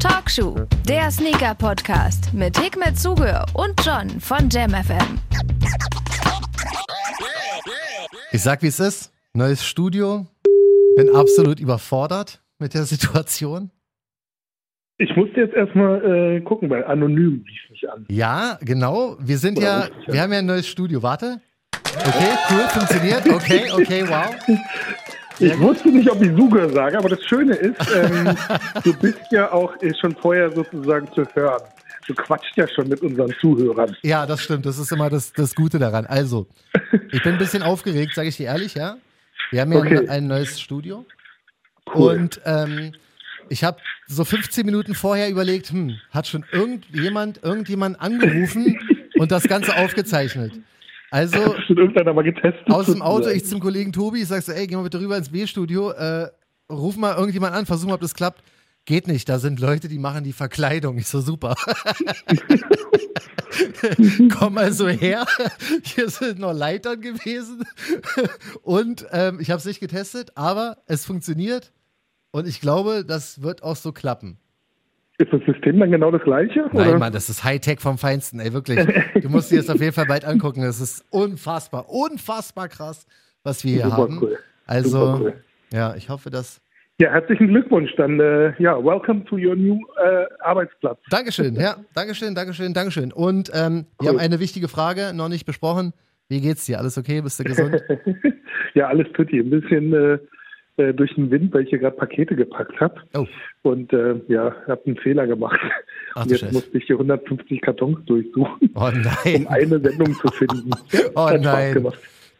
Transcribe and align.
Talkshow, 0.00 0.56
der 0.88 1.10
Sneaker-Podcast 1.12 2.34
mit 2.34 2.58
Hikmet 2.58 2.98
Zuge 2.98 3.44
und 3.54 3.74
John 3.86 4.08
von 4.18 4.48
JamFM. 4.48 5.20
Ich 8.32 8.42
sag, 8.42 8.62
wie 8.62 8.66
es 8.66 8.80
ist. 8.80 9.12
Neues 9.32 9.64
Studio. 9.64 10.26
Bin 10.96 11.14
absolut 11.14 11.60
überfordert 11.60 12.42
mit 12.58 12.74
der 12.74 12.82
Situation. 12.82 13.70
Ich 14.98 15.14
musste 15.14 15.42
jetzt 15.42 15.54
erstmal 15.54 16.04
äh, 16.04 16.40
gucken, 16.40 16.68
weil 16.68 16.82
anonym 16.84 17.44
lief 17.46 17.70
mich 17.70 17.88
an. 17.88 18.06
Ja, 18.08 18.58
genau. 18.60 19.18
Wir 19.20 19.38
sind 19.38 19.56
ja, 19.56 19.88
wir 20.08 20.20
haben 20.20 20.32
ja 20.32 20.40
ein 20.40 20.46
neues 20.46 20.66
Studio. 20.66 21.00
Warte. 21.02 21.40
Okay, 21.72 22.32
cool, 22.50 22.68
funktioniert. 22.70 23.28
Okay, 23.28 23.70
okay, 23.72 24.04
wow. 24.08 24.34
Ich 25.40 25.58
wusste 25.58 25.88
nicht, 25.88 26.10
ob 26.10 26.20
ich 26.22 26.30
Suge 26.36 26.68
sage, 26.70 26.98
aber 26.98 27.08
das 27.08 27.24
Schöne 27.24 27.54
ist, 27.54 27.80
ähm, 27.94 28.36
du 28.84 28.92
bist 28.94 29.20
ja 29.30 29.50
auch 29.52 29.74
schon 30.00 30.14
vorher 30.16 30.50
sozusagen 30.52 31.08
zu 31.12 31.24
hören. 31.34 31.62
Du 32.06 32.14
quatscht 32.14 32.56
ja 32.56 32.66
schon 32.68 32.88
mit 32.88 33.00
unseren 33.02 33.32
Zuhörern. 33.40 33.96
Ja, 34.02 34.26
das 34.26 34.42
stimmt. 34.42 34.66
Das 34.66 34.78
ist 34.78 34.90
immer 34.92 35.10
das, 35.10 35.32
das 35.32 35.54
Gute 35.54 35.78
daran. 35.78 36.06
Also, 36.06 36.46
ich 37.12 37.22
bin 37.22 37.34
ein 37.34 37.38
bisschen 37.38 37.62
aufgeregt, 37.62 38.14
sage 38.14 38.28
ich 38.28 38.36
dir 38.36 38.46
ehrlich, 38.46 38.74
ja. 38.74 38.96
Wir 39.50 39.60
haben 39.60 39.72
ja 39.72 39.78
Okay. 39.78 39.98
ein, 39.98 40.08
ein 40.08 40.26
neues 40.26 40.60
Studio. 40.60 41.04
Cool. 41.94 42.14
Und 42.14 42.40
ähm, 42.44 42.92
ich 43.48 43.64
habe 43.64 43.78
so 44.06 44.24
15 44.24 44.64
Minuten 44.66 44.94
vorher 44.94 45.28
überlegt, 45.30 45.70
hm, 45.70 45.98
hat 46.10 46.26
schon 46.26 46.44
irgendjemand, 46.52 47.42
irgendjemand 47.42 48.00
angerufen 48.00 48.78
und 49.18 49.30
das 49.32 49.44
Ganze 49.44 49.76
aufgezeichnet. 49.76 50.52
Also 51.10 51.38
mal 52.08 52.24
aus 52.68 52.86
dem 52.86 53.02
Auto, 53.02 53.28
ich 53.28 53.44
zum 53.44 53.60
Kollegen 53.60 53.92
Tobi, 53.92 54.22
ich 54.22 54.28
sag 54.28 54.42
so, 54.42 54.52
ey, 54.52 54.66
geh 54.66 54.76
mal 54.76 54.82
bitte 54.82 55.00
rüber 55.00 55.16
ins 55.16 55.30
B-Studio, 55.30 55.90
äh, 55.90 56.28
ruf 56.70 56.96
mal 56.96 57.16
irgendjemand 57.16 57.54
an, 57.54 57.66
versuch 57.66 57.88
mal, 57.88 57.94
ob 57.94 58.00
das 58.00 58.14
klappt. 58.14 58.42
Geht 58.86 59.08
nicht, 59.08 59.28
da 59.28 59.38
sind 59.38 59.60
Leute, 59.60 59.88
die 59.88 59.98
machen 59.98 60.24
die 60.24 60.32
Verkleidung. 60.32 60.96
Ich 60.96 61.06
so, 61.06 61.20
super. 61.20 61.54
Komm 64.32 64.56
also 64.58 64.88
her. 64.88 65.26
Hier 65.82 66.08
sind 66.08 66.38
noch 66.38 66.54
Leitern 66.54 67.00
gewesen. 67.00 67.64
Und 68.62 69.06
ähm, 69.12 69.38
ich 69.40 69.50
habe 69.50 69.58
es 69.58 69.66
nicht 69.66 69.80
getestet, 69.80 70.32
aber 70.34 70.78
es 70.86 71.04
funktioniert. 71.04 71.72
Und 72.30 72.46
ich 72.46 72.60
glaube, 72.60 73.04
das 73.04 73.42
wird 73.42 73.62
auch 73.62 73.76
so 73.76 73.92
klappen. 73.92 74.38
Ist 75.20 75.30
das 75.34 75.42
System 75.44 75.78
dann 75.78 75.90
genau 75.90 76.10
das 76.10 76.22
gleiche? 76.22 76.70
Nein, 76.72 76.88
oder? 76.88 76.98
Mann, 76.98 77.12
das 77.12 77.28
ist 77.28 77.44
Hightech 77.44 77.78
vom 77.78 77.98
Feinsten, 77.98 78.40
ey, 78.40 78.54
wirklich. 78.54 78.78
Du 79.20 79.28
musst 79.28 79.50
dir 79.52 79.58
das 79.58 79.68
auf 79.68 79.78
jeden 79.78 79.92
Fall 79.92 80.06
bald 80.06 80.24
angucken. 80.24 80.62
Das 80.62 80.80
ist 80.80 81.04
unfassbar, 81.10 81.90
unfassbar 81.90 82.68
krass, 82.68 83.06
was 83.42 83.62
wir 83.62 83.72
hier 83.72 83.82
Super 83.82 83.96
haben. 83.98 84.18
cool. 84.22 84.38
Also, 84.66 85.18
cool. 85.20 85.34
ja, 85.74 85.94
ich 85.94 86.08
hoffe, 86.08 86.30
dass. 86.30 86.62
Ja, 86.98 87.10
herzlichen 87.10 87.48
Glückwunsch. 87.48 87.94
Dann, 87.96 88.18
äh, 88.18 88.54
ja, 88.62 88.82
welcome 88.82 89.22
to 89.26 89.36
your 89.36 89.56
new 89.56 89.78
äh, 90.02 90.24
Arbeitsplatz. 90.40 90.98
Dankeschön, 91.10 91.54
ja, 91.54 91.76
Dankeschön, 91.94 92.34
Dankeschön, 92.34 92.72
Dankeschön. 92.72 93.12
Und 93.12 93.50
ähm, 93.52 93.84
wir 94.00 94.08
Cool. 94.08 94.08
haben 94.08 94.18
eine 94.20 94.40
wichtige 94.40 94.68
Frage 94.68 95.12
noch 95.14 95.28
nicht 95.28 95.44
besprochen. 95.44 95.92
Wie 96.30 96.40
geht's 96.40 96.64
dir? 96.64 96.78
Alles 96.78 96.96
okay? 96.96 97.20
Bist 97.20 97.38
du 97.40 97.44
gesund? 97.44 97.76
ja, 98.74 98.86
alles 98.88 99.06
tutti. 99.12 99.38
Ein 99.38 99.50
bisschen 99.50 99.92
äh, 99.92 100.18
äh, 100.80 100.94
durch 100.94 101.14
den 101.14 101.30
Wind, 101.30 101.52
weil 101.54 101.62
ich 101.64 101.70
hier 101.70 101.78
gerade 101.78 101.96
Pakete 101.96 102.34
gepackt 102.34 102.80
habe. 102.80 102.94
Oh, 103.14 103.26
Und 103.62 103.92
äh, 103.92 104.14
ja, 104.28 104.54
habe 104.66 104.80
einen 104.86 104.96
Fehler 104.96 105.26
gemacht. 105.26 105.60
Ach 106.14 106.26
jetzt 106.26 106.40
Scheiße. 106.40 106.52
musste 106.54 106.78
ich 106.78 106.84
hier 106.84 106.96
150 106.96 107.60
Kartons 107.60 107.98
durchsuchen, 108.06 108.70
oh 108.74 108.86
um 108.86 109.02
nein. 109.02 109.46
eine 109.48 109.78
Sendung 109.80 110.14
zu 110.14 110.28
finden. 110.28 110.70
Oh 111.14 111.26
Hat 111.28 111.40
nein. 111.40 111.86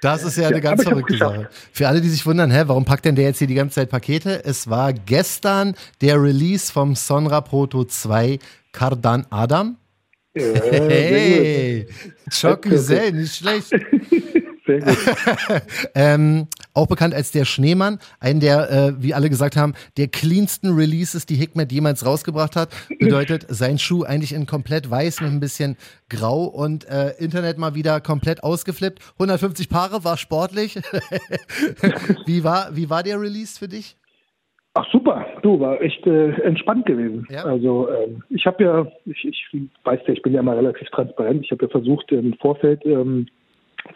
Das 0.02 0.24
ist 0.24 0.38
ja 0.38 0.46
eine 0.48 0.56
Ja, 0.56 0.60
ganz 0.60 0.80
ich 0.82 0.86
hab's 0.86 0.94
verrückte. 0.94 1.16
Sache. 1.18 1.48
Für 1.72 1.88
alle, 1.88 2.00
die 2.00 2.08
sich 2.08 2.24
wundern, 2.24 2.50
hä, 2.50 2.62
warum 2.66 2.84
packt 2.86 3.04
denn 3.04 3.16
der 3.16 3.26
jetzt 3.26 3.38
hier 3.38 3.46
die 3.48 3.54
ganze 3.54 3.74
Zeit 3.76 3.90
Pakete? 3.90 4.44
Es 4.44 4.68
war 4.70 4.92
gestern 4.94 5.74
der 6.00 6.22
Release 6.22 6.72
vom 6.72 6.94
Sonra 6.96 7.42
Proto 7.42 7.84
2 7.84 8.38
Cardan 8.72 9.26
Adam. 9.30 9.76
Ja, 10.34 10.42
Hey, 10.88 11.86
Choc 12.30 12.58
Okay, 12.64 12.68
okay. 12.68 12.68
Güzel, 12.70 13.12
nicht 13.12 13.34
schlecht. 13.36 13.70
Sehr 14.66 14.80
gut. 14.80 14.98
ähm, 15.94 16.46
auch 16.74 16.86
bekannt 16.86 17.14
als 17.14 17.32
der 17.32 17.44
Schneemann, 17.44 17.98
einen 18.20 18.40
der, 18.40 18.70
äh, 18.70 19.02
wie 19.02 19.14
alle 19.14 19.28
gesagt 19.28 19.56
haben, 19.56 19.74
der 19.96 20.08
cleansten 20.08 20.74
Releases, 20.74 21.26
die 21.26 21.34
Hikmet 21.34 21.72
jemals 21.72 22.04
rausgebracht 22.06 22.56
hat. 22.56 22.70
Bedeutet, 22.98 23.46
sein 23.48 23.78
Schuh 23.78 24.04
eigentlich 24.04 24.32
in 24.32 24.46
komplett 24.46 24.90
weiß 24.90 25.20
mit 25.20 25.30
ein 25.30 25.40
bisschen 25.40 25.76
grau 26.08 26.44
und 26.44 26.88
äh, 26.88 27.10
Internet 27.18 27.58
mal 27.58 27.74
wieder 27.74 28.00
komplett 28.00 28.42
ausgeflippt. 28.42 29.00
150 29.14 29.68
Paare 29.68 30.04
war 30.04 30.16
sportlich. 30.16 30.76
wie, 32.26 32.44
war, 32.44 32.74
wie 32.74 32.90
war 32.90 33.02
der 33.02 33.20
Release 33.20 33.58
für 33.58 33.68
dich? 33.68 33.96
Ach 34.74 34.86
super, 34.92 35.26
du 35.42 35.58
war 35.58 35.80
echt 35.82 36.06
äh, 36.06 36.30
entspannt 36.42 36.86
gewesen. 36.86 37.26
Ja. 37.28 37.44
Also 37.44 37.88
ähm, 37.90 38.22
ich 38.30 38.46
habe 38.46 38.62
ja, 38.62 38.86
ich, 39.04 39.24
ich 39.24 39.46
weiß 39.82 40.00
ja, 40.06 40.12
ich 40.12 40.22
bin 40.22 40.32
ja 40.32 40.40
immer 40.40 40.56
relativ 40.56 40.88
transparent. 40.90 41.44
Ich 41.44 41.50
habe 41.50 41.64
ja 41.64 41.70
versucht 41.70 42.12
im 42.12 42.34
Vorfeld 42.34 42.86
ähm, 42.86 43.26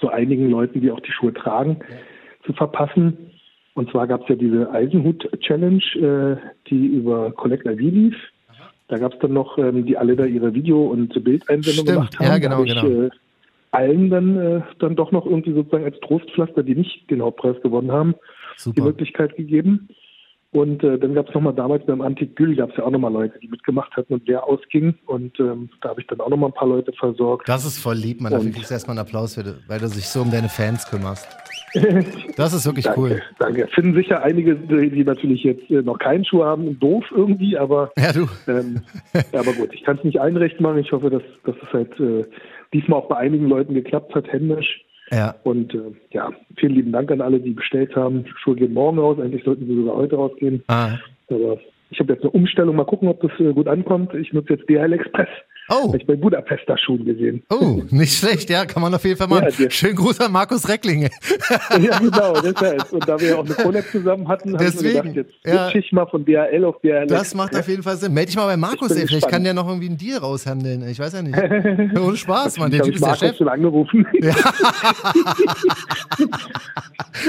so 0.00 0.08
einigen 0.08 0.50
Leuten, 0.50 0.80
die 0.80 0.90
auch 0.90 1.00
die 1.00 1.12
Schuhe 1.12 1.32
tragen, 1.32 1.78
zu 2.44 2.52
verpassen. 2.52 3.30
Und 3.74 3.90
zwar 3.90 4.06
gab 4.06 4.22
es 4.22 4.28
ja 4.28 4.34
diese 4.36 4.70
Eisenhut-Challenge, 4.70 5.82
äh, 5.96 6.36
die 6.68 6.86
über 6.86 7.32
Collect 7.32 7.66
ID 7.66 7.80
lief. 7.80 8.14
Da 8.88 8.98
gab 8.98 9.14
es 9.14 9.18
dann 9.18 9.32
noch, 9.32 9.58
ähm, 9.58 9.84
die 9.86 9.96
alle 9.96 10.14
da 10.14 10.24
ihre 10.24 10.54
Video- 10.54 10.86
und 10.86 11.12
Bildeinsendung 11.24 11.84
Stimmt, 11.84 11.88
gemacht 11.88 12.18
haben. 12.18 12.26
ja, 12.26 12.38
genau, 12.38 12.56
hab 12.58 12.66
ich, 12.66 12.74
genau. 12.74 13.06
Äh, 13.06 13.10
allen 13.72 14.10
dann, 14.10 14.36
äh, 14.36 14.60
dann 14.78 14.94
doch 14.94 15.10
noch 15.10 15.26
irgendwie 15.26 15.52
sozusagen 15.52 15.84
als 15.84 15.98
Trostpflaster, 16.00 16.62
die 16.62 16.76
nicht 16.76 17.10
den 17.10 17.22
Hauptpreis 17.22 17.60
gewonnen 17.62 17.90
haben, 17.90 18.14
die 18.58 18.62
Super. 18.62 18.84
Möglichkeit 18.84 19.34
gegeben. 19.36 19.88
Und 20.54 20.84
äh, 20.84 20.96
dann 21.00 21.14
gab 21.14 21.28
es 21.28 21.34
nochmal 21.34 21.52
damals 21.52 21.84
beim 21.84 22.00
Antik 22.00 22.36
Gül, 22.36 22.54
gab 22.54 22.70
es 22.70 22.76
ja 22.76 22.84
auch 22.84 22.90
nochmal 22.92 23.12
Leute, 23.12 23.36
die 23.40 23.48
mitgemacht 23.48 23.90
hatten 23.96 24.14
und 24.14 24.22
wer 24.26 24.44
ausging. 24.44 24.94
Und 25.06 25.38
ähm, 25.40 25.68
da 25.80 25.88
habe 25.88 26.00
ich 26.00 26.06
dann 26.06 26.20
auch 26.20 26.28
nochmal 26.28 26.50
ein 26.50 26.54
paar 26.54 26.68
Leute 26.68 26.92
versorgt. 26.92 27.48
Das 27.48 27.64
ist 27.64 27.80
voll 27.80 27.96
lieb, 27.96 28.20
man. 28.20 28.30
Dafür 28.30 28.52
kriegst 28.52 28.70
du 28.70 28.74
erstmal 28.74 28.96
einen 28.96 29.04
Applaus, 29.04 29.34
für, 29.34 29.56
weil 29.66 29.80
du 29.80 29.88
dich 29.88 30.06
so 30.06 30.22
um 30.22 30.30
deine 30.30 30.48
Fans 30.48 30.88
kümmerst. 30.88 31.26
Das 32.36 32.52
ist 32.52 32.66
wirklich 32.66 32.84
danke, 32.84 33.00
cool. 33.00 33.22
danke. 33.40 33.66
Finden 33.74 33.94
sicher 33.94 34.22
einige, 34.22 34.54
die 34.54 35.02
natürlich 35.02 35.42
jetzt 35.42 35.68
äh, 35.70 35.82
noch 35.82 35.98
keinen 35.98 36.24
Schuh 36.24 36.44
haben, 36.44 36.78
doof 36.78 37.04
irgendwie, 37.10 37.58
aber 37.58 37.90
Ja, 37.98 38.12
du. 38.12 38.28
ähm, 38.46 38.80
ja, 39.32 39.40
aber 39.40 39.52
gut, 39.54 39.70
ich 39.72 39.82
kann 39.82 39.96
es 39.98 40.04
nicht 40.04 40.20
einrecht 40.20 40.60
machen. 40.60 40.78
Ich 40.78 40.92
hoffe, 40.92 41.10
dass, 41.10 41.22
dass 41.44 41.56
es 41.60 41.72
halt 41.72 41.98
äh, 41.98 42.24
diesmal 42.72 43.00
auch 43.00 43.08
bei 43.08 43.16
einigen 43.16 43.48
Leuten 43.48 43.74
geklappt 43.74 44.14
hat, 44.14 44.32
händisch. 44.32 44.83
Ja. 45.10 45.34
Und 45.42 45.74
äh, 45.74 45.92
ja, 46.10 46.32
vielen 46.56 46.74
lieben 46.74 46.92
Dank 46.92 47.10
an 47.10 47.20
alle, 47.20 47.40
die 47.40 47.50
bestellt 47.50 47.94
haben. 47.94 48.24
Die 48.24 48.32
Schuhe 48.36 48.56
gehen 48.56 48.72
morgen 48.72 48.98
raus, 48.98 49.18
eigentlich 49.20 49.44
sollten 49.44 49.66
sie 49.66 49.74
sogar 49.74 49.96
heute 49.96 50.16
rausgehen. 50.16 50.62
Ah. 50.68 50.98
Aber 51.28 51.58
ich 51.90 52.00
habe 52.00 52.12
jetzt 52.12 52.22
eine 52.22 52.30
Umstellung, 52.30 52.76
mal 52.76 52.84
gucken, 52.84 53.08
ob 53.08 53.20
das 53.20 53.32
äh, 53.38 53.52
gut 53.52 53.68
ankommt. 53.68 54.14
Ich 54.14 54.32
nutze 54.32 54.54
jetzt 54.54 54.68
DHL 54.68 54.92
Express. 54.92 55.28
Oh. 55.70 55.88
Habe 55.88 55.96
ich 55.96 56.06
bei 56.06 56.14
Budapester 56.16 56.76
Schuhen 56.76 57.06
gesehen. 57.06 57.42
Oh, 57.48 57.80
nicht 57.90 58.18
schlecht, 58.18 58.50
ja, 58.50 58.66
kann 58.66 58.82
man 58.82 58.94
auf 58.94 59.02
jeden 59.04 59.16
Fall 59.16 59.28
machen. 59.28 59.44
Ja, 59.44 59.50
der- 59.50 59.70
Schönen 59.70 59.96
Gruß 59.96 60.20
an 60.20 60.30
Markus 60.32 60.68
Recklinge. 60.68 61.08
ja, 61.80 61.98
genau, 61.98 62.38
deshalb. 62.40 62.92
Und 62.92 63.08
da 63.08 63.18
wir 63.18 63.28
ja 63.30 63.36
auch 63.36 63.46
eine 63.46 63.54
Collab 63.54 63.84
zusammen 63.90 64.28
hatten, 64.28 64.52
habe 64.52 64.62
ich 64.64 64.74
mir 64.74 64.82
Deswegen, 64.82 65.14
gedacht, 65.14 65.30
jetzt 65.44 65.46
ja. 65.46 65.74
ich 65.74 65.90
mal 65.92 66.06
von 66.06 66.22
DHL 66.24 66.64
auf 66.66 66.80
DHL 66.82 67.06
Das 67.06 67.34
macht 67.34 67.56
auf 67.56 67.66
jeden 67.66 67.82
Fall 67.82 67.96
Sinn. 67.96 68.12
Meld 68.12 68.28
dich 68.28 68.36
mal 68.36 68.44
bei 68.46 68.58
Markus, 68.58 68.90
ey. 68.90 69.06
Vielleicht 69.06 69.28
kann 69.28 69.42
der 69.42 69.54
noch 69.54 69.66
irgendwie 69.66 69.88
einen 69.88 69.96
Deal 69.96 70.18
raushandeln. 70.18 70.86
Ich 70.88 70.98
weiß 70.98 71.14
ja 71.14 71.22
nicht. 71.22 71.36
Ohne 71.98 72.16
Spaß, 72.16 72.58
Mann. 72.58 72.70
Der 72.70 72.82
Typ 72.82 72.94
ist 72.96 73.00
der 73.00 73.08
Markus 73.08 73.28
Chef. 73.28 73.36
schon 73.38 73.48
angerufen. 73.48 74.06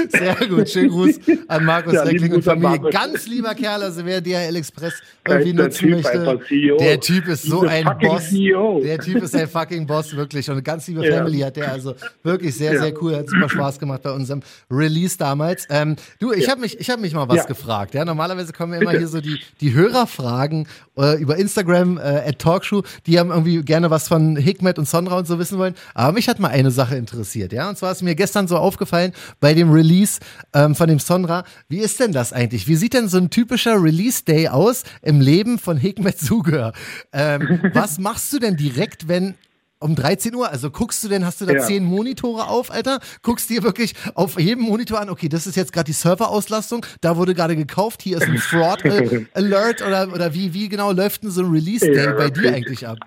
Sehr 0.08 0.34
gut. 0.48 0.68
Schönen 0.68 0.90
Gruß 0.90 1.20
an 1.48 1.64
Markus 1.64 1.94
Ja, 1.94 2.02
lieben 2.04 2.24
Reckling 2.24 2.34
und 2.34 2.42
Familie. 2.42 2.90
Ganz 2.90 3.26
lieber 3.26 3.54
Kerl, 3.54 3.82
also 3.82 4.04
wer 4.04 4.20
DHL 4.20 4.56
Express 4.56 5.00
Der 5.26 5.40
irgendwie 5.40 5.56
der 5.56 5.64
nutzen 5.64 5.90
möchte. 5.90 6.40
Der 6.80 7.00
Typ 7.00 7.28
ist 7.28 7.44
so 7.44 7.62
ein 7.62 7.88
Boss. 8.00 8.25
CEO. 8.28 8.80
Der 8.82 8.98
Typ 8.98 9.22
ist 9.22 9.34
ein 9.34 9.48
fucking 9.48 9.86
Boss, 9.86 10.14
wirklich. 10.16 10.48
Und 10.48 10.54
eine 10.54 10.62
ganz 10.62 10.86
liebe 10.86 11.06
Ja. 11.06 11.16
Family 11.18 11.40
hat 11.40 11.56
der. 11.56 11.72
Also 11.72 11.94
wirklich 12.22 12.54
sehr, 12.54 12.74
Ja. 12.74 12.80
sehr 12.82 13.02
cool. 13.02 13.16
Hat 13.16 13.28
super 13.28 13.48
Spaß 13.48 13.78
gemacht 13.78 14.02
bei 14.02 14.10
unserem 14.10 14.42
Release 14.70 15.16
damals. 15.18 15.66
Ähm, 15.70 15.96
du, 16.20 16.32
ich 16.32 16.48
habe 16.48 16.60
mich, 16.60 16.78
ich 16.80 16.90
hab 16.90 17.00
mich 17.00 17.12
mal 17.14 17.28
was 17.28 17.36
Ja. 17.38 17.44
gefragt. 17.44 17.94
Ja, 17.94 18.04
normalerweise 18.04 18.52
kommen 18.52 18.72
ja 18.74 18.80
immer 18.80 18.90
Bitte. 18.92 18.98
hier 19.00 19.08
so 19.08 19.20
die, 19.20 19.40
die 19.60 19.74
Hörerfragen 19.74 20.66
äh, 20.98 21.20
über 21.20 21.36
Instagram, 21.36 21.98
äh, 21.98 22.00
at 22.00 22.38
Talkshow. 22.38 22.82
Die 23.06 23.18
haben 23.18 23.30
irgendwie 23.30 23.62
gerne 23.62 23.90
was 23.90 24.08
von 24.08 24.36
Hikmet 24.36 24.78
und 24.78 24.88
Sonra 24.88 25.18
und 25.18 25.26
so 25.26 25.38
wissen 25.38 25.58
wollen. 25.58 25.74
Aber 25.94 26.12
mich 26.12 26.28
hat 26.28 26.38
mal 26.38 26.48
eine 26.48 26.70
Sache 26.70 26.96
interessiert. 26.96 27.52
Ja, 27.52 27.68
und 27.68 27.76
zwar 27.78 27.92
ist 27.92 28.02
mir 28.02 28.14
gestern 28.14 28.48
so 28.48 28.56
aufgefallen 28.56 29.12
bei 29.40 29.54
dem 29.54 29.70
Release 29.70 30.20
ähm, 30.54 30.74
von 30.74 30.88
dem 30.88 30.98
Sonra. 30.98 31.44
Wie 31.68 31.78
ist 31.78 32.00
denn 32.00 32.12
das 32.12 32.32
eigentlich? 32.32 32.66
Wie 32.68 32.76
sieht 32.76 32.94
denn 32.94 33.08
so 33.08 33.18
ein 33.18 33.30
typischer 33.30 33.82
Release-Day 33.82 34.48
aus 34.48 34.84
im 35.02 35.20
Leben 35.20 35.58
von 35.58 35.76
Hikmet 35.76 36.18
Zuger? 36.18 36.72
Ähm, 37.12 37.60
was 37.74 37.98
machst 38.16 38.32
du 38.32 38.38
denn 38.38 38.56
direkt, 38.56 39.08
wenn 39.08 39.34
um 39.78 39.94
13 39.94 40.34
Uhr, 40.34 40.48
also 40.48 40.70
guckst 40.70 41.04
du 41.04 41.08
denn, 41.08 41.26
hast 41.26 41.42
du 41.42 41.44
da 41.44 41.52
Ja. 41.52 41.66
zehn 41.66 41.84
Monitore 41.84 42.48
auf, 42.48 42.70
Alter? 42.70 42.98
Guckst 43.20 43.50
dir 43.50 43.62
wirklich 43.62 43.92
auf 44.14 44.40
jedem 44.40 44.64
Monitor 44.64 44.98
an, 45.00 45.10
okay, 45.10 45.28
das 45.28 45.46
ist 45.46 45.54
jetzt 45.54 45.70
gerade 45.70 45.84
die 45.84 45.92
Serverauslastung, 45.92 46.86
da 47.02 47.18
wurde 47.18 47.34
gerade 47.34 47.56
gekauft, 47.56 48.00
hier 48.00 48.16
ist 48.16 48.26
ein 48.26 48.38
Fraud 48.38 48.86
äh, 48.86 49.26
Alert 49.34 49.82
oder, 49.82 50.10
oder 50.14 50.32
wie, 50.32 50.54
wie 50.54 50.70
genau 50.70 50.92
läuft 50.92 51.24
denn 51.24 51.30
so 51.30 51.42
ein 51.42 51.50
Release 51.50 51.84
Day 51.84 52.06
Ja, 52.06 52.12
bei 52.12 52.30
dir 52.30 52.54
eigentlich 52.54 52.88
ab? 52.88 53.00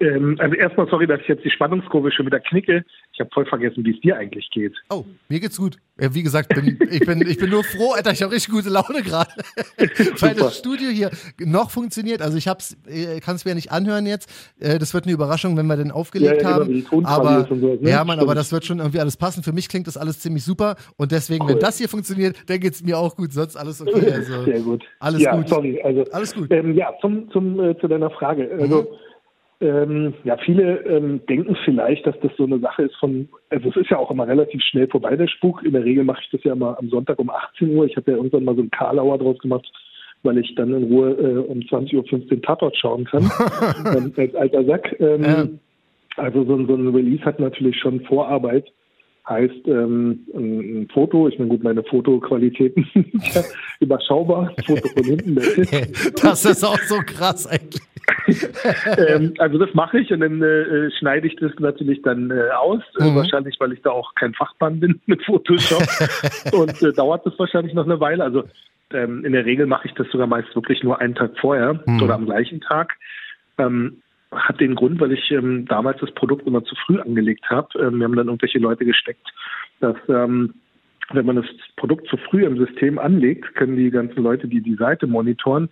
Ähm, 0.00 0.36
also 0.38 0.54
erstmal 0.54 0.88
sorry, 0.88 1.06
dass 1.06 1.20
ich 1.20 1.28
jetzt 1.28 1.44
die 1.44 1.50
Spannungskurve 1.50 2.10
schon 2.10 2.24
wieder 2.24 2.40
knicke. 2.40 2.84
Ich 3.12 3.20
habe 3.20 3.28
voll 3.34 3.44
vergessen, 3.44 3.84
wie 3.84 3.94
es 3.94 4.00
dir 4.00 4.16
eigentlich 4.16 4.48
geht. 4.50 4.74
Oh, 4.88 5.04
mir 5.28 5.40
geht's 5.40 5.58
gut. 5.58 5.76
Ja, 6.00 6.14
wie 6.14 6.22
gesagt, 6.22 6.54
bin, 6.54 6.78
ich, 6.90 7.00
bin, 7.00 7.20
ich 7.28 7.38
bin 7.38 7.50
nur 7.50 7.62
froh, 7.62 7.92
Alter, 7.92 8.12
ich 8.12 8.22
habe 8.22 8.32
richtig 8.32 8.52
gute 8.52 8.70
Laune 8.70 9.02
gerade. 9.02 9.30
Weil 10.20 10.34
das 10.34 10.58
Studio 10.58 10.88
hier 10.88 11.10
noch 11.38 11.70
funktioniert. 11.70 12.22
Also 12.22 12.38
ich 12.38 12.48
hab's, 12.48 12.76
äh, 12.86 13.20
kann 13.20 13.36
es 13.36 13.44
mir 13.44 13.54
nicht 13.54 13.72
anhören 13.72 14.06
jetzt. 14.06 14.54
Äh, 14.58 14.78
das 14.78 14.94
wird 14.94 15.04
eine 15.04 15.12
Überraschung, 15.12 15.54
wenn 15.58 15.66
wir 15.66 15.76
den 15.76 15.90
aufgelegt 15.90 16.42
ja, 16.42 16.48
ja, 16.48 16.54
haben. 16.54 16.86
Aber 17.04 17.46
so, 17.48 17.54
ne? 17.54 17.78
ja, 17.82 18.02
Mann, 18.04 18.20
aber 18.20 18.34
das 18.34 18.52
wird 18.52 18.64
schon 18.64 18.78
irgendwie 18.78 19.00
alles 19.00 19.18
passen. 19.18 19.42
Für 19.42 19.52
mich 19.52 19.68
klingt 19.68 19.86
das 19.86 19.98
alles 19.98 20.18
ziemlich 20.18 20.44
super. 20.44 20.76
Und 20.96 21.12
deswegen, 21.12 21.44
cool. 21.44 21.50
wenn 21.50 21.58
das 21.58 21.76
hier 21.76 21.90
funktioniert, 21.90 22.36
dann 22.46 22.58
geht's 22.58 22.82
mir 22.82 22.98
auch 22.98 23.14
gut. 23.16 23.34
Sonst 23.34 23.56
alles 23.56 23.82
okay. 23.82 24.12
Also, 24.12 24.44
Sehr 24.44 24.60
gut. 24.60 24.82
Alles 24.98 25.20
ja, 25.20 25.36
gut. 25.36 25.48
Sorry, 25.50 25.80
also 25.82 26.04
alles 26.10 26.34
gut. 26.34 26.50
Ähm, 26.50 26.74
ja, 26.74 26.90
zum, 27.02 27.30
zum 27.30 27.60
äh, 27.60 27.78
zu 27.78 27.86
deiner 27.86 28.08
Frage. 28.10 28.50
Also 28.58 28.82
mhm 28.82 28.86
ähm, 29.64 30.14
ja, 30.24 30.36
viele 30.36 30.84
ähm, 30.84 31.20
denken 31.26 31.56
vielleicht, 31.64 32.06
dass 32.06 32.14
das 32.20 32.30
so 32.36 32.44
eine 32.44 32.58
Sache 32.58 32.82
ist 32.82 32.96
von, 32.96 33.28
also 33.48 33.70
es 33.70 33.76
ist 33.76 33.90
ja 33.90 33.96
auch 33.96 34.10
immer 34.10 34.28
relativ 34.28 34.62
schnell 34.62 34.86
vorbei, 34.88 35.16
der 35.16 35.26
Spuk. 35.26 35.62
In 35.64 35.72
der 35.72 35.84
Regel 35.84 36.04
mache 36.04 36.20
ich 36.22 36.30
das 36.30 36.44
ja 36.44 36.52
immer 36.52 36.78
am 36.78 36.90
Sonntag 36.90 37.18
um 37.18 37.30
18 37.30 37.74
Uhr. 37.74 37.86
Ich 37.86 37.96
habe 37.96 38.10
ja 38.10 38.16
irgendwann 38.18 38.44
mal 38.44 38.54
so 38.54 38.60
einen 38.60 38.70
Karlauer 38.70 39.18
draus 39.18 39.38
gemacht, 39.38 39.66
weil 40.22 40.38
ich 40.38 40.54
dann 40.54 40.74
in 40.74 40.84
Ruhe 40.84 41.12
äh, 41.12 41.38
um 41.38 41.60
20.15 41.60 42.30
Uhr 42.32 42.42
Tatort 42.42 42.76
schauen 42.76 43.04
kann, 43.04 43.22
ähm, 43.96 44.12
als 44.16 44.34
alter 44.34 44.64
Sack. 44.64 45.00
Ähm, 45.00 45.22
ja. 45.22 45.48
Also 46.16 46.44
so, 46.44 46.66
so 46.66 46.74
ein 46.74 46.94
Release 46.94 47.24
hat 47.24 47.40
natürlich 47.40 47.78
schon 47.78 48.00
Vorarbeit 48.02 48.66
heißt 49.28 49.66
ähm, 49.66 50.26
ein, 50.34 50.88
Foto, 50.92 51.28
ich 51.28 51.38
meine 51.38 51.50
gut, 51.50 51.62
meine 51.62 51.82
Fotoqualitäten 51.82 52.86
sind 52.94 53.46
überschaubar, 53.80 54.52
Foto 54.66 54.88
von 54.88 55.04
hinten. 55.04 55.34
das 56.20 56.44
ist 56.44 56.64
auch 56.64 56.78
so 56.80 56.98
krass 57.06 57.46
eigentlich. 57.46 57.82
ähm, 59.08 59.32
also 59.38 59.58
das 59.58 59.72
mache 59.74 60.00
ich 60.00 60.12
und 60.12 60.20
dann 60.20 60.42
äh, 60.42 60.90
schneide 60.98 61.26
ich 61.26 61.36
das 61.36 61.52
natürlich 61.58 62.02
dann 62.02 62.30
äh, 62.30 62.50
aus, 62.50 62.82
äh, 63.00 63.04
mhm. 63.04 63.16
wahrscheinlich 63.16 63.56
weil 63.58 63.72
ich 63.72 63.80
da 63.80 63.90
auch 63.90 64.14
kein 64.14 64.34
Fachmann 64.34 64.78
bin 64.78 65.00
mit 65.06 65.24
Photoshop 65.24 65.82
und 66.52 66.82
äh, 66.82 66.92
dauert 66.92 67.24
das 67.24 67.38
wahrscheinlich 67.38 67.72
noch 67.72 67.86
eine 67.86 68.00
Weile. 68.00 68.22
Also 68.22 68.44
ähm, 68.92 69.24
in 69.24 69.32
der 69.32 69.46
Regel 69.46 69.66
mache 69.66 69.88
ich 69.88 69.94
das 69.94 70.06
sogar 70.10 70.26
meist 70.26 70.54
wirklich 70.54 70.82
nur 70.82 71.00
einen 71.00 71.14
Tag 71.14 71.32
vorher 71.40 71.80
mhm. 71.86 72.02
oder 72.02 72.14
am 72.14 72.26
gleichen 72.26 72.60
Tag. 72.60 72.92
Ähm, 73.56 74.02
hat 74.34 74.60
den 74.60 74.74
Grund, 74.74 75.00
weil 75.00 75.12
ich 75.12 75.30
ähm, 75.30 75.66
damals 75.66 76.00
das 76.00 76.12
Produkt 76.12 76.46
immer 76.46 76.64
zu 76.64 76.74
früh 76.86 77.00
angelegt 77.00 77.48
habe. 77.50 77.68
Ähm, 77.78 77.98
wir 77.98 78.04
haben 78.04 78.16
dann 78.16 78.28
irgendwelche 78.28 78.58
Leute 78.58 78.84
gesteckt, 78.84 79.26
dass 79.80 79.96
ähm, 80.08 80.54
wenn 81.12 81.26
man 81.26 81.36
das 81.36 81.46
Produkt 81.76 82.08
zu 82.08 82.16
früh 82.16 82.44
im 82.44 82.58
System 82.58 82.98
anlegt, 82.98 83.54
können 83.54 83.76
die 83.76 83.90
ganzen 83.90 84.22
Leute, 84.22 84.48
die 84.48 84.60
die 84.60 84.76
Seite 84.76 85.06
monitoren, 85.06 85.68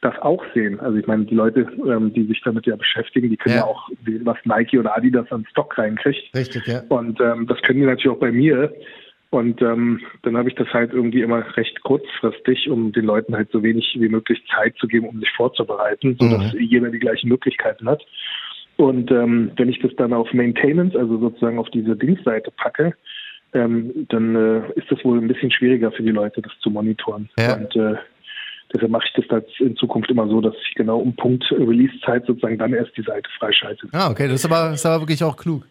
das 0.00 0.18
auch 0.20 0.44
sehen. 0.52 0.80
Also 0.80 0.98
ich 0.98 1.06
meine, 1.06 1.24
die 1.24 1.34
Leute, 1.34 1.60
ähm, 1.86 2.12
die 2.12 2.24
sich 2.24 2.40
damit 2.42 2.66
ja 2.66 2.74
beschäftigen, 2.74 3.30
die 3.30 3.36
können 3.36 3.54
ja, 3.54 3.60
ja 3.60 3.66
auch 3.66 3.88
sehen, 4.04 4.26
was 4.26 4.36
Nike 4.44 4.78
oder 4.78 4.96
Adidas 4.96 5.30
an 5.30 5.46
Stock 5.50 5.78
reinkriegt. 5.78 6.34
Richtig, 6.34 6.66
ja. 6.66 6.82
Und 6.88 7.20
ähm, 7.20 7.46
das 7.46 7.62
können 7.62 7.80
die 7.80 7.86
natürlich 7.86 8.16
auch 8.16 8.20
bei 8.20 8.32
mir. 8.32 8.72
Und 9.32 9.62
ähm, 9.62 10.00
dann 10.24 10.36
habe 10.36 10.50
ich 10.50 10.54
das 10.56 10.68
halt 10.74 10.92
irgendwie 10.92 11.22
immer 11.22 11.56
recht 11.56 11.82
kurzfristig, 11.84 12.68
um 12.68 12.92
den 12.92 13.06
Leuten 13.06 13.34
halt 13.34 13.50
so 13.50 13.62
wenig 13.62 13.96
wie 13.98 14.10
möglich 14.10 14.42
Zeit 14.54 14.76
zu 14.76 14.86
geben, 14.86 15.08
um 15.08 15.18
sich 15.20 15.30
vorzubereiten, 15.34 16.18
sodass 16.20 16.52
mhm. 16.52 16.60
jeder 16.60 16.90
die 16.90 16.98
gleichen 16.98 17.30
Möglichkeiten 17.30 17.88
hat. 17.88 18.02
Und 18.76 19.10
ähm, 19.10 19.50
wenn 19.56 19.70
ich 19.70 19.78
das 19.80 19.90
dann 19.96 20.12
auf 20.12 20.30
Maintenance, 20.34 20.94
also 20.94 21.16
sozusagen 21.16 21.58
auf 21.58 21.70
diese 21.70 21.96
Dienstseite 21.96 22.50
packe, 22.50 22.92
ähm, 23.54 24.06
dann 24.10 24.36
äh, 24.36 24.78
ist 24.78 24.90
das 24.90 25.02
wohl 25.02 25.16
ein 25.16 25.28
bisschen 25.28 25.50
schwieriger 25.50 25.90
für 25.92 26.02
die 26.02 26.10
Leute, 26.10 26.42
das 26.42 26.52
zu 26.60 26.68
monitoren. 26.68 27.30
Ja. 27.38 27.56
Und 27.56 27.74
äh, 27.74 27.94
deshalb 28.74 28.90
mache 28.90 29.06
ich 29.06 29.14
das 29.14 29.30
halt 29.30 29.46
in 29.60 29.76
Zukunft 29.76 30.10
immer 30.10 30.28
so, 30.28 30.42
dass 30.42 30.54
ich 30.68 30.74
genau 30.74 30.98
um 30.98 31.16
Punkt 31.16 31.50
Release-Zeit 31.52 32.26
sozusagen 32.26 32.58
dann 32.58 32.74
erst 32.74 32.94
die 32.98 33.02
Seite 33.02 33.30
freischalte. 33.38 33.88
Ah, 33.92 34.10
okay, 34.10 34.28
das 34.28 34.40
ist 34.40 34.44
aber, 34.44 34.72
das 34.72 34.80
ist 34.80 34.86
aber 34.86 35.00
wirklich 35.00 35.24
auch 35.24 35.38
klug. 35.38 35.64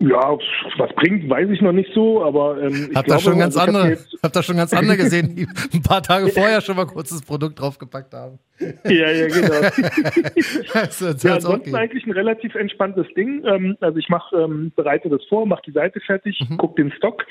Ja, 0.00 0.38
was 0.76 0.94
bringt, 0.94 1.28
weiß 1.28 1.50
ich 1.50 1.60
noch 1.60 1.72
nicht 1.72 1.92
so, 1.92 2.22
aber 2.22 2.62
ähm, 2.62 2.88
ich 2.90 2.96
hab 2.96 3.04
glaube, 3.04 3.08
da 3.08 3.18
schon 3.18 3.38
ganz 3.40 3.56
also 3.56 3.76
andere, 3.76 3.98
hab 4.22 4.32
da 4.32 4.42
schon 4.44 4.56
ganz 4.56 4.72
andere 4.72 4.96
gesehen, 4.96 5.34
die 5.34 5.48
ein 5.74 5.82
paar 5.82 6.02
Tage 6.02 6.28
vorher 6.28 6.60
schon 6.60 6.76
mal 6.76 6.86
kurz 6.86 7.10
das 7.10 7.22
Produkt 7.22 7.58
draufgepackt 7.58 8.14
haben. 8.14 8.38
Ja, 8.84 9.10
ja, 9.10 9.26
genau. 9.26 9.60
das, 10.72 10.98
das 11.00 11.22
ja, 11.24 11.34
ansonsten 11.34 11.74
eigentlich 11.74 12.06
ein 12.06 12.12
relativ 12.12 12.54
entspanntes 12.54 13.06
Ding. 13.16 13.44
Ähm, 13.44 13.76
also 13.80 13.98
ich 13.98 14.08
mache, 14.08 14.36
ähm, 14.36 14.70
bereite 14.76 15.08
das 15.08 15.24
vor, 15.28 15.46
mache 15.46 15.62
die 15.66 15.72
Seite 15.72 15.98
fertig, 15.98 16.38
mhm. 16.48 16.58
gucke 16.58 16.80
den 16.80 16.92
Stock. 16.92 17.24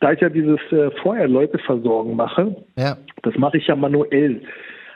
Da 0.00 0.12
ich 0.12 0.20
ja 0.20 0.30
dieses 0.30 0.60
äh, 0.70 0.90
vorher 1.02 1.28
Leute 1.28 1.58
versorgen 1.58 2.16
mache, 2.16 2.56
ja. 2.78 2.96
das 3.22 3.34
mache 3.36 3.58
ich 3.58 3.66
ja 3.66 3.76
manuell. 3.76 4.40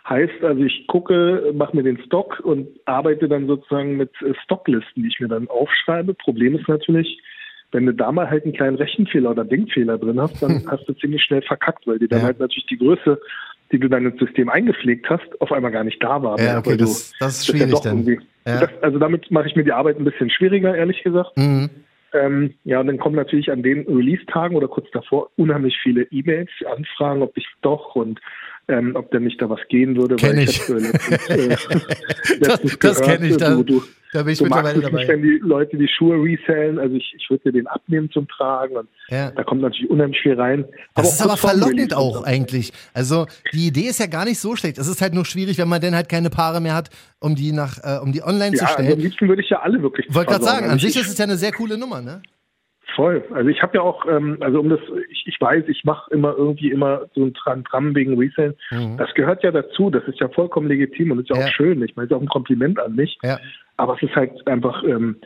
Heißt 0.08 0.43
also, 0.43 0.62
ich 0.62 0.87
gucke, 0.87 1.52
mache 1.55 1.76
mir 1.76 1.82
den 1.82 2.00
Stock 2.06 2.40
und 2.40 2.69
arbeite 2.87 3.28
dann 3.28 3.46
sozusagen 3.46 3.96
mit 3.96 4.10
äh, 4.22 4.32
Stocklisten, 4.44 5.02
die 5.02 5.08
ich 5.08 5.20
mir 5.20 5.28
dann 5.28 5.49
aufschreibe. 5.49 6.14
Problem 6.14 6.56
ist 6.56 6.66
natürlich, 6.66 7.20
wenn 7.72 7.84
du 7.84 7.93
da 7.93 8.10
mal 8.10 8.31
halt 8.31 8.44
einen 8.44 8.55
kleinen 8.55 8.76
Rechenfehler 8.76 9.31
oder 9.31 9.44
Denkfehler 9.44 9.99
drin 9.99 10.20
hast, 10.20 10.43
dann 10.43 10.64
hast 10.70 10.88
du 10.88 10.94
ziemlich 10.94 11.22
schnell 11.22 11.43
verkackt, 11.43 11.87
weil 11.87 11.99
dir 11.99 12.08
dann 12.08 12.20
ja. 12.20 12.26
halt 12.26 12.40
natürlich 12.40 12.66
die 12.66 12.78
Größe, 12.78 13.20
die 13.70 13.78
du 13.78 13.88
dann 13.88 14.06
ins 14.06 14.19
System 14.19 14.49
eingepflegt 14.49 15.10
hast, 15.10 15.40
auf 15.43 15.52
einmal 15.52 15.72
gar 15.72 15.84
nicht 15.84 16.02
da 16.02 16.22
war. 16.22 16.40
Ja, 16.40 16.58
okay, 16.58 16.78
das, 16.78 17.12
du, 17.12 17.25
das 17.25 17.38
ist 17.40 17.46
schwierig 17.46 17.72
das 17.72 17.82
dann. 17.82 18.06
Ja. 18.06 18.60
Das, 18.60 18.70
also 18.81 18.99
damit 18.99 19.31
mache 19.31 19.49
ich 19.49 19.56
mir 19.56 19.64
die 19.64 19.72
Arbeit 19.72 19.99
ein 19.99 20.05
bisschen 20.05 20.31
schwieriger, 20.31 20.75
ehrlich 20.75 21.02
gesagt. 21.02 21.37
Mhm. 21.37 21.69
Ähm, 22.14 22.55
ja, 22.64 22.81
und 22.81 22.87
dann 22.87 22.99
kommen 22.99 23.16
natürlich 23.16 23.52
an 23.52 23.62
den 23.62 23.87
Release-Tagen 23.87 24.56
oder 24.56 24.69
kurz 24.69 24.90
davor 24.93 25.28
unheimlich 25.37 25.76
viele 25.82 26.05
E-Mails, 26.05 26.49
Anfragen, 26.75 27.20
ob 27.20 27.37
ich 27.37 27.46
doch 27.60 27.94
und 27.94 28.19
ähm, 28.69 28.94
ob 28.94 29.11
denn 29.11 29.25
nicht 29.25 29.41
da 29.41 29.49
was 29.49 29.61
gehen 29.69 29.97
würde. 29.97 30.17
Kenn 30.17 30.38
ich. 30.38 30.61
ich 30.61 30.69
letztens, 30.69 31.29
äh, 31.31 31.49
letztens 32.38 32.79
das, 32.79 32.99
das 32.99 33.03
kenne 33.03 33.29
ich. 33.29 33.37
Da, 33.38 33.55
du, 33.55 33.82
da 34.12 34.23
bin 34.23 34.35
ich 34.35 34.41
mittlerweile 34.41 34.81
dabei. 34.81 34.99
Nicht, 34.99 35.09
wenn 35.09 35.23
die 35.23 35.38
Leute 35.43 35.76
die 35.79 35.88
Schuhe 35.88 36.17
resellen, 36.23 36.79
also 36.79 36.94
ich, 36.94 37.15
ich 37.17 37.31
würde 37.31 37.44
dir 37.44 37.53
den 37.53 37.67
abnehmen 37.67 38.11
zum 38.11 38.29
Tragen 38.29 38.76
und 38.76 38.88
ja. 39.09 39.31
da 39.31 39.43
kommt 39.43 39.62
natürlich 39.62 39.91
unheimlich 39.91 40.20
viel 40.20 40.35
rein. 40.35 40.67
Das 40.94 41.06
aber 41.06 41.09
ist 41.09 41.23
aber 41.23 41.37
verlockend 41.37 41.94
auch 41.94 42.25
eigentlich. 42.25 42.73
Also 42.93 43.26
die 43.53 43.67
Idee 43.69 43.88
ist 43.88 44.00
ja 44.00 44.06
gar 44.06 44.26
nicht 44.26 44.38
so 44.38 44.55
schlecht. 44.55 44.79
Es 44.79 44.87
ist 44.87 45.00
halt 45.00 45.15
nur 45.15 45.25
schwierig, 45.25 45.59
wenn 45.59 45.69
man 45.69 45.81
dann 45.81 45.94
halt 45.94 46.09
keine 46.09 46.29
Paare 46.29 46.61
mehr 46.61 46.75
hat, 46.75 46.91
um 47.20 47.35
die 47.35 47.53
nach, 47.53 47.79
äh, 47.82 47.99
um 48.03 48.12
die 48.12 48.23
online 48.23 48.56
ja, 48.56 48.67
zu 48.67 48.67
stellen. 48.67 48.88
Also 48.88 48.99
am 48.99 49.03
liebsten 49.03 49.29
würde 49.29 49.43
ich 49.43 49.50
ja 49.50 49.61
alle 49.61 49.82
wirklich. 49.82 50.06
Wollte 50.15 50.32
gerade 50.32 50.44
sagen, 50.44 50.67
an 50.67 50.79
sich 50.79 50.97
ist 50.97 51.09
es 51.09 51.17
ja 51.17 51.25
eine 51.25 51.37
sehr 51.37 51.53
coole 51.53 51.79
Nummer, 51.79 52.03
ne? 52.03 52.23
Voll. 52.94 53.23
Also 53.32 53.49
ich 53.50 53.62
habe 53.62 53.76
ja 53.76 53.82
auch, 53.82 54.06
ähm, 54.06 54.38
also 54.40 54.61
um 54.61 54.69
das, 54.69 54.81
ich, 55.11 55.25
ich 55.26 55.40
weiß, 55.40 55.64
ich 55.69 55.85
mache 55.85 56.12
immer 56.12 56.35
irgendwie 56.37 56.70
immer 56.70 57.02
so 57.14 57.25
ein 57.25 57.35
Tram, 57.35 57.64
Tram 57.64 57.94
wegen 57.94 58.19
Resale. 58.19 58.56
Mhm. 58.70 58.96
Das 58.96 59.12
gehört 59.14 59.43
ja 59.43 59.50
dazu. 59.50 59.90
Das 59.90 60.05
ist 60.05 60.19
ja 60.20 60.29
vollkommen 60.29 60.69
legitim 60.69 61.11
und 61.11 61.20
ist 61.20 61.29
ja, 61.29 61.37
ja. 61.37 61.46
auch 61.46 61.49
schön. 61.50 61.82
Ich 61.82 61.94
meine, 61.96 62.06
es 62.06 62.11
ist 62.11 62.17
auch 62.17 62.23
ein 62.23 62.29
Kompliment 62.29 62.81
an 62.81 62.96
mich. 62.96 63.19
Ja. 63.23 63.38
Aber 63.76 63.94
es 63.94 64.02
ist 64.02 64.17
halt 64.17 64.46
einfach 64.46 64.82
ähm, 64.85 65.17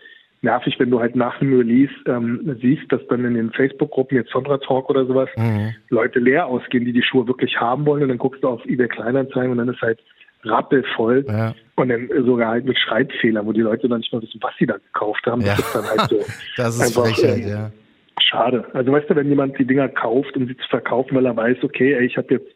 nervig, 0.42 0.78
wenn 0.78 0.90
du 0.90 1.00
halt 1.00 1.16
nach 1.16 1.40
einem 1.40 1.56
Release 1.56 1.92
ähm, 2.06 2.56
siehst, 2.60 2.90
dass 2.90 3.00
dann 3.08 3.24
in 3.24 3.34
den 3.34 3.52
Facebook-Gruppen 3.52 4.16
jetzt 4.16 4.32
Sondra 4.32 4.58
Talk 4.58 4.90
oder 4.90 5.06
sowas 5.06 5.30
mhm. 5.36 5.72
Leute 5.88 6.18
leer 6.18 6.46
ausgehen, 6.46 6.84
die 6.84 6.92
die 6.92 7.02
Schuhe 7.02 7.26
wirklich 7.26 7.58
haben 7.58 7.86
wollen 7.86 8.02
und 8.02 8.08
dann 8.08 8.18
guckst 8.18 8.42
du 8.42 8.48
auf 8.48 8.64
eBay 8.66 8.88
Kleinanzeigen 8.88 9.52
und 9.52 9.58
dann 9.58 9.68
ist 9.68 9.80
halt 9.80 10.00
rappelvoll 10.44 11.24
ja. 11.28 11.54
Und 11.76 11.88
dann 11.88 12.08
sogar 12.24 12.50
halt 12.50 12.64
mit 12.64 12.78
Schreibfehlern, 12.78 13.46
wo 13.46 13.52
die 13.52 13.60
Leute 13.60 13.88
dann 13.88 14.00
nicht 14.00 14.12
mal 14.12 14.22
wissen, 14.22 14.40
was 14.42 14.52
sie 14.58 14.66
da 14.66 14.76
gekauft 14.76 15.24
haben. 15.26 15.40
Ja. 15.40 15.56
Das 15.56 15.58
ist 15.60 15.74
dann 15.74 15.84
halt 15.84 16.10
so. 16.10 16.16
das 16.56 16.76
ist 16.76 16.80
einfach, 16.82 17.16
Frechheit, 17.16 17.44
äh, 17.44 17.50
ja. 17.50 17.72
Schade. 18.20 18.64
Also 18.74 18.92
weißt 18.92 19.10
du, 19.10 19.16
wenn 19.16 19.28
jemand 19.28 19.58
die 19.58 19.66
Dinger 19.66 19.88
kauft, 19.88 20.36
um 20.36 20.46
sie 20.46 20.56
zu 20.56 20.68
verkaufen, 20.68 21.14
weil 21.14 21.26
er 21.26 21.36
weiß, 21.36 21.58
okay, 21.62 21.94
ey, 21.94 22.06
ich 22.06 22.16
habe 22.16 22.34
jetzt 22.34 22.48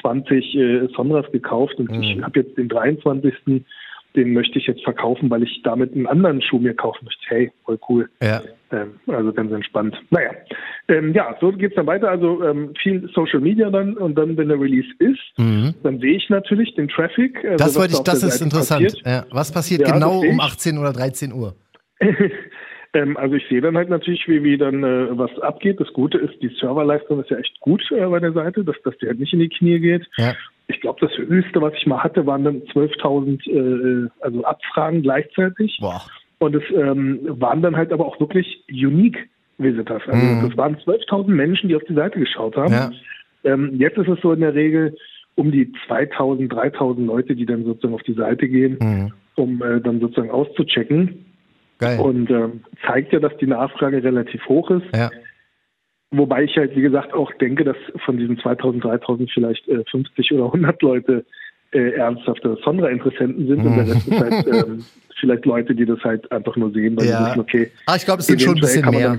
20 0.00 0.54
äh, 0.54 0.88
Sondras 0.94 1.30
gekauft 1.32 1.76
und 1.78 1.90
mhm. 1.90 2.02
ich 2.02 2.22
habe 2.22 2.40
jetzt 2.40 2.56
den 2.58 2.68
23 2.68 3.34
den 4.16 4.32
möchte 4.32 4.58
ich 4.58 4.66
jetzt 4.66 4.82
verkaufen, 4.82 5.30
weil 5.30 5.42
ich 5.42 5.60
damit 5.62 5.94
einen 5.94 6.06
anderen 6.06 6.40
Schuh 6.42 6.58
mir 6.58 6.74
kaufen 6.74 7.04
möchte. 7.04 7.22
Hey, 7.28 7.52
voll 7.64 7.78
cool. 7.88 8.08
Ja. 8.22 8.42
Ähm, 8.72 8.98
also 9.06 9.32
ganz 9.32 9.52
entspannt. 9.52 9.96
Naja, 10.10 10.30
ähm, 10.88 11.12
ja, 11.12 11.36
so 11.40 11.52
geht's 11.52 11.76
dann 11.76 11.86
weiter. 11.86 12.08
Also 12.08 12.42
ähm, 12.42 12.72
viel 12.82 13.08
Social 13.14 13.40
Media 13.40 13.70
dann 13.70 13.96
und 13.96 14.16
dann, 14.16 14.36
wenn 14.36 14.48
der 14.48 14.58
Release 14.58 14.88
ist, 14.98 15.20
mhm. 15.36 15.74
dann 15.82 16.00
sehe 16.00 16.16
ich 16.16 16.28
natürlich 16.30 16.74
den 16.74 16.88
Traffic. 16.88 17.36
Also 17.44 17.56
das 17.56 17.78
wollte 17.78 17.94
ich, 17.94 18.00
das 18.00 18.22
ist 18.22 18.40
Seite 18.40 18.44
interessant. 18.44 19.02
Ja. 19.04 19.24
Was 19.30 19.52
passiert 19.52 19.82
ja, 19.82 19.92
genau 19.92 20.20
um 20.20 20.40
18 20.40 20.78
oder 20.78 20.92
13 20.92 21.32
Uhr? 21.32 21.54
Ähm, 22.92 23.16
also 23.18 23.34
ich 23.34 23.46
sehe 23.50 23.60
dann 23.60 23.76
halt 23.76 23.90
natürlich, 23.90 24.26
wie, 24.26 24.42
wie 24.42 24.56
dann 24.56 24.82
äh, 24.82 25.18
was 25.18 25.36
abgeht. 25.40 25.78
Das 25.80 25.92
Gute 25.92 26.16
ist, 26.16 26.40
die 26.40 26.48
Serverleistung 26.58 27.20
ist 27.20 27.28
ja 27.28 27.36
echt 27.36 27.60
gut 27.60 27.82
äh, 27.90 28.06
bei 28.06 28.20
der 28.20 28.32
Seite, 28.32 28.64
dass, 28.64 28.76
dass 28.84 28.96
die 28.98 29.06
halt 29.08 29.18
nicht 29.18 29.34
in 29.34 29.40
die 29.40 29.50
Knie 29.50 29.80
geht. 29.80 30.06
Ja 30.16 30.34
ich 30.68 30.80
glaube, 30.80 31.06
das 31.06 31.16
höchste, 31.16 31.60
was 31.60 31.74
ich 31.74 31.86
mal 31.86 32.02
hatte, 32.02 32.26
waren 32.26 32.44
dann 32.44 32.62
12.000 32.62 34.06
äh, 34.06 34.08
also 34.20 34.44
Abfragen 34.44 35.02
gleichzeitig. 35.02 35.78
Boah. 35.80 36.02
Und 36.38 36.54
es 36.54 36.64
ähm, 36.74 37.20
waren 37.40 37.62
dann 37.62 37.76
halt 37.76 37.92
aber 37.92 38.06
auch 38.06 38.20
wirklich 38.20 38.64
unique 38.68 39.28
Visitors. 39.58 40.02
Also 40.06 40.24
mhm. 40.24 40.48
das 40.48 40.56
waren 40.56 40.76
12.000 40.76 41.28
Menschen, 41.28 41.68
die 41.68 41.76
auf 41.76 41.84
die 41.88 41.94
Seite 41.94 42.18
geschaut 42.18 42.56
haben. 42.56 42.72
Ja. 42.72 42.90
Ähm, 43.44 43.76
jetzt 43.78 43.96
ist 43.96 44.08
es 44.08 44.20
so 44.20 44.32
in 44.32 44.40
der 44.40 44.54
Regel 44.54 44.96
um 45.36 45.52
die 45.52 45.72
2.000, 45.88 46.50
3.000 46.50 47.06
Leute, 47.06 47.36
die 47.36 47.46
dann 47.46 47.64
sozusagen 47.64 47.94
auf 47.94 48.02
die 48.02 48.14
Seite 48.14 48.48
gehen, 48.48 48.78
mhm. 48.80 49.12
um 49.36 49.62
äh, 49.62 49.80
dann 49.80 50.00
sozusagen 50.00 50.30
auszuchecken. 50.30 51.26
Geil. 51.78 52.00
Und 52.00 52.30
ähm, 52.30 52.64
zeigt 52.86 53.12
ja, 53.12 53.20
dass 53.20 53.36
die 53.36 53.46
Nachfrage 53.46 54.02
relativ 54.02 54.46
hoch 54.48 54.70
ist. 54.70 54.86
Ja. 54.94 55.10
Wobei 56.12 56.44
ich 56.44 56.56
halt, 56.56 56.74
wie 56.76 56.82
gesagt, 56.82 57.12
auch 57.12 57.32
denke, 57.40 57.64
dass 57.64 57.76
von 58.04 58.16
diesen 58.16 58.38
2000, 58.38 58.84
3000 58.84 59.30
vielleicht 59.32 59.66
äh, 59.68 59.82
50 59.90 60.32
oder 60.32 60.44
100 60.46 60.80
Leute 60.82 61.24
äh, 61.72 61.90
ernsthafte 61.94 62.56
Sonra-Interessenten 62.64 63.48
sind 63.48 63.66
und 63.66 63.76
der 63.76 63.88
Rest 63.88 64.06
ist 64.06 64.20
halt 64.20 64.46
ähm, 64.46 64.84
vielleicht 65.18 65.44
Leute, 65.46 65.74
die 65.74 65.84
das 65.84 65.98
halt 66.04 66.30
einfach 66.30 66.54
nur 66.56 66.70
sehen, 66.72 66.96
weil 66.96 67.06
Ja. 67.06 67.18
sie 67.18 67.30
wissen, 67.30 67.40
okay, 67.40 67.72
Ah, 67.86 67.96
ich 67.96 68.04
glaube, 68.04 68.20
es 68.20 68.28
sind 68.28 68.40
schon 68.40 68.54
ein 68.56 68.60
bisschen 68.60 68.88
mehr. 68.88 69.18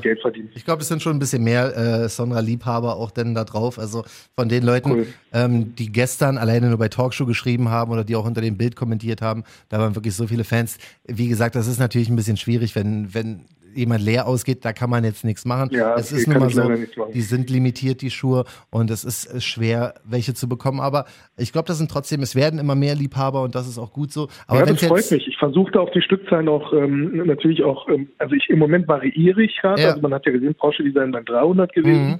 Ich 0.56 0.63
glaube, 0.63 0.82
es 0.82 0.88
sind 0.88 1.01
schon 1.01 1.17
ein 1.17 1.20
bisschen 1.20 1.44
mehr 1.44 1.75
äh, 1.75 2.08
Sonra-Liebhaber 2.08 2.96
auch 2.96 3.12
denn 3.12 3.36
da 3.36 3.44
drauf. 3.44 3.77
Also 3.77 4.06
von 4.36 4.48
den 4.48 4.63
Leuten, 4.63 4.91
Cool. 4.91 5.08
ähm, 5.34 5.75
die 5.75 5.91
gestern 5.91 6.38
alleine 6.38 6.70
nur 6.70 6.77
bei 6.77 6.88
Talkshow 6.88 7.25
geschrieben 7.25 7.70
haben 7.70 7.91
oder 7.91 8.06
die 8.06 8.15
auch 8.15 8.25
unter 8.25 8.41
dem 8.41 8.58
Bild 8.58 8.77
kommentiert 8.77 9.22
haben, 9.22 9.44
da 9.67 9.79
waren 9.79 9.96
wirklich 9.96 10.15
so 10.15 10.25
viele 10.27 10.46
Fans. 10.46 10.77
Wie 11.06 11.27
gesagt, 11.27 11.56
das 11.56 11.67
ist 11.67 11.79
natürlich 11.79 12.10
ein 12.10 12.15
bisschen 12.15 12.38
schwierig, 12.38 12.75
wenn, 12.77 13.13
wenn 13.13 13.41
jemand 13.77 14.03
leer 14.03 14.27
ausgeht, 14.27 14.65
da 14.65 14.74
kann 14.74 14.89
man 14.89 15.03
jetzt 15.03 15.24
nichts 15.24 15.46
machen. 15.46 15.69
Ja, 15.72 15.96
es 15.96 16.12
ist 16.12 16.27
nun 16.27 16.39
mal 16.39 16.50
so, 16.50 16.69
die 17.13 17.22
sind 17.22 17.50
limitiert, 17.50 18.01
die 18.01 18.10
Schuhe, 18.10 18.43
und 18.69 18.89
es 18.89 19.03
ist 19.03 19.25
äh, 19.25 19.39
schwer, 19.39 19.93
welche 20.03 20.34
zu 20.34 20.50
bekommen. 20.50 20.79
Aber 20.79 21.05
ich 21.38 21.53
glaube, 21.53 21.67
das 21.67 21.77
sind 21.77 21.91
trotzdem, 21.91 22.22
es 22.22 22.36
werden 22.36 22.60
immer 22.60 22.75
mehr 22.75 22.96
Liebhaber 22.96 23.43
und 23.43 23.55
das 23.55 23.67
ist 23.67 23.77
auch 23.77 23.93
gut 23.93 24.12
so. 24.12 24.27
Aber 24.48 24.60
ja, 24.60 24.65
das 24.65 24.84
freut 24.84 25.12
mich. 25.12 25.27
Ich 25.27 25.38
versuche 25.38 25.72
da 25.72 25.79
auch 25.79 25.91
die 25.91 26.01
Stückzahlen 26.01 26.50
auch 26.50 26.74
ähm, 26.74 27.25
natürlich 27.25 27.63
auch, 27.63 27.88
ähm, 27.89 28.10
also 28.17 28.36
ich 28.36 28.50
im 28.50 28.60
Moment 28.60 28.88
variiere 28.88 29.43
ich 29.43 29.57
gerade. 29.62 29.81
Ja. 29.81 29.89
Also 29.89 30.01
man 30.01 30.13
hat 30.13 30.25
ja 30.25 30.31
gesehen, 30.31 30.55
Porsche 30.55 30.84
Design 30.84 31.12
bei 31.12 31.22
300 31.22 31.72
gewesen. 31.74 32.19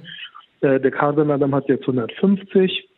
Äh, 0.60 0.80
der 0.80 0.90
Cardin 0.90 1.30
Adam 1.30 1.54
hat 1.54 1.68
jetzt 1.68 1.82
150. 1.82 2.88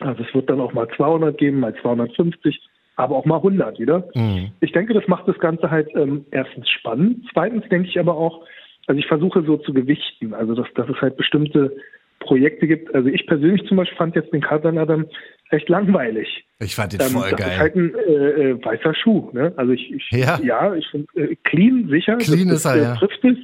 Also 0.00 0.22
es 0.22 0.34
wird 0.34 0.50
dann 0.50 0.60
auch 0.60 0.72
mal 0.72 0.88
200 0.96 1.38
geben, 1.38 1.60
mal 1.60 1.74
250, 1.80 2.60
aber 2.96 3.14
auch 3.16 3.24
mal 3.26 3.36
100 3.36 3.78
wieder. 3.78 4.08
Mhm. 4.14 4.50
Ich 4.60 4.72
denke, 4.72 4.94
das 4.94 5.06
macht 5.06 5.28
das 5.28 5.38
Ganze 5.38 5.70
halt 5.70 5.88
ähm, 5.94 6.24
erstens 6.30 6.68
spannend. 6.70 7.26
Zweitens 7.32 7.68
denke 7.68 7.88
ich 7.88 7.98
aber 8.00 8.16
auch, 8.16 8.44
also 8.86 8.98
ich 8.98 9.06
versuche 9.06 9.42
so 9.44 9.56
zu 9.58 9.72
gewichten, 9.72 10.32
also 10.34 10.54
dass, 10.54 10.66
dass 10.74 10.88
es 10.88 11.00
halt 11.00 11.16
bestimmte 11.16 11.76
Projekte 12.20 12.66
gibt. 12.66 12.94
Also 12.94 13.08
ich 13.08 13.26
persönlich 13.26 13.66
zum 13.68 13.76
Beispiel 13.76 13.96
fand 13.98 14.16
jetzt 14.16 14.32
den 14.32 14.40
Cardin 14.40 14.78
Adam 14.78 15.06
recht 15.52 15.68
langweilig. 15.68 16.44
ich 16.60 16.74
fand 16.74 16.92
den 16.92 17.00
Ähm, 17.00 17.08
voll 17.08 17.30
das 17.30 17.38
geil. 17.40 17.50
ist 17.50 17.58
halt 17.58 17.76
ein 17.76 17.94
äh, 17.94 18.50
äh, 18.50 18.64
weißer 18.64 18.94
Schuh. 18.94 19.30
Ne? 19.32 19.52
Also 19.56 19.72
ich, 19.72 19.92
ich 19.92 20.10
Ja. 20.12 20.74
ich 20.74 20.86
finde 20.88 21.06
äh, 21.14 21.36
clean 21.44 21.88
sicher. 21.90 22.16
Clean 22.16 22.48
das, 22.48 22.58
ist 22.58 22.64
er, 22.64 22.76
äh, 22.76 22.82
ja. 22.82 22.94
Trifft 22.96 23.24
es. 23.24 23.36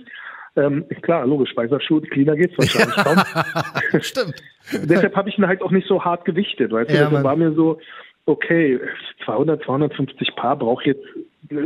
Ähm, 0.54 0.84
klar, 1.02 1.26
logisch, 1.26 1.56
weißer 1.56 1.80
Schuh, 1.80 2.00
cleaner 2.00 2.36
geht's 2.36 2.56
wahrscheinlich 2.58 2.94
kaum. 2.96 3.16
Stimmt. 4.02 4.34
Deshalb 4.88 5.16
habe 5.16 5.28
ich 5.28 5.38
ihn 5.38 5.46
halt 5.46 5.62
auch 5.62 5.70
nicht 5.70 5.86
so 5.88 6.04
hart 6.04 6.24
gewichtet, 6.24 6.72
weißt 6.72 6.90
du? 6.90 6.94
Ja, 6.94 7.24
war 7.24 7.36
mir 7.36 7.52
so, 7.52 7.78
okay, 8.26 8.78
200, 9.24 9.62
250 9.64 10.34
Paar 10.36 10.56
braucht 10.56 10.86
jetzt 10.86 11.04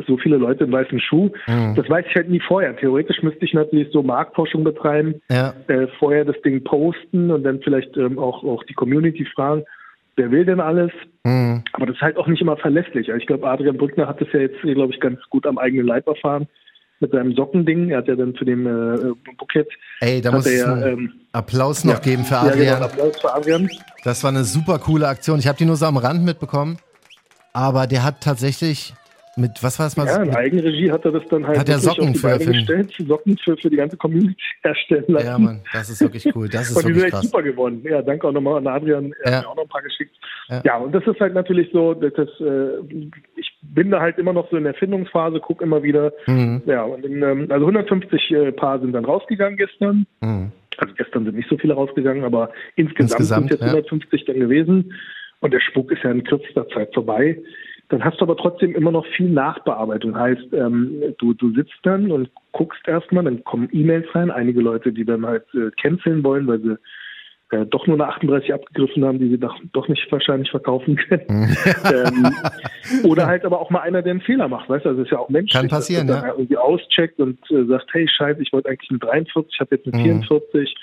so 0.07 0.17
viele 0.17 0.37
Leute 0.37 0.65
einen 0.65 0.73
weißen 0.73 1.01
Schuh. 1.01 1.31
Mhm. 1.47 1.75
Das 1.77 1.89
weiß 1.89 2.07
ich 2.09 2.15
halt 2.17 2.29
nie 2.29 2.41
vorher. 2.41 2.77
Theoretisch 2.77 3.23
müsste 3.23 3.45
ich 3.45 3.53
natürlich 3.55 3.89
so 3.93 4.03
Marktforschung 4.03 4.65
betreiben, 4.65 5.21
Ja. 5.31 5.55
äh, 5.69 5.87
vorher 5.99 6.25
das 6.25 6.41
Ding 6.43 6.65
posten 6.65 7.31
und 7.31 7.45
dann 7.45 7.61
vielleicht 7.61 7.97
ähm, 7.97 8.19
auch, 8.19 8.43
auch 8.43 8.65
die 8.65 8.75
Community 8.75 9.25
fragen, 9.27 9.65
wer 10.17 10.31
will 10.31 10.45
denn 10.45 10.61
alles? 10.61 10.91
Mhm. 11.25 11.63
Aber 11.73 11.87
das 11.87 11.97
ist 11.97 12.03
halt 12.03 12.17
auch 12.17 12.27
nicht 12.27 12.41
immer 12.41 12.57
verlässlich. 12.57 13.09
Also 13.09 13.21
ich 13.21 13.27
glaube, 13.27 13.47
Adrian 13.49 13.77
Brückner 13.77 14.09
hat 14.09 14.21
das 14.21 14.33
ja 14.33 14.41
jetzt, 14.41 14.61
glaube 14.63 14.93
ich, 14.93 15.01
ganz 15.01 15.21
gut 15.31 15.47
am 15.47 15.59
eigenen 15.59 15.87
Leib 15.87 16.07
erfahren 16.09 16.49
mit 17.01 17.13
seinem 17.13 17.35
Sockending. 17.35 17.91
Er 17.91 17.99
hat 17.99 18.09
ja 18.09 18.17
dann 18.17 18.35
für 18.35 18.45
den 18.45 18.67
äh, 18.67 19.13
Bukett 19.39 19.69
Ey, 20.01 20.21
da 20.21 20.33
muss 20.33 20.47
er 20.47 20.81
ja, 20.81 20.87
ähm, 20.87 21.13
Applaus 21.33 21.85
noch 21.85 21.95
ja. 21.95 22.01
geben 22.01 22.25
für 22.25 22.35
Ja, 22.35 22.43
Adrian. 22.43 22.75
genau, 22.75 22.87
Applaus 22.87 23.21
für 23.21 23.35
Adrian. 23.35 23.71
Das 24.05 24.23
war 24.23 24.31
eine 24.31 24.45
super 24.45 24.79
coole 24.79 25.09
Aktion. 25.09 25.39
Ich 25.39 25.47
habe 25.47 25.59
die 25.59 25.65
nur 25.65 25.77
so 25.77 25.87
am 25.87 25.97
Rand 25.97 26.23
mitbekommen. 26.25 26.79
Aber 27.53 27.87
der 27.87 28.05
hat 28.05 28.21
tatsächlich 28.21 28.95
mit, 29.37 29.63
was 29.63 29.79
war 29.79 29.87
das 29.87 29.97
mal? 29.97 30.07
Ja, 30.07 30.23
in 30.23 30.35
Eigenregie 30.35 30.91
hat 30.91 31.05
er 31.05 31.13
das 31.13 31.23
dann 31.29 31.47
halt 31.47 31.59
Hat 31.59 31.69
er 31.69 31.79
Socken 31.79 32.15
für- 32.15 32.39
gestellt, 32.39 32.93
Socken 33.07 33.37
für, 33.39 33.57
für 33.57 33.69
die 33.71 33.77
ganze 33.77 33.97
Community 33.97 34.35
herstellen 34.63 35.05
lassen. 35.09 35.27
ja, 35.27 35.39
Mann, 35.39 35.61
das 35.73 35.91
ist 35.91 36.01
wirklich 36.01 36.35
cool. 36.35 36.49
Das 36.49 36.71
ist 36.71 36.77
und 36.77 36.95
wirklich 36.95 37.11
krass. 37.13 37.23
super 37.23 37.43
geworden. 37.43 37.83
Ja, 37.85 38.03
danke 38.03 38.27
auch 38.27 38.33
nochmal 38.33 38.57
an 38.59 38.67
Adrian. 38.67 39.13
Er 39.23 39.31
Ja. 39.33 39.37
hat 39.39 39.45
mir 39.45 39.51
auch 39.51 39.57
noch 39.57 39.63
ein 39.65 39.69
paar 39.69 39.83
geschickt. 39.83 40.17
Ja. 40.49 40.63
Ja, 40.65 40.77
und 40.79 40.93
das 40.95 41.07
ist 41.07 41.21
halt 41.21 41.35
natürlich 41.35 41.69
so, 41.73 41.95
dass 41.95 42.13
das, 42.15 42.29
äh, 42.41 42.79
ich 43.37 43.53
bin 43.63 43.91
da 43.91 44.01
halt 44.01 44.19
immer 44.19 44.33
noch 44.33 44.51
so 44.51 44.57
in 44.57 44.65
der 44.65 44.75
Findungsphase, 44.75 45.41
gucke 45.41 45.63
immer 45.65 45.83
wieder. 45.83 46.13
Mhm. 46.27 46.63
Ja, 46.67 46.83
und 46.85 47.05
in, 47.05 47.23
ähm, 47.23 47.47
also 47.51 47.67
150 47.67 48.31
äh, 48.31 48.53
Paar 48.53 48.81
sind 48.81 48.93
dann 48.93 49.05
rausgegangen 49.05 49.57
gestern. 49.57 50.07
Mhm. 50.21 50.53
Also 50.79 50.95
gestern 50.95 51.25
sind 51.25 51.37
nicht 51.37 51.49
so 51.49 51.57
viele 51.59 51.75
rausgegangen, 51.75 52.25
aber 52.25 52.51
insgesamt, 52.77 53.11
Insgesamt, 53.13 53.49
sind 53.49 53.51
jetzt 53.53 53.61
ja. 53.63 53.67
150 53.69 54.25
dann 54.27 54.39
gewesen. 54.41 54.93
Und 55.41 55.53
der 55.53 55.61
Spuk 55.61 55.91
ist 55.93 56.03
ja 56.03 56.11
in 56.11 56.25
kürzester 56.25 56.67
Zeit 56.69 56.93
vorbei. 56.95 57.39
Dann 57.89 58.05
hast 58.05 58.21
du 58.21 58.25
aber 58.25 58.37
trotzdem 58.37 58.75
immer 58.75 58.91
noch 58.91 59.07
viel 59.17 59.29
Nachbearbeitung. 59.29 60.17
Heißt, 60.19 60.53
ähm, 60.53 61.15
du, 61.19 61.35
du 61.35 61.53
sitzt 61.55 61.79
dann 61.85 62.11
und 62.11 62.31
guckst 62.53 62.87
erstmal, 62.89 63.25
dann 63.25 63.45
kommen 63.45 63.69
E-Mails 63.73 64.07
rein, 64.15 64.31
einige 64.31 64.61
Leute, 64.61 64.93
die 64.93 65.05
dann 65.05 65.25
halt 65.25 65.45
äh, 65.55 65.71
canceln 65.81 66.25
wollen, 66.25 66.47
weil 66.47 66.61
sie 66.61 66.77
äh, 67.51 67.65
doch 67.65 67.87
nur 67.87 67.95
eine 67.95 68.09
38 68.09 68.53
abgegriffen 68.53 69.05
haben, 69.05 69.21
die 69.21 69.29
sie 69.29 69.39
doch, 69.39 69.55
doch 69.73 69.87
nicht 69.87 70.11
wahrscheinlich 70.11 70.51
verkaufen 70.51 70.97
können. 70.97 71.27
ähm, 71.85 72.35
oder 73.05 73.27
halt 73.27 73.45
aber 73.45 73.61
auch 73.61 73.71
mal 73.71 73.81
einer, 73.81 74.03
der 74.03 74.13
einen 74.13 74.21
Fehler 74.21 74.49
macht, 74.49 74.69
weißt 74.69 74.85
du, 74.85 74.89
also 74.89 75.03
das 75.03 75.07
ist 75.07 75.13
ja 75.13 75.19
auch 75.21 75.29
menschlich. 75.29 75.53
Kann 75.61 75.69
passieren, 75.69 76.09
dass 76.09 76.23
ja. 76.23 76.33
irgendwie 76.33 76.57
auscheckt 76.57 77.21
und 77.21 77.39
äh, 77.51 77.65
sagt, 77.67 77.87
hey 77.93 78.09
Scheiße, 78.09 78.43
ich 78.43 78.53
wollte 78.53 78.69
eigentlich 78.69 78.91
eine 78.91 78.99
43, 78.99 79.53
ich 79.55 79.61
habe 79.61 79.77
jetzt 79.77 79.87
eine 79.87 79.97
Mhm. 79.97 80.23
44 80.23 80.75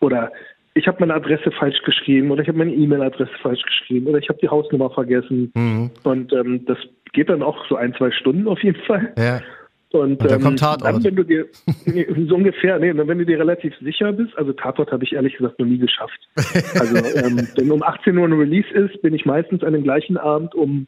oder 0.00 0.32
ich 0.80 0.88
habe 0.88 0.96
meine 1.00 1.14
Adresse 1.14 1.50
falsch 1.52 1.80
geschrieben 1.82 2.30
oder 2.30 2.42
ich 2.42 2.48
habe 2.48 2.58
meine 2.58 2.74
E-Mail-Adresse 2.74 3.32
falsch 3.42 3.62
geschrieben 3.62 4.06
oder 4.06 4.18
ich 4.18 4.28
habe 4.28 4.38
die 4.42 4.48
Hausnummer 4.48 4.90
vergessen 4.90 5.52
Mhm. 5.54 5.90
und 6.04 6.32
ähm, 6.32 6.64
das 6.66 6.78
geht 7.12 7.28
dann 7.28 7.42
auch 7.42 7.66
so 7.68 7.76
ein, 7.76 7.94
zwei 7.94 8.10
Stunden 8.10 8.48
auf 8.48 8.62
jeden 8.62 8.80
Fall. 8.82 9.12
Ja. 9.18 9.40
Und, 9.92 10.20
Und 10.20 10.30
dann 10.30 10.38
ähm, 10.38 10.44
kommt 10.44 10.60
Tatort. 10.60 10.84
Dann, 10.84 11.04
wenn 11.04 11.16
du 11.16 11.24
dir, 11.24 11.46
nee, 11.84 12.06
so 12.28 12.36
ungefähr, 12.36 12.78
nee, 12.78 12.92
dann, 12.92 13.08
wenn 13.08 13.18
du 13.18 13.26
dir 13.26 13.40
relativ 13.40 13.74
sicher 13.80 14.12
bist, 14.12 14.36
also 14.38 14.52
Tatort 14.52 14.92
habe 14.92 15.02
ich 15.02 15.12
ehrlich 15.12 15.36
gesagt 15.36 15.58
noch 15.58 15.66
nie 15.66 15.78
geschafft. 15.78 16.18
Also, 16.36 16.96
ähm, 16.96 17.48
wenn 17.56 17.70
um 17.72 17.82
18 17.82 18.16
Uhr 18.16 18.26
ein 18.28 18.32
Release 18.32 18.68
ist, 18.72 19.02
bin 19.02 19.14
ich 19.14 19.26
meistens 19.26 19.64
an 19.64 19.72
dem 19.72 19.82
gleichen 19.82 20.16
Abend 20.16 20.54
um, 20.54 20.86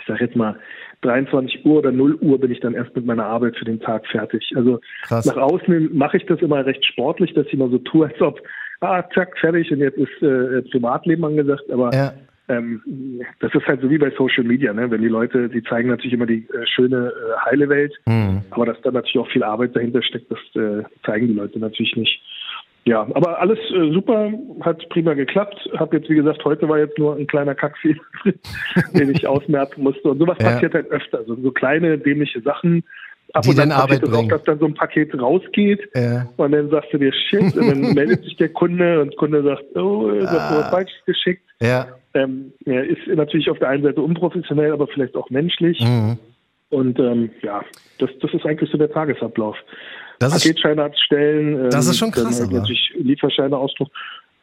ich 0.00 0.06
sag 0.06 0.20
jetzt 0.20 0.34
mal, 0.36 0.56
23 1.02 1.66
Uhr 1.66 1.78
oder 1.78 1.92
0 1.92 2.14
Uhr 2.22 2.40
bin 2.40 2.50
ich 2.50 2.60
dann 2.60 2.74
erst 2.74 2.94
mit 2.96 3.04
meiner 3.04 3.26
Arbeit 3.26 3.56
für 3.56 3.64
den 3.66 3.80
Tag 3.80 4.06
fertig. 4.06 4.52
Also 4.56 4.80
Krass. 5.02 5.26
nach 5.26 5.36
außen 5.36 5.94
mache 5.94 6.16
ich 6.16 6.24
das 6.26 6.40
immer 6.40 6.64
recht 6.64 6.84
sportlich, 6.86 7.34
dass 7.34 7.46
ich 7.48 7.52
immer 7.52 7.68
so 7.68 7.78
tue, 7.78 8.06
als 8.06 8.20
ob, 8.20 8.40
ah, 8.82 9.04
zack, 9.14 9.36
fertig 9.38 9.70
und 9.72 9.78
jetzt 9.78 9.98
ist 9.98 10.22
äh, 10.22 10.62
Privatleben 10.70 11.24
angesagt, 11.24 11.70
aber 11.70 11.92
Ja. 11.94 12.12
ähm, 12.48 12.82
das 13.40 13.54
ist 13.54 13.66
halt 13.66 13.80
so 13.80 13.88
wie 13.90 13.98
bei 13.98 14.10
Social 14.10 14.44
Media, 14.44 14.72
ne? 14.72 14.90
Wenn 14.90 15.02
die 15.02 15.08
Leute, 15.08 15.48
die 15.48 15.62
zeigen 15.62 15.88
natürlich 15.88 16.12
immer 16.12 16.26
die 16.26 16.46
äh, 16.52 16.66
schöne, 16.66 17.12
äh, 17.12 17.50
heile 17.50 17.68
Welt, 17.68 17.94
Mhm. 18.06 18.42
aber 18.50 18.66
dass 18.66 18.80
da 18.82 18.90
natürlich 18.90 19.18
auch 19.18 19.30
viel 19.30 19.44
Arbeit 19.44 19.74
dahinter 19.76 20.02
steckt, 20.02 20.30
das 20.30 20.38
äh, 20.54 20.82
zeigen 21.06 21.28
die 21.28 21.34
Leute 21.34 21.58
natürlich 21.58 21.96
nicht. 21.96 22.20
Ja, 22.84 23.02
aber 23.14 23.40
alles 23.40 23.60
äh, 23.70 23.92
super, 23.92 24.32
hat 24.62 24.88
prima 24.88 25.14
geklappt. 25.14 25.70
Hab 25.78 25.92
jetzt, 25.94 26.08
wie 26.10 26.16
gesagt, 26.16 26.44
heute 26.44 26.68
war 26.68 26.78
jetzt 26.80 26.98
nur 26.98 27.14
ein 27.14 27.28
kleiner 27.28 27.54
Kackfehler, 27.54 28.00
den 28.92 29.10
ich 29.10 29.24
ausmerzen 29.28 29.84
musste. 29.84 30.08
Und 30.10 30.18
sowas 30.18 30.36
Ja. 30.40 30.50
passiert 30.50 30.74
halt 30.74 30.90
öfter. 30.90 31.22
So, 31.24 31.36
so 31.36 31.52
kleine 31.52 31.96
dämliche 31.96 32.40
Sachen. 32.40 32.82
Ab 33.34 33.42
Die 33.42 33.50
und 33.50 33.58
an 33.60 33.70
dann 33.70 33.78
Arbeit 33.78 34.02
es 34.02 34.08
auch, 34.10 34.14
bringen. 34.16 34.28
dass 34.28 34.42
dann 34.44 34.58
so 34.58 34.66
ein 34.66 34.74
Paket 34.74 35.18
rausgeht 35.20 35.80
Ja. 35.94 36.28
und 36.36 36.52
dann 36.52 36.68
sagst 36.70 36.92
du 36.92 36.98
dir 36.98 37.12
Shit 37.12 37.56
und 37.56 37.66
dann 37.66 37.80
meldet 37.94 38.22
sich 38.24 38.36
der 38.36 38.50
Kunde 38.50 39.00
und 39.00 39.08
der 39.10 39.16
Kunde 39.16 39.42
sagt, 39.42 39.64
oh, 39.74 40.10
du 40.10 40.20
hast 40.26 40.32
Ah. 40.38 40.58
was 40.60 40.70
Falsches 40.70 41.04
geschickt. 41.06 41.42
Ja. 41.60 41.88
Ähm, 42.14 42.52
ja, 42.66 42.80
ist 42.80 43.06
natürlich 43.06 43.48
auf 43.48 43.58
der 43.58 43.68
einen 43.70 43.82
Seite 43.84 44.02
unprofessionell, 44.02 44.72
aber 44.72 44.86
vielleicht 44.86 45.16
auch 45.16 45.30
menschlich. 45.30 45.80
Mhm. 45.80 46.18
Und 46.70 46.98
ähm, 46.98 47.30
ja, 47.42 47.62
das, 47.98 48.10
das 48.20 48.32
ist 48.34 48.44
eigentlich 48.46 48.70
so 48.70 48.78
der 48.78 48.90
Tagesablauf. 48.90 49.56
Das 50.18 50.34
ist, 50.36 50.42
Paketscheine 50.44 50.84
abstellen. 50.84 51.64
Ähm, 51.64 51.70
Das 51.70 51.86
ist 51.86 51.98
schon 51.98 52.10
krass, 52.10 52.38
Dann 52.38 52.48
halt 52.50 52.60
natürlich 52.60 52.92
Lieferscheine 52.96 53.56
ausdrucken. 53.56 53.92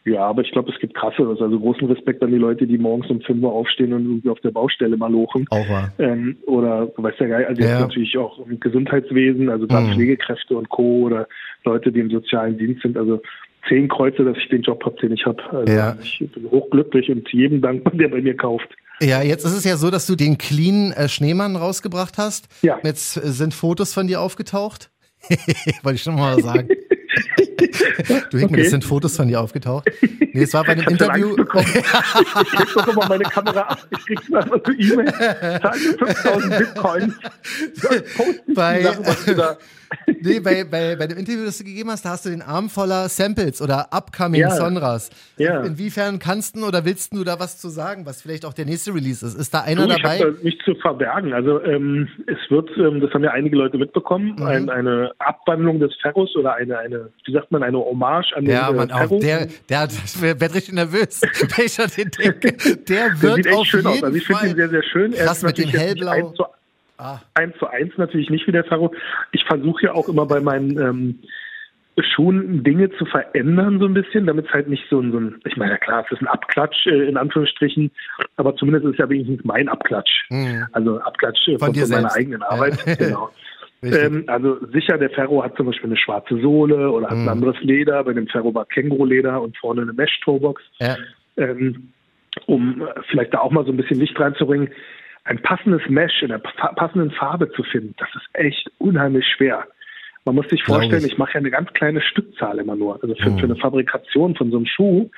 Ja, 0.05 0.25
aber 0.25 0.41
ich 0.41 0.51
glaube, 0.51 0.71
es 0.71 0.79
gibt 0.79 0.93
krasseres. 0.95 1.41
Also 1.41 1.59
großen 1.59 1.87
Respekt 1.87 2.23
an 2.23 2.31
die 2.31 2.37
Leute, 2.37 2.65
die 2.65 2.77
morgens 2.77 3.09
um 3.11 3.19
5 3.21 3.43
Uhr 3.43 3.51
aufstehen 3.51 3.93
und 3.93 4.05
irgendwie 4.05 4.29
auf 4.29 4.39
der 4.39 4.51
Baustelle 4.51 4.95
mal 4.97 5.11
lochen. 5.11 5.45
auch 5.49 5.69
wahr. 5.69 5.91
Ähm, 5.99 6.37
oder 6.47 6.91
weiß 6.97 7.15
der 7.19 7.27
Geil, 7.27 7.45
also 7.45 7.61
jetzt 7.61 7.71
Ja. 7.71 7.79
natürlich 7.81 8.17
auch 8.17 8.39
im 8.47 8.59
Gesundheitswesen, 8.59 9.49
also 9.49 9.67
gerade 9.67 9.87
Mhm. 9.87 9.93
Pflegekräfte 9.93 10.57
und 10.57 10.69
Co. 10.69 11.01
oder 11.05 11.27
Leute, 11.65 11.91
die 11.91 11.99
im 11.99 12.09
sozialen 12.09 12.57
Dienst 12.57 12.81
sind. 12.81 12.97
Also 12.97 13.21
zehn 13.67 13.87
Kreuze, 13.89 14.23
dass 14.23 14.37
ich 14.37 14.47
den 14.49 14.61
Job 14.61 14.83
habe, 14.85 14.95
den 15.01 15.11
ich 15.11 15.25
habe. 15.25 15.43
Also 15.51 15.71
Ja. 15.73 15.95
ich 16.01 16.19
bin 16.33 16.49
hochglücklich 16.49 17.09
und 17.11 17.27
jedem 17.33 17.61
dankbar, 17.61 17.93
der 17.93 18.07
bei 18.07 18.21
mir 18.21 18.35
kauft. 18.37 18.69
Ja, 19.01 19.21
jetzt 19.21 19.45
ist 19.45 19.53
es 19.55 19.63
ja 19.65 19.75
so, 19.77 19.91
dass 19.91 20.07
du 20.07 20.15
den 20.15 20.37
clean 20.37 20.91
äh, 20.93 21.07
Schneemann 21.09 21.55
rausgebracht 21.57 22.17
hast. 22.17 22.47
Ja. 22.63 22.79
Jetzt 22.83 23.17
äh, 23.17 23.27
sind 23.27 23.53
Fotos 23.53 23.93
von 23.93 24.07
dir 24.07 24.21
aufgetaucht. 24.21 24.89
Wollte 25.83 25.95
ich 25.97 26.03
schon 26.03 26.15
mal 26.15 26.39
sagen. 26.41 26.69
Du 27.59 28.37
Hickman, 28.37 28.43
Okay. 28.45 28.61
es 28.61 28.69
sind 28.71 28.83
Fotos 28.83 29.15
von 29.15 29.27
dir 29.27 29.39
aufgetaucht. 29.41 29.89
Nee, 30.33 30.43
es 30.43 30.53
war 30.53 30.63
bei 30.63 30.71
einem 30.73 30.81
Ich 30.87 30.87
Interview. 30.91 31.35
Ich 31.37 31.47
krieg 31.47 32.73
doch 32.73 32.87
immer 32.87 33.07
meine 33.07 33.23
Kamera 33.23 33.61
ab. 33.61 33.87
Ich 33.91 34.05
krieg 34.05 34.19
einfach 34.35 34.59
so 34.65 34.71
E-Mail. 34.71 35.11
Zahl 35.13 35.77
mir 35.79 35.97
5000 35.97 36.57
Bitcoins. 36.57 37.13
Bei- 38.55 38.81
Sachen. 38.83 39.03
Nee, 40.21 40.39
bei, 40.39 40.65
bei, 40.65 40.95
bei 40.95 41.07
dem 41.07 41.17
Interview, 41.17 41.45
das 41.45 41.57
du 41.57 41.63
gegeben 41.63 41.89
hast, 41.89 42.05
da 42.05 42.09
hast 42.11 42.23
du 42.23 42.29
den 42.29 42.43
Arm 42.43 42.69
voller 42.69 43.09
Samples 43.09 43.59
oder 43.59 43.87
Upcoming 43.91 44.41
Ja. 44.41 44.51
Sonras. 44.51 45.09
Ja. 45.37 45.63
Inwiefern 45.63 46.19
kannst 46.19 46.55
du 46.55 46.67
oder 46.67 46.85
willst 46.85 47.11
du 47.15 47.23
da 47.23 47.39
was 47.39 47.57
zu 47.57 47.69
sagen, 47.69 48.05
was 48.05 48.21
vielleicht 48.21 48.45
auch 48.45 48.53
der 48.53 48.65
nächste 48.65 48.93
Release 48.93 49.25
ist? 49.25 49.33
Ist 49.33 49.51
da 49.51 49.61
einer 49.61 49.87
Du, 49.87 49.93
ich 49.93 49.99
dabei? 50.03 50.19
habe 50.19 50.33
da 50.33 50.43
nichts 50.43 50.63
zu 50.63 50.75
verbergen. 50.75 51.33
Also 51.33 51.59
ähm, 51.63 52.07
es 52.27 52.37
wird, 52.51 52.69
ähm, 52.77 52.99
das 53.01 53.11
haben 53.15 53.23
ja 53.23 53.31
einige 53.31 53.55
Leute 53.55 53.79
mitbekommen, 53.79 54.35
Mhm. 54.37 54.45
ein, 54.45 54.69
eine 54.69 55.11
Abwandlung 55.17 55.79
des 55.79 55.91
Ferros 56.03 56.35
oder 56.35 56.53
eine, 56.53 56.77
eine 56.77 57.09
wie 57.25 57.33
sagt 57.33 57.48
man, 57.51 57.63
eine 57.63 57.77
Hommage 57.77 58.33
an 58.35 58.45
den 58.45 58.53
Ja, 58.53 58.69
äh, 58.69 58.73
man, 58.73 58.91
auch 58.91 58.97
Ferro. 58.99 59.19
der, 59.19 59.47
der, 59.69 59.87
das 59.87 60.21
wird 60.21 60.41
richtig 60.55 60.73
nervös, 60.73 61.21
an 61.79 61.89
den 61.97 62.11
denke. 62.11 62.51
Der 62.53 63.09
Der 63.09 63.21
wird 63.21 63.35
sieht 63.35 63.45
echt 63.47 63.55
auf 63.55 63.65
schön 63.65 63.79
jeden 63.81 63.91
aus. 63.91 64.03
Also 64.03 64.17
ich 64.17 64.25
finde 64.27 64.47
ihn 64.47 64.55
sehr, 64.55 64.69
sehr 64.69 64.83
schön. 64.83 65.13
Er 65.13 65.25
krass 65.25 65.37
ist 65.37 65.43
mit 65.43 65.57
dem 65.57 65.69
hellblau. 65.69 66.11
eins 66.11 66.33
zu, 66.35 66.45
Ah. 67.01 67.19
eins 67.33 67.55
zu 67.57 67.65
eins 67.67 67.93
natürlich 67.97 68.29
nicht 68.29 68.45
wie 68.45 68.51
der 68.51 68.65
Ferro. 68.65 68.93
Ich 69.31 69.45
versuche 69.45 69.85
ja 69.85 69.93
auch 69.93 70.09
immer 70.09 70.25
bei 70.25 70.41
meinen 70.41 70.77
ähm, 70.77 71.19
Schuhen 72.01 72.63
Dinge 72.63 72.89
zu 72.97 73.05
verändern 73.05 73.79
so 73.79 73.85
ein 73.85 73.93
bisschen, 73.93 74.25
damit 74.25 74.47
es 74.47 74.51
halt 74.53 74.67
nicht 74.67 74.83
so 74.89 74.99
ein, 74.99 75.11
so 75.11 75.17
ein 75.19 75.39
ich 75.45 75.55
meine, 75.57 75.71
ja 75.71 75.77
klar, 75.77 76.03
es 76.05 76.11
ist 76.11 76.21
ein 76.21 76.27
Abklatsch 76.27 76.87
äh, 76.87 77.07
in 77.07 77.17
Anführungsstrichen, 77.17 77.91
aber 78.37 78.55
zumindest 78.55 78.85
ist 78.85 78.91
es 78.93 78.97
ja 78.99 79.09
wenigstens 79.09 79.43
mein 79.45 79.69
Abklatsch. 79.69 80.25
Mhm. 80.29 80.65
Also 80.73 80.99
Abklatsch 80.99 81.47
äh, 81.47 81.57
Von 81.57 81.73
von, 81.73 81.89
meiner 81.89 82.13
eigenen 82.13 82.43
Arbeit. 82.43 82.85
Ja. 82.85 82.95
genau. 82.99 83.29
Ähm, 83.81 84.23
also 84.27 84.57
sicher, 84.73 84.97
der 84.97 85.09
Ferro 85.11 85.43
hat 85.43 85.55
zum 85.55 85.67
Beispiel 85.67 85.89
eine 85.89 85.97
schwarze 85.97 86.39
Sohle 86.41 86.91
oder 86.91 87.07
hat 87.07 87.15
Mhm. 87.17 87.23
ein 87.23 87.29
anderes 87.29 87.55
Leder. 87.61 88.03
Bei 88.03 88.13
dem 88.13 88.27
Ferro 88.27 88.53
war 88.53 88.65
Känguruleder 88.65 89.41
und 89.41 89.55
vorne 89.57 89.81
eine 89.83 89.93
Mesh-Toebox. 89.93 90.61
ja. 90.79 90.95
Ähm, 91.37 91.93
um 92.45 92.83
vielleicht 93.09 93.33
da 93.33 93.39
auch 93.39 93.51
mal 93.51 93.65
so 93.65 93.71
ein 93.71 93.77
bisschen 93.77 93.99
Licht 93.99 94.19
reinzubringen. 94.19 94.69
Ein 95.23 95.41
passendes 95.41 95.81
Mesh 95.89 96.21
in 96.21 96.29
der 96.29 96.37
pa- 96.39 96.73
passenden 96.73 97.11
Farbe 97.11 97.49
zu 97.51 97.63
finden, 97.63 97.95
das 97.97 98.09
ist 98.15 98.27
echt 98.33 98.69
unheimlich 98.77 99.25
schwer. 99.25 99.65
Man 100.25 100.35
muss 100.35 100.47
sich 100.49 100.63
vorstellen, 100.63 101.03
ich. 101.05 101.13
ich, 101.13 101.17
mache 101.17 101.33
ja 101.33 101.39
eine 101.39 101.49
ganz 101.51 101.71
kleine 101.73 102.01
Stückzahl 102.01 102.59
immer 102.59 102.75
nur. 102.75 103.01
Also 103.01 103.15
für, 103.15 103.29
Mhm. 103.31 103.37
für 103.39 103.45
eine 103.45 103.55
Fabrikation 103.55 104.35
von 104.35 104.51
so 104.51 104.57
einem 104.57 104.65
Schuh 104.67 105.09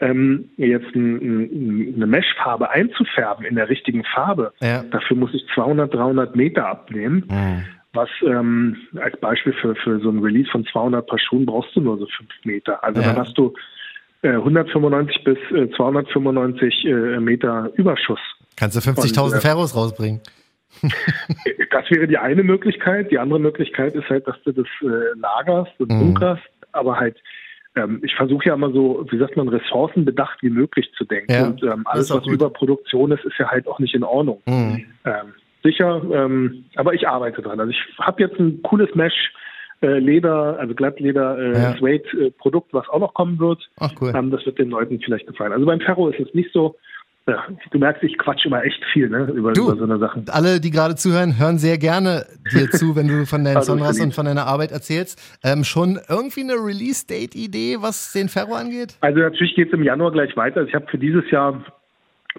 ähm, 0.00 0.50
jetzt 0.56 0.94
ein, 0.94 1.16
ein, 1.16 1.94
eine 1.96 2.06
Meshfarbe 2.06 2.70
einzufärben 2.70 3.44
in 3.46 3.54
der 3.56 3.68
richtigen 3.68 4.04
Farbe, 4.04 4.52
Ja. 4.60 4.82
dafür 4.84 5.16
muss 5.16 5.32
ich 5.34 5.44
200, 5.54 5.92
300 5.94 6.36
Meter 6.36 6.66
abnehmen. 6.68 7.24
Mhm. 7.30 7.64
Was 7.94 8.08
ähm, 8.22 8.76
als 9.00 9.18
Beispiel 9.20 9.52
für, 9.54 9.74
für 9.76 10.00
so 10.00 10.08
ein 10.10 10.20
Release 10.20 10.50
von 10.50 10.64
200 10.64 11.06
Paar 11.06 11.18
Schuhen 11.18 11.44
brauchst 11.44 11.76
du 11.76 11.80
nur 11.80 11.98
so 11.98 12.06
5 12.06 12.30
Meter. 12.44 12.82
Also 12.82 13.00
Ja. 13.00 13.08
dann 13.08 13.18
hast 13.18 13.36
du 13.36 13.52
äh, 14.22 14.28
195 14.30 15.24
bis 15.24 15.38
äh, 15.54 15.68
295 15.76 16.84
äh, 16.86 17.20
Meter 17.20 17.70
Überschuss. 17.76 18.20
Kannst 18.56 18.76
du 18.76 18.80
50.000 18.90 19.22
Und, 19.24 19.34
äh, 19.34 19.40
Ferros 19.40 19.76
rausbringen? 19.76 20.20
Das 21.70 21.90
wäre 21.90 22.06
die 22.06 22.18
eine 22.18 22.42
Möglichkeit. 22.42 23.10
Die 23.10 23.18
andere 23.18 23.40
Möglichkeit 23.40 23.94
ist 23.94 24.08
halt, 24.08 24.26
dass 24.26 24.36
du 24.44 24.52
das 24.52 24.66
äh, 24.82 25.18
lagerst 25.18 25.72
und 25.78 25.90
Mhm. 25.90 25.98
bunkerst, 25.98 26.42
aber 26.72 26.98
halt 26.98 27.16
ähm, 27.74 28.00
ich 28.04 28.14
versuche 28.14 28.46
ja 28.48 28.54
immer 28.54 28.70
so, 28.70 29.06
wie 29.10 29.18
sagt 29.18 29.36
man, 29.36 29.48
ressourcenbedacht 29.48 30.42
wie 30.42 30.50
möglich 30.50 30.90
zu 30.96 31.04
denken. 31.06 31.32
Ja, 31.32 31.46
und 31.46 31.62
ähm, 31.62 31.82
alles, 31.86 32.10
was 32.10 32.24
gut. 32.24 32.34
Überproduktion 32.34 33.12
ist, 33.12 33.24
ist 33.24 33.38
ja 33.38 33.50
halt 33.50 33.66
auch 33.66 33.78
nicht 33.78 33.94
in 33.94 34.04
Ordnung. 34.04 34.42
Mhm. 34.46 34.84
Ähm, 35.06 35.32
sicher, 35.62 36.02
ähm, 36.12 36.64
aber 36.76 36.94
ich 36.94 37.06
arbeite 37.08 37.42
dran. 37.42 37.60
Also 37.60 37.70
ich 37.70 37.80
habe 37.98 38.22
jetzt 38.22 38.38
ein 38.38 38.62
cooles 38.62 38.94
Mesh. 38.94 39.32
äh, 39.84 39.98
Leder, 39.98 40.58
also 40.60 40.74
Glattleder, 40.76 41.36
äh, 41.38 41.52
Ja. 41.60 41.76
Suede-Produkt, 41.76 42.72
was 42.72 42.88
auch 42.88 43.00
noch 43.00 43.14
kommen 43.14 43.40
wird. 43.40 43.68
Ach 43.80 43.90
cool. 44.00 44.12
Ähm, 44.14 44.30
das 44.30 44.46
wird 44.46 44.58
den 44.60 44.70
Leuten 44.70 45.00
vielleicht 45.00 45.26
gefallen. 45.26 45.52
Also 45.52 45.66
beim 45.66 45.80
Ferro 45.80 46.08
ist 46.08 46.20
es 46.20 46.32
nicht 46.34 46.52
so. 46.52 46.76
Ja, 47.28 47.44
du 47.70 47.78
merkst, 47.78 48.02
ich 48.04 48.16
quatsch 48.18 48.44
immer 48.46 48.64
echt 48.64 48.80
viel 48.92 49.08
ne, 49.08 49.30
über, 49.34 49.52
Du. 49.52 49.62
über 49.70 49.76
so 49.76 49.84
eine 49.84 49.98
Sache. 49.98 50.22
Alle, 50.28 50.60
die 50.60 50.70
gerade 50.70 50.94
zuhören, 50.96 51.36
hören 51.38 51.58
sehr 51.58 51.78
gerne 51.78 52.26
dir 52.52 52.68
zu, 52.70 52.94
wenn 52.96 53.06
du 53.08 53.26
von 53.26 53.44
deinen 53.44 53.56
Also, 53.62 53.72
Sonras 53.76 53.98
und 54.00 54.12
von 54.14 54.24
deiner 54.26 54.46
Arbeit 54.46 54.70
erzählst. 54.72 55.20
Ähm, 55.44 55.64
schon 55.64 55.98
irgendwie 56.08 56.42
eine 56.42 56.54
Release-Date-Idee, 56.54 57.78
was 57.80 58.12
den 58.12 58.28
Ferro 58.28 58.54
angeht? 58.54 58.96
Also 59.00 59.18
natürlich 59.20 59.54
geht 59.56 59.68
es 59.68 59.72
im 59.74 59.82
Januar 59.82 60.12
gleich 60.12 60.36
weiter. 60.36 60.58
Also 60.58 60.68
ich 60.68 60.74
habe 60.74 60.86
für 60.88 60.98
dieses 60.98 61.28
Jahr 61.32 61.60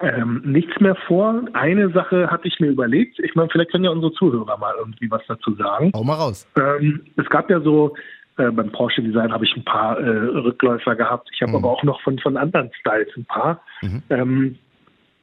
ähm, 0.02 0.42
nichts 0.46 0.80
mehr 0.80 0.96
vor. 1.08 1.44
Eine 1.54 1.90
Sache 1.92 2.30
hatte 2.32 2.48
ich 2.48 2.60
mir 2.60 2.68
überlegt. 2.70 3.20
Ich 3.20 3.36
meine, 3.36 3.50
vielleicht 3.50 3.72
können 3.72 3.84
ja 3.84 3.92
unsere 3.92 4.12
Zuhörer 4.14 4.58
mal 4.58 4.74
irgendwie 4.80 5.10
was 5.12 5.22
dazu 5.28 5.54
sagen. 5.56 5.92
Hau 5.96 6.04
mal 6.04 6.16
raus. 6.16 6.48
Ähm, 6.58 7.02
es 7.18 7.30
gab 7.30 7.50
ja 7.50 7.60
so, 7.62 7.96
äh, 8.38 8.50
beim 8.50 8.72
Porsche 8.72 9.02
Design 9.04 9.32
habe 9.32 9.46
ich 9.46 9.56
ein 9.56 9.64
paar 9.64 10.00
äh, 10.00 10.10
Rückläufer 10.10 10.96
gehabt. 10.96 11.30
Ich 11.34 11.42
habe 11.42 11.52
Mhm. 11.52 11.58
aber 11.58 11.70
auch 11.70 11.84
noch 11.84 12.02
von, 12.02 12.18
von 12.20 12.38
anderen 12.38 12.72
Styles 12.80 13.10
ein 13.16 13.26
paar. 13.26 13.62
Mhm. 13.82 14.04
Ähm, 14.10 14.56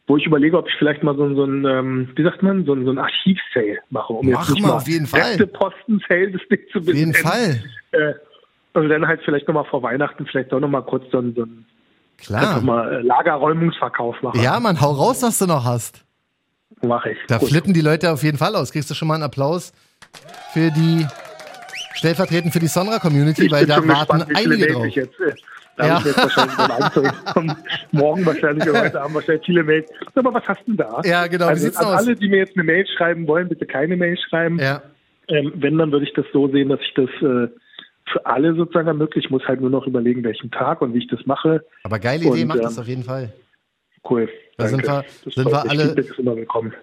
wo 0.07 0.17
ich 0.17 0.27
überlege, 0.27 0.59
ob 0.59 0.67
ich 0.69 0.75
vielleicht 0.77 1.03
mal 1.05 1.15
so, 1.17 1.33
so 1.37 1.45
ein, 1.45 1.65
ähm, 1.65 2.09
wie 2.17 2.25
sagt 2.25 2.43
man, 2.43 2.65
so, 2.65 2.73
ein- 2.75 2.85
so 2.85 2.91
ein 2.91 2.99
Archiv-Sale 2.99 3.79
mache. 3.91 4.12
Um 4.12 4.29
Mach 4.31 4.49
mal, 4.59 4.71
auf 4.73 4.89
jeden 4.89 5.07
Fall. 5.07 5.37
Posten-Sale 5.47 6.33
das 6.33 6.43
Ding 6.50 6.61
zu 6.73 6.79
Auf 6.81 6.87
jeden 6.89 7.15
Fall. 7.15 7.61
Äh, 7.93 8.15
und 8.73 8.89
dann 8.89 9.07
halt 9.07 9.21
vielleicht 9.25 9.47
nochmal 9.47 9.65
vor 9.67 9.83
Weihnachten 9.83 10.27
vielleicht 10.27 10.50
doch 10.53 10.61
nochmal 10.61 10.83
kurz 10.83 11.05
so 11.12 11.19
ein, 11.19 11.35
so 11.35 11.43
ein 11.43 11.65
einfach 12.29 12.61
Klar. 12.61 12.62
mal 12.62 12.93
äh, 12.93 13.03
Lagerräumungsverkauf 13.03 14.21
machen. 14.23 14.41
Ja, 14.43 14.59
Mann, 14.61 14.81
hau 14.81 14.93
raus, 14.93 15.23
was 15.23 15.39
du 15.39 15.47
noch 15.47 15.65
hast. 15.65 16.05
mache 16.83 17.11
ich. 17.12 17.19
Da 17.29 17.39
Gut. 17.39 17.49
flippen 17.50 17.73
die 17.75 17.81
Leute 17.81 18.11
auf 18.12 18.23
jeden 18.23 18.39
Fall 18.39 18.55
aus. 18.57 18.73
Kriegst 18.73 18.91
du 18.91 18.95
schon 18.95 19.09
mal 19.09 19.15
einen 19.15 19.23
Applaus 19.25 19.73
für 20.52 20.71
die 20.71 21.06
stellvertretend 21.95 22.52
für 22.52 22.61
die 22.61 22.67
Sonra-Community, 22.69 23.50
weil 23.50 23.67
da 23.67 23.76
warten 23.76 23.89
gespannt, 23.89 24.26
einige 24.35 24.73
drauf. 24.73 24.87
ich 24.87 24.95
jetzt, 24.95 25.21
äh, 25.21 25.33
da 25.76 25.87
Ja. 25.87 26.02
jetzt 26.04 26.17
wahrscheinlich 26.17 26.56
beim 27.35 27.56
morgen 27.93 28.26
wahrscheinlich 28.26 28.69
oder 28.69 28.83
heute 28.85 29.00
Abend 29.00 29.15
wahrscheinlich 29.17 29.45
viele 29.47 29.63
Mails. 29.65 29.91
Aber 30.15 30.33
was 30.35 30.45
hast 30.47 30.61
du 30.67 30.75
denn 30.75 30.76
da? 30.78 31.00
Ja, 31.04 31.26
genau. 31.26 31.47
Also 31.47 31.67
an 31.78 31.87
aus? 31.87 31.99
alle, 32.06 32.15
die 32.17 32.28
mir 32.28 32.39
jetzt 32.39 32.54
eine 32.56 32.65
Mail 32.65 32.87
schreiben 32.97 33.26
wollen, 33.26 33.49
bitte 33.49 33.67
keine 33.67 33.97
Mail 33.97 34.17
schreiben. 34.28 34.59
Ja. 34.59 34.83
Ähm, 35.28 35.52
wenn, 35.56 35.78
dann 35.78 35.93
würde 35.93 36.06
ich 36.06 36.13
das 36.15 36.25
so 36.33 36.49
sehen, 36.49 36.71
dass 36.71 36.80
ich 36.80 36.95
das 36.95 37.09
äh, 37.23 37.49
für 38.13 38.27
alle 38.27 38.55
sozusagen 38.55 38.89
ermögliche. 38.89 39.27
Ich 39.27 39.31
muss 39.31 39.47
halt 39.47 39.61
nur 39.61 39.71
noch 39.71 39.87
überlegen, 39.87 40.25
welchen 40.25 40.51
Tag 40.51 40.83
und 40.83 40.95
wie 40.95 40.99
ich 40.99 41.09
das 41.09 41.25
mache. 41.27 41.65
Aber 41.85 41.99
geile 41.99 42.25
Idee, 42.25 42.43
Und, 42.43 42.49
macht 42.49 42.59
ähm, 42.59 42.65
das 42.65 42.79
auf 42.79 42.87
jeden 42.87 43.05
Fall. 43.05 43.33
Cool. 44.08 44.28
Da 44.56 44.69
sind 44.69 44.82
wir- 44.82 45.04
Das 45.25 45.34
sind 45.34 45.47
wir 45.50 45.71
alle-. 45.71 45.95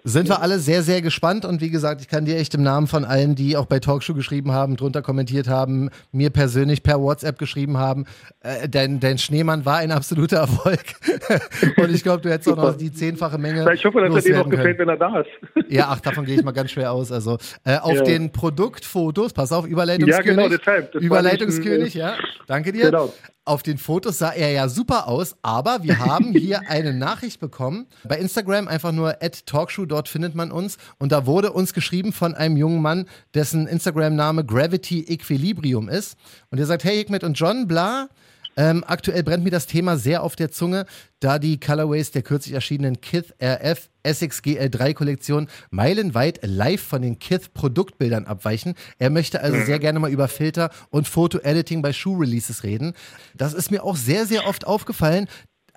Sind 0.04 0.28
wir 0.28 0.42
alle 0.42 0.58
sehr, 0.58 0.82
sehr 0.82 1.00
gespannt 1.00 1.44
und 1.44 1.60
wie 1.60 1.70
gesagt, 1.70 2.00
ich 2.00 2.08
kann 2.08 2.24
dir 2.24 2.36
echt 2.36 2.54
im 2.54 2.62
Namen 2.62 2.86
von 2.88 3.04
allen, 3.04 3.34
die 3.36 3.56
auch 3.56 3.66
bei 3.66 3.78
Talkshow 3.78 4.14
geschrieben 4.14 4.50
haben, 4.52 4.76
drunter 4.76 5.00
kommentiert 5.02 5.46
haben, 5.48 5.90
mir 6.10 6.30
persönlich 6.30 6.82
per 6.82 7.00
WhatsApp 7.00 7.38
geschrieben 7.38 7.76
haben, 7.78 8.06
äh, 8.40 8.68
dein, 8.68 8.98
dein 8.98 9.18
Schneemann 9.18 9.64
war 9.64 9.78
ein 9.78 9.92
absoluter 9.92 10.38
Erfolg. 10.38 10.80
und 11.76 11.94
ich 11.94 12.02
glaube, 12.02 12.22
du 12.22 12.30
hättest 12.30 12.48
auch 12.50 12.56
noch 12.56 12.76
die 12.76 12.92
zehnfache 12.92 13.38
Menge. 13.38 13.62
Na, 13.64 13.72
ich 13.72 13.84
hoffe, 13.84 14.00
dass 14.00 14.14
er 14.14 14.22
dir 14.32 14.38
noch 14.38 14.48
gefällt, 14.50 14.76
können. 14.78 14.88
wenn 14.90 15.00
er 15.00 15.10
da 15.10 15.20
ist. 15.20 15.28
Ja, 15.70 15.88
ach, 15.90 16.00
davon 16.00 16.24
gehe 16.24 16.34
ich 16.36 16.42
mal 16.44 16.52
ganz 16.52 16.70
schwer 16.70 16.92
aus. 16.92 17.12
Also 17.12 17.36
äh, 17.64 17.76
auf 17.78 17.92
Ja. 17.94 18.02
den 18.02 18.32
Produktfotos, 18.32 19.32
pass 19.34 19.52
auf, 19.52 19.66
Überleitungskönig. 19.66 20.26
Ja, 20.26 20.34
genau, 20.34 20.48
deshalb. 20.48 20.92
Das 20.92 21.02
Überleitungskönig, 21.02 21.94
ein, 21.96 22.00
ja. 22.00 22.16
Danke 22.46 22.72
dir. 22.72 22.86
Genau. 22.86 23.12
Auf 23.48 23.62
den 23.62 23.78
Fotos 23.78 24.18
sah 24.18 24.32
er 24.32 24.50
ja 24.52 24.68
super 24.68 25.08
aus, 25.08 25.34
aber 25.40 25.82
wir 25.82 26.00
haben 26.00 26.32
hier 26.32 26.60
eine 26.68 26.92
Nachricht 26.92 27.40
bekommen. 27.40 27.86
Bei 28.06 28.18
Instagram 28.18 28.68
einfach 28.68 28.92
nur 28.92 29.22
at 29.22 29.46
Talkshow, 29.46 29.86
dort 29.86 30.06
findet 30.10 30.34
man 30.34 30.52
uns. 30.52 30.76
Und 30.98 31.12
da 31.12 31.24
wurde 31.24 31.54
uns 31.54 31.72
geschrieben 31.72 32.12
von 32.12 32.34
einem 32.34 32.58
jungen 32.58 32.82
Mann, 32.82 33.06
dessen 33.32 33.66
Instagram-Name 33.66 34.44
Gravity 34.44 35.00
Equilibrium 35.08 35.88
ist. 35.88 36.18
Und 36.50 36.58
der 36.58 36.66
sagt, 36.66 36.84
hey 36.84 36.98
Hikmet 36.98 37.24
und 37.24 37.38
John, 37.38 37.66
bla. 37.66 38.10
Ähm, 38.58 38.82
aktuell 38.84 39.22
brennt 39.22 39.44
mir 39.44 39.50
das 39.50 39.66
Thema 39.66 39.96
sehr 39.96 40.24
auf 40.24 40.34
der 40.34 40.50
Zunge, 40.50 40.84
da 41.20 41.38
die 41.38 41.60
Colorways 41.60 42.10
der 42.10 42.22
kürzlich 42.22 42.54
erschienenen 42.54 43.00
Kith 43.00 43.32
RF 43.40 43.88
Essex 44.02 44.40
GL3 44.40 44.94
Kollektion 44.94 45.46
meilenweit 45.70 46.40
live 46.42 46.82
von 46.82 47.02
den 47.02 47.20
Kith 47.20 47.50
Produktbildern 47.54 48.24
abweichen. 48.26 48.74
Er 48.98 49.10
möchte 49.10 49.42
also 49.42 49.64
sehr 49.64 49.78
gerne 49.78 50.00
mal 50.00 50.10
über 50.10 50.26
Filter 50.26 50.70
und 50.90 51.06
Foto-Editing 51.06 51.82
bei 51.82 51.92
Shoe-Releases 51.92 52.64
reden. 52.64 52.94
Das 53.36 53.54
ist 53.54 53.70
mir 53.70 53.84
auch 53.84 53.94
sehr, 53.94 54.26
sehr 54.26 54.44
oft 54.48 54.66
aufgefallen. 54.66 55.28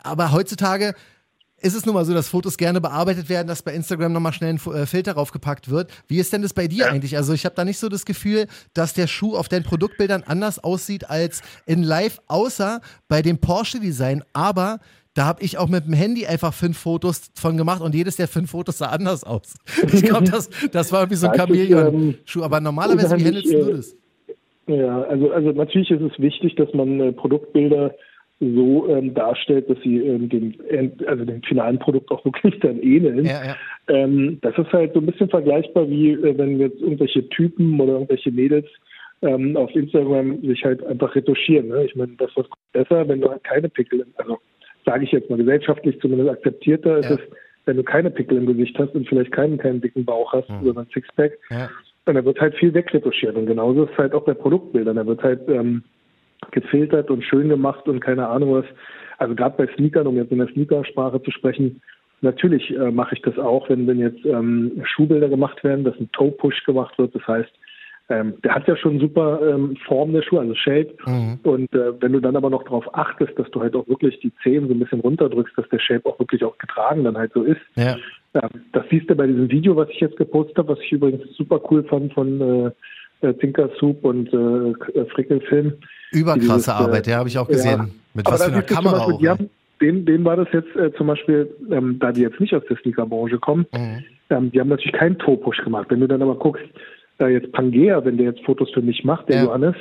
Aber 0.02 0.32
heutzutage 0.32 0.96
ist 1.62 1.76
es 1.76 1.86
nun 1.86 1.96
mal 1.96 2.06
so, 2.06 2.14
dass 2.14 2.30
Fotos 2.30 2.58
gerne 2.58 2.82
bearbeitet 2.82 3.30
werden, 3.30 3.48
dass 3.48 3.62
bei 3.62 3.74
Instagram 3.74 4.14
nochmal 4.14 4.34
schnell 4.34 4.54
ein 4.54 4.74
äh, 4.74 4.86
Filter 4.86 5.14
raufgepackt 5.14 5.70
wird. 5.70 5.92
Wie 6.08 6.18
ist 6.18 6.34
denn 6.34 6.42
das 6.42 6.54
bei 6.54 6.68
dir 6.68 6.90
eigentlich? 6.90 7.18
Also 7.18 7.34
ich 7.34 7.46
habe 7.46 7.56
da 7.56 7.64
nicht 7.64 7.78
so 7.78 7.90
das 7.90 8.06
Gefühl, 8.06 8.48
dass 8.74 8.94
der 8.94 9.08
Schuh 9.08 9.36
auf 9.36 9.48
deinen 9.48 9.64
Produktbildern 9.64 10.24
anders 10.26 10.64
aussieht 10.64 11.10
als 11.10 11.42
in 11.66 11.84
Live, 11.84 12.20
außer 12.28 12.82
bei 13.08 13.22
dem 13.22 13.38
Porsche-Design. 13.38 14.24
Aber 14.34 14.80
da 15.14 15.26
habe 15.26 15.44
ich 15.44 15.58
auch 15.58 15.68
mit 15.68 15.86
dem 15.86 15.94
Handy 15.94 16.26
einfach 16.26 16.54
fünf 16.54 16.78
Fotos 16.78 17.32
von 17.36 17.58
gemacht 17.58 17.82
und 17.82 17.94
jedes 17.94 18.16
der 18.16 18.28
fünf 18.28 18.52
Fotos 18.52 18.78
sah 18.78 18.88
anders 18.88 19.24
aus. 19.24 19.56
Ich 19.94 20.04
glaube, 20.04 20.30
das, 20.30 20.50
das 20.72 20.92
war 20.92 21.02
irgendwie 21.02 21.18
so 21.18 21.28
ein 21.28 21.34
Ja, 21.34 21.46
Chamäleon-Schuh. 21.46 22.44
Aber 22.44 22.60
normalerweise, 22.60 23.18
wie 23.20 23.26
handelst 23.26 23.52
du 23.52 23.58
äh, 23.58 23.76
das? 23.76 23.96
Ja, 24.68 25.02
also, 25.04 25.32
also 25.32 25.52
natürlich 25.52 25.92
ist 25.92 26.02
es 26.02 26.18
wichtig, 26.20 26.56
dass 26.56 26.74
man 26.74 27.00
äh, 27.00 27.12
Produktbilder 27.12 27.94
so 28.42 28.88
ähm, 28.90 29.14
darstellt, 29.14 29.70
dass 29.70 29.78
sie 29.84 30.00
ähm, 30.00 30.28
dem, 30.28 30.54
End- 30.68 31.08
also 31.08 31.24
dem 31.24 31.42
finalen 31.44 31.78
Produkt 31.80 32.10
auch 32.12 32.26
wirklich 32.26 32.60
dann 32.60 32.80
ähneln. 32.82 33.24
Ja, 33.26 33.42
ja. 33.46 33.56
Ähm, 33.88 34.40
das 34.42 34.58
ist 34.58 34.74
halt 34.74 34.94
so 34.94 35.00
ein 35.00 35.06
bisschen 35.06 35.30
vergleichbar 35.30 35.88
wie 35.90 36.12
äh, 36.14 36.38
wenn 36.38 36.60
jetzt 36.60 36.82
irgendwelche 36.82 37.30
Typen 37.30 37.80
oder 37.80 37.94
irgendwelche 37.94 38.32
Mädels 38.32 38.66
ähm, 39.22 39.56
auf 39.56 39.74
Instagram 39.76 40.42
sich 40.42 40.64
halt 40.66 40.84
einfach 40.86 41.14
retuschieren. 41.16 41.68
Ne? 41.68 41.86
Ich 41.86 41.96
meine, 41.96 42.14
das 42.18 42.32
ist 42.36 42.50
besser, 42.74 43.08
wenn 43.08 43.22
du 43.22 43.30
halt 43.30 43.44
keine 43.44 43.70
Pickel, 43.70 44.06
also 44.16 44.40
sage 44.86 45.04
ich 45.04 45.12
jetzt 45.12 45.30
mal 45.30 45.38
gesellschaftlich 45.38 46.00
zumindest 46.02 46.32
akzeptierter 46.32 46.98
ist 46.98 47.10
Ja. 47.10 47.16
es, 47.16 47.22
wenn 47.66 47.78
du 47.78 47.84
keine 47.84 48.10
Pickel 48.10 48.38
im 48.40 48.48
Gesicht 48.48 48.76
hast 48.80 48.96
und 48.96 49.08
vielleicht 49.08 49.32
keinen, 49.32 49.60
keinen 49.60 49.82
dicken 49.82 50.04
Bauch 50.04 50.34
hast, 50.34 50.50
Mhm. 50.50 50.66
sondern 50.66 50.88
Sixpack. 50.92 51.38
Und 52.08 52.16
da 52.16 52.26
wird 52.26 52.42
halt 52.42 52.56
viel 52.56 52.74
wegretuschiert. 52.74 53.36
Und 53.36 53.46
genauso 53.46 53.84
ist 53.84 53.92
es 53.92 53.98
halt 54.00 54.16
auch 54.16 54.24
bei 54.26 54.34
Produktbildern. 54.34 54.96
Da 54.96 55.06
wird 55.06 55.22
halt 55.22 55.42
ähm, 55.48 55.84
gefiltert 56.52 57.12
und 57.12 57.24
schön 57.24 57.50
gemacht 57.50 57.88
und 57.88 58.00
keine 58.00 58.28
Ahnung 58.28 58.54
was. 58.54 58.66
Also 59.18 59.36
gerade 59.36 59.56
bei 59.58 59.74
Sneakern, 59.76 60.08
um 60.08 60.16
jetzt 60.16 60.32
in 60.32 60.40
der 60.40 60.48
Sneakersprache 60.48 61.22
zu 61.22 61.32
sprechen, 61.32 61.82
natürlich 62.22 62.72
äh, 62.72 62.92
mache 62.92 63.16
ich 63.16 63.22
das 63.22 63.38
auch, 63.38 63.70
wenn, 63.70 63.86
wenn 63.88 64.00
jetzt 64.00 64.26
ähm, 64.26 64.82
Schuhbilder 64.84 65.30
gemacht 65.30 65.64
werden, 65.64 65.84
dass 65.84 66.00
ein 66.00 66.12
Toe-Push 66.12 66.64
gemacht 66.66 66.98
wird. 66.98 67.14
Das 67.14 67.28
heißt, 67.28 67.52
ähm, 68.10 68.34
der 68.44 68.56
hat 68.56 68.68
ja 68.68 68.76
schon 68.76 69.00
super 69.00 69.40
ähm, 69.42 69.78
Form 69.88 70.12
der 70.12 70.22
Schuhe, 70.22 70.42
also 70.42 70.54
Shape. 70.56 70.94
Mhm. 71.06 71.40
Und 71.44 71.74
äh, 71.74 72.02
wenn 72.02 72.14
du 72.14 72.20
dann 72.20 72.36
aber 72.36 72.50
noch 72.50 72.64
darauf 72.64 72.94
achtest, 72.94 73.38
dass 73.40 73.50
du 73.52 73.62
halt 73.62 73.76
auch 73.76 73.88
wirklich 73.88 74.20
die 74.20 74.34
Zehen 74.44 74.68
so 74.68 74.74
ein 74.74 74.80
bisschen 74.80 75.00
runterdrückst, 75.00 75.58
dass 75.58 75.70
der 75.70 75.80
Shape 75.80 76.08
auch 76.10 76.20
wirklich 76.20 76.44
auch 76.44 76.58
getragen 76.58 77.04
dann 77.04 77.18
halt 77.18 77.32
so 77.34 77.44
ist. 77.44 77.62
Ja. 77.76 77.96
Ähm, 78.34 78.50
das 78.74 78.86
siehst 78.90 79.10
du 79.10 79.16
bei 79.16 79.28
diesem 79.28 79.50
Video, 79.50 79.76
was 79.76 79.90
ich 79.90 80.00
jetzt 80.00 80.18
gepostet 80.18 80.58
habe, 80.58 80.70
was 80.70 80.80
ich 80.82 80.92
übrigens 80.92 81.24
super 81.38 81.62
cool 81.70 81.84
fand 81.84 82.14
von 82.14 82.74
äh, 83.22 83.28
äh 83.28 83.34
Tinker 83.36 83.70
Soup 83.80 84.04
und 84.04 84.28
äh, 84.34 85.06
Frickelfilm. 85.06 85.74
Überkrasse 86.12 86.54
dieses, 86.56 86.70
Arbeit, 86.70 87.08
ja, 87.08 87.18
habe 87.18 87.30
ich 87.30 87.38
auch 87.38 87.48
gesehen. 87.48 87.80
Ja. 87.80 87.88
Mit 88.14 88.26
was 88.26 88.44
für 88.44 88.52
einer 88.52 88.62
Kamera 88.62 88.98
Beispiel, 88.98 89.14
auch. 89.14 89.20
Die 89.20 89.30
haben, 89.30 89.50
denen, 89.82 90.06
denen 90.06 90.26
war 90.26 90.36
das 90.36 90.48
jetzt 90.52 90.76
äh, 90.76 90.94
zum 90.94 91.08
Beispiel, 91.08 91.50
ähm, 91.72 91.98
da 92.00 92.12
die 92.12 92.22
jetzt 92.22 92.40
nicht 92.40 92.54
aus 92.54 92.64
der 92.70 92.78
Sneakerbranche 92.78 93.40
kommen, 93.40 93.66
mhm. 93.74 94.04
ähm, 94.30 94.52
die 94.52 94.60
haben 94.60 94.70
natürlich 94.70 94.94
keinen 94.94 95.18
Toe-Push 95.18 95.64
gemacht. 95.64 95.88
Wenn 95.90 96.00
du 96.00 96.08
dann 96.08 96.22
aber 96.22 96.36
guckst, 96.36 96.64
da 97.18 97.28
jetzt 97.28 97.52
Pangea, 97.52 98.04
wenn 98.04 98.18
der 98.18 98.28
jetzt 98.28 98.44
Fotos 98.46 98.70
für 98.72 98.82
mich 98.82 99.04
macht, 99.04 99.30
der 99.30 99.38
ja. 99.38 99.44
Johannes, 99.44 99.76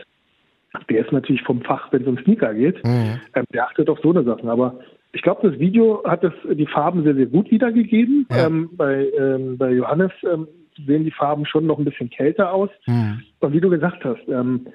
der 0.89 1.05
ist 1.05 1.13
natürlich 1.13 1.43
vom 1.43 1.63
Fach, 1.63 1.91
wenn 1.93 2.03
es 2.03 2.09
um 2.09 2.19
Sneaker 2.19 2.55
geht, 2.55 2.85
mhm. 2.85 3.21
ähm, 3.35 3.45
der 3.53 3.67
achtet 3.67 3.89
auf 3.89 3.99
so 4.03 4.11
eine 4.11 4.23
Sachen. 4.23 4.49
Aber 4.49 4.79
ich 5.13 5.23
glaube, 5.23 5.49
das 5.49 5.59
Video 5.59 6.03
hat 6.05 6.23
das, 6.23 6.33
die 6.53 6.67
Farben 6.67 7.03
sehr, 7.03 7.15
sehr 7.15 7.27
gut 7.27 7.51
wiedergegeben. 7.51 8.27
Ja. 8.31 8.47
Ähm, 8.47 8.71
bei, 8.73 9.09
ähm, 9.19 9.59
bei 9.59 9.73
Johannes 9.73 10.13
ähm, 10.23 10.47
sehen 10.87 11.05
die 11.05 11.11
Farben 11.11 11.45
schon 11.47 11.67
noch 11.67 11.79
ein 11.79 11.85
bisschen 11.85 12.11
kälter 12.11 12.53
aus. 12.53 12.71
Mhm. 12.87 13.23
Und 13.41 13.53
wie 13.53 13.61
du 13.61 13.69
gesagt 13.69 14.05
hast, 14.05 14.21
ähm, 14.29 14.67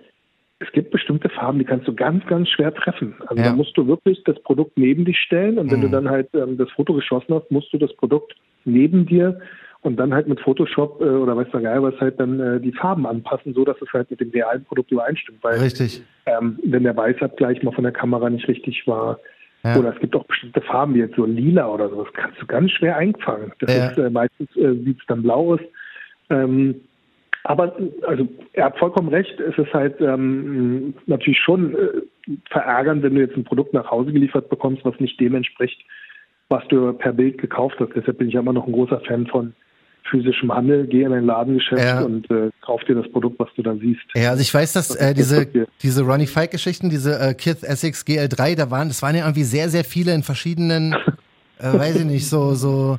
es 0.59 0.71
gibt 0.71 0.91
bestimmte 0.91 1.29
Farben, 1.29 1.59
die 1.59 1.65
kannst 1.65 1.87
du 1.87 1.93
ganz, 1.93 2.25
ganz 2.27 2.49
schwer 2.49 2.73
treffen. 2.73 3.15
Also 3.27 3.43
ja. 3.43 3.49
da 3.49 3.55
musst 3.55 3.75
du 3.77 3.87
wirklich 3.87 4.23
das 4.23 4.41
Produkt 4.43 4.77
neben 4.77 5.03
dich 5.03 5.17
stellen 5.19 5.57
und 5.57 5.69
wenn 5.69 5.79
mhm. 5.79 5.83
du 5.83 5.89
dann 5.89 6.09
halt 6.09 6.29
ähm, 6.33 6.57
das 6.57 6.71
Foto 6.71 6.93
geschossen 6.93 7.35
hast, 7.35 7.51
musst 7.51 7.73
du 7.73 7.77
das 7.77 7.93
Produkt 7.95 8.35
neben 8.63 9.05
dir 9.05 9.39
und 9.81 9.97
dann 9.97 10.13
halt 10.13 10.27
mit 10.27 10.39
Photoshop 10.39 11.01
äh, 11.01 11.05
oder 11.05 11.35
weiß 11.35 11.47
der 11.51 11.61
Geil 11.61 11.83
was 11.83 11.99
halt 11.99 12.19
dann 12.19 12.39
äh, 12.39 12.59
die 12.59 12.71
Farben 12.71 13.05
anpassen, 13.05 13.53
so 13.53 13.65
dass 13.65 13.77
es 13.81 13.91
halt 13.93 14.09
mit 14.09 14.19
dem 14.19 14.31
realen 14.31 14.63
Produkt 14.63 14.91
übereinstimmt. 14.91 15.43
Weil, 15.43 15.59
Richtig. 15.59 16.01
Ähm, 16.25 16.57
wenn 16.63 16.83
der 16.83 16.95
Weißabgleich 16.95 17.61
mal 17.61 17.73
von 17.73 17.83
der 17.83 17.93
Kamera 17.93 18.29
nicht 18.29 18.47
richtig 18.47 18.87
war, 18.87 19.19
ja. 19.63 19.77
oder 19.77 19.93
es 19.93 19.99
gibt 19.99 20.15
auch 20.15 20.25
bestimmte 20.25 20.61
Farben, 20.61 20.95
wie 20.95 20.99
jetzt 20.99 21.15
so 21.15 21.25
lila 21.25 21.67
oder 21.67 21.89
so, 21.89 22.03
das 22.03 22.13
kannst 22.13 22.41
du 22.41 22.45
ganz 22.45 22.71
schwer 22.71 22.97
einfangen. 22.97 23.51
Das 23.59 23.75
ja. 23.75 23.89
ist 23.89 23.97
äh, 23.97 24.09
meistens 24.09 24.55
äh, 24.55 24.73
sieht 24.83 24.99
es 24.99 25.05
dann 25.07 25.21
blau 25.21 25.53
aus. 25.53 25.59
Ähm, 26.29 26.81
aber 27.45 27.75
also 28.07 28.27
er 28.53 28.65
hat 28.65 28.77
vollkommen 28.79 29.09
recht, 29.09 29.39
es 29.39 29.55
ist 29.57 29.71
halt 29.71 30.01
ähm, 30.01 30.95
natürlich 31.05 31.39
schon 31.39 31.75
äh, 31.75 32.31
verärgernd, 32.49 33.03
wenn 33.03 33.13
du 33.13 33.21
jetzt 33.21 33.37
ein 33.37 33.43
Produkt 33.43 33.71
nach 33.71 33.91
Hause 33.91 34.11
geliefert 34.11 34.49
bekommst, 34.49 34.83
was 34.83 34.99
nicht 34.99 35.19
dem 35.19 35.35
entspricht, 35.35 35.79
was 36.49 36.67
du 36.69 36.91
per 36.93 37.13
Bild 37.13 37.37
gekauft 37.37 37.75
hast. 37.79 37.91
Deshalb 37.95 38.17
bin 38.17 38.29
ich 38.29 38.33
immer 38.33 38.51
noch 38.51 38.65
ein 38.65 38.73
großer 38.73 38.99
Fan 39.01 39.27
von 39.27 39.53
physischem 40.09 40.51
Handel, 40.51 40.87
geh 40.87 41.03
in 41.03 41.13
ein 41.13 41.25
Ladengeschäft 41.25 41.83
ja. 41.83 42.01
und 42.01 42.29
äh, 42.31 42.49
kauf 42.61 42.83
dir 42.85 42.95
das 42.95 43.11
Produkt, 43.11 43.39
was 43.39 43.49
du 43.55 43.61
da 43.61 43.75
siehst. 43.75 44.01
Ja, 44.15 44.31
also 44.31 44.41
ich 44.41 44.53
weiß, 44.53 44.73
dass 44.73 44.95
äh, 44.95 45.13
diese, 45.13 45.47
diese 45.83 46.03
Ronnie 46.03 46.27
Fike 46.27 46.49
Geschichten, 46.49 46.89
diese 46.89 47.19
äh, 47.19 47.35
Kith 47.35 47.61
Essex 47.61 48.03
GL3, 48.05 48.55
da 48.55 48.71
waren, 48.71 48.87
das 48.87 49.03
waren 49.03 49.15
ja 49.15 49.23
irgendwie 49.23 49.43
sehr, 49.43 49.69
sehr 49.69 49.83
viele 49.83 50.15
in 50.15 50.23
verschiedenen, 50.23 50.93
äh, 51.59 51.73
weiß 51.73 51.97
ich 51.97 52.05
nicht, 52.05 52.27
so, 52.27 52.55
so 52.55 52.97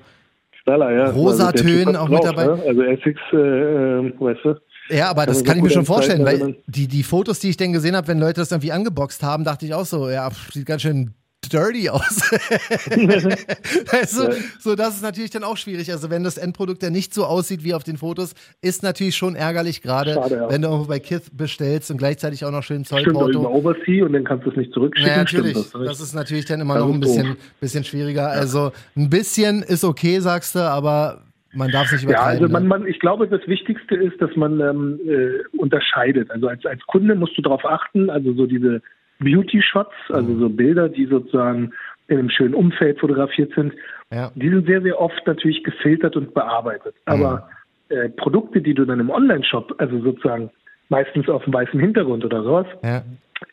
Knaller, 0.66 0.90
ja. 0.90 1.11
rosa 1.11 1.50
also 1.50 1.62
Tönen 1.62 1.94
auch 1.94 2.09
mit 2.09 2.24
dabei. 2.24 2.46
Ne? 2.46 2.62
Also 2.66 2.83
Essex, 2.83 3.20
äh, 3.33 3.37
äh, 3.37 4.12
weißt 4.18 4.40
du. 4.44 4.55
Ja, 4.88 5.11
aber 5.11 5.26
das 5.26 5.38
also 5.38 5.44
kann 5.44 5.59
ich 5.59 5.62
mir 5.62 5.70
schon 5.70 5.85
vorstellen, 5.85 6.24
weil 6.24 6.57
die, 6.66 6.88
die 6.88 7.02
Fotos, 7.05 7.38
die 7.38 7.50
ich 7.50 7.57
denn 7.57 7.72
gesehen 7.72 7.94
habe, 7.94 8.09
wenn 8.09 8.18
Leute 8.18 8.40
das 8.40 8.50
irgendwie 8.50 8.72
angeboxt 8.72 9.22
haben, 9.22 9.44
dachte 9.44 9.64
ich 9.64 9.74
auch 9.74 9.85
so, 9.85 10.11
ja, 10.11 10.29
sieht 10.52 10.66
ganz 10.66 10.83
schön 10.83 11.14
dirty 11.49 11.89
aus. 11.89 12.31
also, 13.93 14.23
ja. 14.25 14.37
so, 14.59 14.75
das 14.75 14.97
ist 14.97 15.03
natürlich 15.03 15.31
dann 15.31 15.45
auch 15.45 15.57
schwierig. 15.57 15.91
Also, 15.93 16.11
wenn 16.11 16.25
das 16.25 16.39
Endprodukt 16.39 16.83
dann 16.83 16.93
nicht 16.93 17.15
so 17.15 17.25
aussieht 17.25 17.65
wie 17.65 17.75
auf 17.75 17.85
den 17.85 17.97
Fotos, 17.97 18.35
ist 18.63 18.83
natürlich 18.83 19.17
schon 19.17 19.35
ärgerlich, 19.35 19.83
gerade 19.83 20.13
ja. 20.13 20.51
wenn 20.51 20.63
du 20.63 20.69
irgendwo 20.69 20.89
bei 20.89 21.01
Kith 21.01 21.31
bestellst 21.33 21.91
und 21.91 21.99
gleichzeitig 21.99 22.45
auch 22.45 22.51
noch 22.51 22.63
schön 22.63 22.85
Zollporto. 22.85 23.29
Stimmt, 23.31 23.45
über 23.45 23.51
Oversea 23.51 24.05
und 24.05 24.13
dann 24.13 24.25
kannst 24.25 24.47
du 24.47 24.51
es 24.51 24.57
nicht 24.57 24.73
zurückschicken. 24.73 25.13
Ja, 25.13 25.19
natürlich. 25.19 25.55
Das, 25.55 25.73
das, 25.73 26.01
ist 26.01 26.15
natürlich 26.15 26.47
dann 26.47 26.61
immer 26.61 26.79
noch 26.79 26.93
ein 26.93 27.01
bisschen, 27.01 27.37
bisschen 27.61 27.85
schwieriger. 27.85 28.29
Also, 28.29 28.73
ein 28.97 29.11
bisschen 29.11 29.63
ist 29.63 29.85
okay, 29.85 30.21
sagst 30.21 30.55
du, 30.55 30.61
aber 30.61 31.23
man 31.57 31.71
darf 31.71 31.89
sich 31.89 32.03
übertreiben. 32.03 32.39
Ja, 32.39 32.43
also 32.43 32.53
man, 32.53 32.63
ne? 32.65 32.69
man, 32.69 32.87
ich 32.87 32.99
glaube, 32.99 33.27
das 33.29 33.41
Wichtigste 33.47 33.95
ist, 33.97 34.21
dass 34.21 34.35
man 34.37 34.61
ähm, 34.61 35.01
äh, 35.07 35.57
unterscheidet. 35.57 36.31
Also 36.31 36.49
als, 36.49 36.65
als 36.67 36.83
Kunde 36.87 37.15
musst 37.15 37.37
du 37.39 37.43
darauf 37.43 37.65
achten, 37.65 38.11
also 38.11 38.35
so 38.35 38.47
diese 38.47 38.83
Beauty-Shots, 39.20 39.94
also 40.11 40.33
mhm. 40.33 40.40
so 40.40 40.48
Bilder, 40.48 40.88
die 40.88 41.07
sozusagen 41.07 41.72
in 42.09 42.18
einem 42.18 42.31
schönen 42.31 42.55
Umfeld 42.55 43.00
fotografiert 43.00 43.52
sind, 43.55 43.72
ja. 44.12 44.31
die 44.35 44.48
sind 44.48 44.66
sehr, 44.66 44.83
sehr 44.83 45.00
oft 45.00 45.26
natürlich 45.26 45.64
gefiltert 45.64 46.16
und 46.16 46.35
bearbeitet. 46.35 46.94
Mhm. 47.07 47.12
Aber 47.12 47.48
äh, 47.88 48.09
Produkte, 48.11 48.61
die 48.61 48.74
du 48.74 48.85
dann 48.85 49.00
im 49.00 49.11
Online-Shop, 49.11 49.74
also 49.79 50.00
sozusagen 50.00 50.50
meistens 50.88 51.29
auf 51.29 51.44
dem 51.44 51.52
weißen 51.52 51.79
Hintergrund 51.81 52.24
oder 52.24 52.42
sowas, 52.42 52.66
ja. 52.83 53.02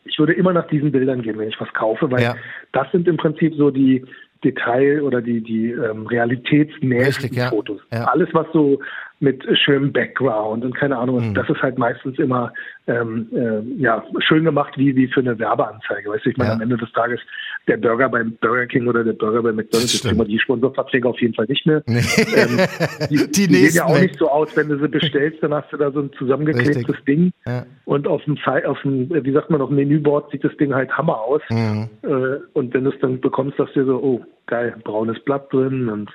ich 0.04 0.18
würde 0.18 0.34
immer 0.34 0.52
nach 0.52 0.68
diesen 0.68 0.92
Bildern 0.92 1.22
gehen, 1.22 1.38
wenn 1.38 1.48
ich 1.48 1.60
was 1.60 1.72
kaufe, 1.72 2.10
weil 2.10 2.22
ja. 2.22 2.36
das 2.72 2.90
sind 2.92 3.08
im 3.08 3.16
Prinzip 3.16 3.54
so 3.56 3.70
die 3.70 4.04
Detail- 4.44 5.02
oder 5.02 5.20
die, 5.22 5.40
die 5.40 5.70
ähm, 5.70 6.06
realitätsnähesten 6.06 7.34
Fotos. 7.48 7.80
Alles, 7.90 8.28
was 8.32 8.46
so 8.52 8.80
mit 9.20 9.44
schönem 9.58 9.92
Background 9.92 10.64
und 10.64 10.76
keine 10.76 10.98
Ahnung. 10.98 11.30
Mhm. 11.30 11.34
Das 11.34 11.48
ist 11.48 11.62
halt 11.62 11.78
meistens 11.78 12.18
immer 12.18 12.52
ähm, 12.86 13.28
äh, 13.32 13.60
ja 13.80 14.04
schön 14.18 14.44
gemacht 14.44 14.74
wie 14.76 14.94
wie 14.94 15.08
für 15.08 15.20
eine 15.20 15.38
Werbeanzeige. 15.38 16.10
Weißt 16.10 16.26
du, 16.26 16.30
ich 16.30 16.36
meine 16.36 16.50
ja. 16.50 16.54
am 16.56 16.60
Ende 16.60 16.76
des 16.76 16.92
Tages 16.92 17.20
der 17.66 17.76
Burger 17.78 18.08
beim 18.08 18.36
Burger 18.40 18.66
King 18.66 18.86
oder 18.86 19.04
der 19.04 19.14
Burger 19.14 19.42
bei 19.42 19.52
McDonald's 19.52 19.94
ist 19.94 20.04
immer 20.04 20.24
die 20.24 20.38
Sponsorverträge 20.38 21.08
auf 21.08 21.20
jeden 21.20 21.34
Fall 21.34 21.46
nicht 21.46 21.66
mehr. 21.66 21.82
Nee. 21.86 22.02
Ähm, 22.36 22.58
die, 23.10 23.30
die, 23.30 23.48
die 23.48 23.54
sehen 23.54 23.76
ja 23.76 23.84
auch 23.86 23.98
nicht 23.98 24.18
so 24.18 24.28
aus, 24.28 24.54
wenn 24.56 24.68
du 24.68 24.78
sie 24.78 24.88
bestellst, 24.88 25.42
dann 25.42 25.54
hast 25.54 25.72
du 25.72 25.76
da 25.76 25.90
so 25.90 26.00
ein 26.00 26.10
zusammengeklebtes 26.18 26.88
Richtig. 26.88 27.04
Ding 27.06 27.32
ja. 27.46 27.64
und 27.84 28.06
auf 28.06 28.22
dem 28.24 28.38
auf 28.66 28.80
dem 28.82 29.08
wie 29.10 29.32
sagt 29.32 29.50
man 29.50 29.60
auf 29.60 29.68
dem 29.68 29.76
Menüboard 29.76 30.30
sieht 30.30 30.44
das 30.44 30.56
Ding 30.56 30.74
halt 30.74 30.90
Hammer 30.92 31.20
aus. 31.20 31.42
Mhm. 31.50 31.88
Äh, 32.02 32.38
und 32.52 32.74
wenn 32.74 32.84
du 32.84 32.90
es 32.90 33.00
dann 33.00 33.20
bekommst, 33.20 33.56
sagst 33.56 33.76
du 33.76 33.86
so, 33.86 33.96
oh 34.02 34.24
geil, 34.46 34.74
braunes 34.84 35.18
Blatt 35.20 35.52
drin 35.52 35.88
und 35.88 36.10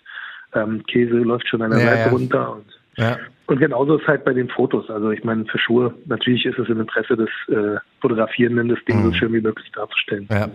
ähm, 0.53 0.83
Käse 0.87 1.15
läuft 1.15 1.47
schon 1.47 1.61
an 1.61 1.71
der 1.71 1.79
ja, 1.79 1.85
Seite 1.85 2.09
runter 2.11 2.55
und 2.55 2.65
ja. 2.97 3.17
Und 3.47 3.59
genauso 3.59 3.97
ist 3.97 4.07
halt 4.07 4.25
bei 4.25 4.33
den 4.33 4.49
Fotos. 4.49 4.89
Also 4.89 5.09
ich 5.11 5.23
meine, 5.23 5.45
für 5.45 5.57
Schuhe, 5.57 5.93
natürlich 6.05 6.45
ist 6.45 6.59
es 6.59 6.67
im 6.69 6.81
Interesse 6.81 7.15
des 7.15 7.29
äh, 7.47 7.79
Fotografierenden, 8.01 8.67
das 8.67 8.77
Ding 8.85 8.99
mhm. 8.99 9.05
so 9.05 9.13
schön 9.13 9.33
wie 9.33 9.41
möglich 9.41 9.71
darzustellen. 9.71 10.27
Ja. 10.29 10.49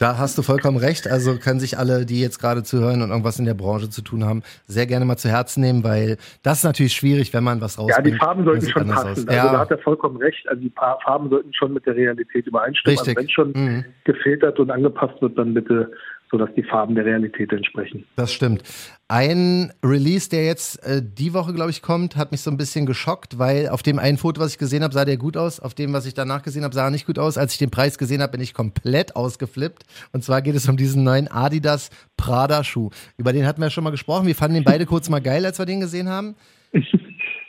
Da 0.00 0.16
hast 0.16 0.38
du 0.38 0.42
vollkommen 0.42 0.78
recht. 0.78 1.06
Also 1.06 1.36
können 1.36 1.60
sich 1.60 1.76
alle, 1.76 2.06
die 2.06 2.22
jetzt 2.22 2.38
gerade 2.38 2.62
zuhören 2.62 3.02
und 3.02 3.10
irgendwas 3.10 3.38
in 3.38 3.44
der 3.44 3.52
Branche 3.52 3.90
zu 3.90 4.00
tun 4.00 4.24
haben, 4.24 4.42
sehr 4.66 4.86
gerne 4.86 5.04
mal 5.04 5.18
zu 5.18 5.28
Herzen 5.28 5.60
nehmen, 5.60 5.84
weil 5.84 6.16
das 6.42 6.58
ist 6.58 6.64
natürlich 6.64 6.94
schwierig, 6.94 7.34
wenn 7.34 7.44
man 7.44 7.60
was 7.60 7.78
rausbringt. 7.78 8.06
Ja, 8.06 8.12
die 8.12 8.18
Farben 8.18 8.44
sollten 8.44 8.66
schon 8.66 8.88
passen. 8.88 9.10
Aus. 9.10 9.28
Also 9.28 9.30
ja. 9.30 9.52
da 9.52 9.58
hat 9.58 9.70
er 9.70 9.76
vollkommen 9.76 10.16
recht. 10.16 10.48
Also 10.48 10.62
die 10.62 10.72
Farben 10.74 11.28
sollten 11.28 11.52
schon 11.52 11.74
mit 11.74 11.84
der 11.84 11.96
Realität 11.96 12.46
übereinstimmen. 12.46 12.98
Also 12.98 13.10
Richtig. 13.10 13.18
Also 13.18 13.52
wenn 13.52 13.54
schon 13.54 13.62
mhm. 13.62 13.84
gefiltert 14.04 14.58
und 14.58 14.70
angepasst 14.70 15.20
wird, 15.20 15.36
dann 15.36 15.52
bitte 15.52 15.92
sodass 16.30 16.50
die 16.54 16.62
Farben 16.62 16.94
der 16.94 17.04
Realität 17.04 17.52
entsprechen. 17.52 18.04
Das 18.16 18.32
stimmt. 18.32 18.62
Ein 19.08 19.72
Release, 19.84 20.30
der 20.30 20.44
jetzt 20.44 20.76
äh, 20.86 21.02
die 21.02 21.34
Woche, 21.34 21.52
glaube 21.52 21.70
ich, 21.70 21.82
kommt, 21.82 22.16
hat 22.16 22.30
mich 22.30 22.42
so 22.42 22.50
ein 22.50 22.56
bisschen 22.56 22.86
geschockt, 22.86 23.38
weil 23.38 23.68
auf 23.68 23.82
dem 23.82 23.98
einen 23.98 24.18
Foto, 24.18 24.40
was 24.40 24.52
ich 24.52 24.58
gesehen 24.58 24.84
habe, 24.84 24.94
sah 24.94 25.04
der 25.04 25.16
gut 25.16 25.36
aus. 25.36 25.58
Auf 25.58 25.74
dem, 25.74 25.92
was 25.92 26.06
ich 26.06 26.14
danach 26.14 26.42
gesehen 26.42 26.62
habe, 26.62 26.74
sah 26.74 26.84
er 26.84 26.90
nicht 26.90 27.06
gut 27.06 27.18
aus. 27.18 27.36
Als 27.36 27.52
ich 27.52 27.58
den 27.58 27.70
Preis 27.70 27.98
gesehen 27.98 28.22
habe, 28.22 28.32
bin 28.32 28.40
ich 28.40 28.54
komplett 28.54 29.16
ausgeflippt. 29.16 29.84
Und 30.12 30.22
zwar 30.22 30.42
geht 30.42 30.54
es 30.54 30.68
um 30.68 30.76
diesen 30.76 31.02
neuen 31.02 31.26
Adidas 31.26 31.90
Prada 32.16 32.62
Schuh. 32.62 32.90
Über 33.16 33.32
den 33.32 33.46
hatten 33.46 33.60
wir 33.60 33.66
ja 33.66 33.70
schon 33.70 33.84
mal 33.84 33.90
gesprochen. 33.90 34.28
Wir 34.28 34.36
fanden 34.36 34.54
den 34.54 34.64
beide 34.64 34.86
kurz 34.86 35.10
mal 35.10 35.20
geil, 35.20 35.44
als 35.44 35.58
wir 35.58 35.66
den 35.66 35.80
gesehen 35.80 36.08
haben. 36.08 36.36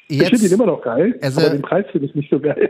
Ich, 0.08 0.22
ich 0.22 0.28
finde 0.28 0.46
ihn 0.46 0.52
immer 0.52 0.66
noch 0.66 0.82
geil, 0.82 1.18
also, 1.22 1.40
aber 1.40 1.52
den 1.52 1.62
Preis 1.62 1.86
finde 1.90 2.06
ich 2.06 2.14
nicht 2.14 2.30
so 2.30 2.38
geil. 2.38 2.70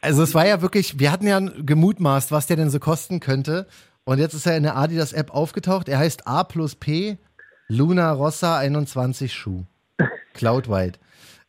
Also 0.00 0.24
es 0.24 0.34
war 0.34 0.48
ja 0.48 0.62
wirklich, 0.62 0.98
wir 0.98 1.12
hatten 1.12 1.28
ja 1.28 1.38
gemutmaßt, 1.38 2.32
was 2.32 2.48
der 2.48 2.56
denn 2.56 2.70
so 2.70 2.80
kosten 2.80 3.20
könnte. 3.20 3.68
Und 4.04 4.18
jetzt 4.18 4.34
ist 4.34 4.46
er 4.46 4.56
in 4.56 4.64
der 4.64 4.76
Adidas 4.76 5.12
App 5.12 5.32
aufgetaucht. 5.32 5.88
Er 5.88 5.98
heißt 5.98 6.26
A 6.26 6.44
plus 6.44 6.74
P 6.74 7.18
Luna 7.68 8.12
Rossa 8.12 8.58
21 8.58 9.32
Schuh. 9.32 9.64
Cloud 10.34 10.68
White. 10.68 10.98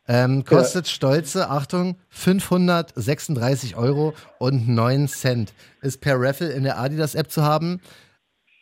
Ähm, 0.06 0.44
kostet 0.44 0.86
ja. 0.86 0.92
stolze, 0.92 1.48
Achtung, 1.48 1.96
536 2.10 3.76
Euro 3.76 4.12
und 4.38 4.68
9 4.68 5.08
Cent. 5.08 5.54
Ist 5.80 6.00
per 6.00 6.20
Raffle 6.20 6.52
in 6.52 6.62
der 6.62 6.78
Adidas 6.78 7.14
App 7.14 7.30
zu 7.30 7.42
haben. 7.42 7.80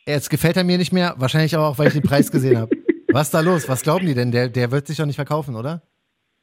Jetzt 0.05 0.29
gefällt 0.29 0.57
er 0.57 0.63
mir 0.63 0.77
nicht 0.77 0.93
mehr, 0.93 1.15
wahrscheinlich 1.17 1.55
aber 1.55 1.67
auch, 1.67 1.77
weil 1.77 1.87
ich 1.87 1.93
den 1.93 2.03
Preis 2.03 2.31
gesehen 2.31 2.57
habe. 2.57 2.75
Was 3.11 3.27
ist 3.27 3.33
da 3.33 3.41
los? 3.41 3.69
Was 3.69 3.83
glauben 3.83 4.07
die 4.07 4.15
denn? 4.15 4.31
Der, 4.31 4.49
der 4.49 4.71
wird 4.71 4.87
sich 4.87 4.97
doch 4.97 5.05
nicht 5.05 5.17
verkaufen, 5.17 5.55
oder? 5.55 5.83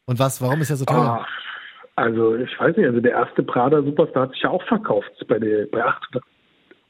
Und 0.07 0.21
was, 0.21 0.41
warum 0.41 0.61
ist 0.61 0.71
er 0.71 0.77
so 0.77 0.85
teuer? 0.85 1.21
Oh, 1.21 1.25
also, 1.97 2.37
ich 2.37 2.51
weiß 2.61 2.77
nicht, 2.77 2.87
also 2.87 3.01
der 3.01 3.13
erste 3.13 3.43
Prada 3.43 3.83
Superstar 3.83 4.25
hat 4.25 4.33
sich 4.33 4.43
ja 4.43 4.51
auch 4.51 4.63
verkauft 4.69 5.11
bei, 5.27 5.41
der, 5.41 5.67
bei 5.67 5.85
800 5.85 6.23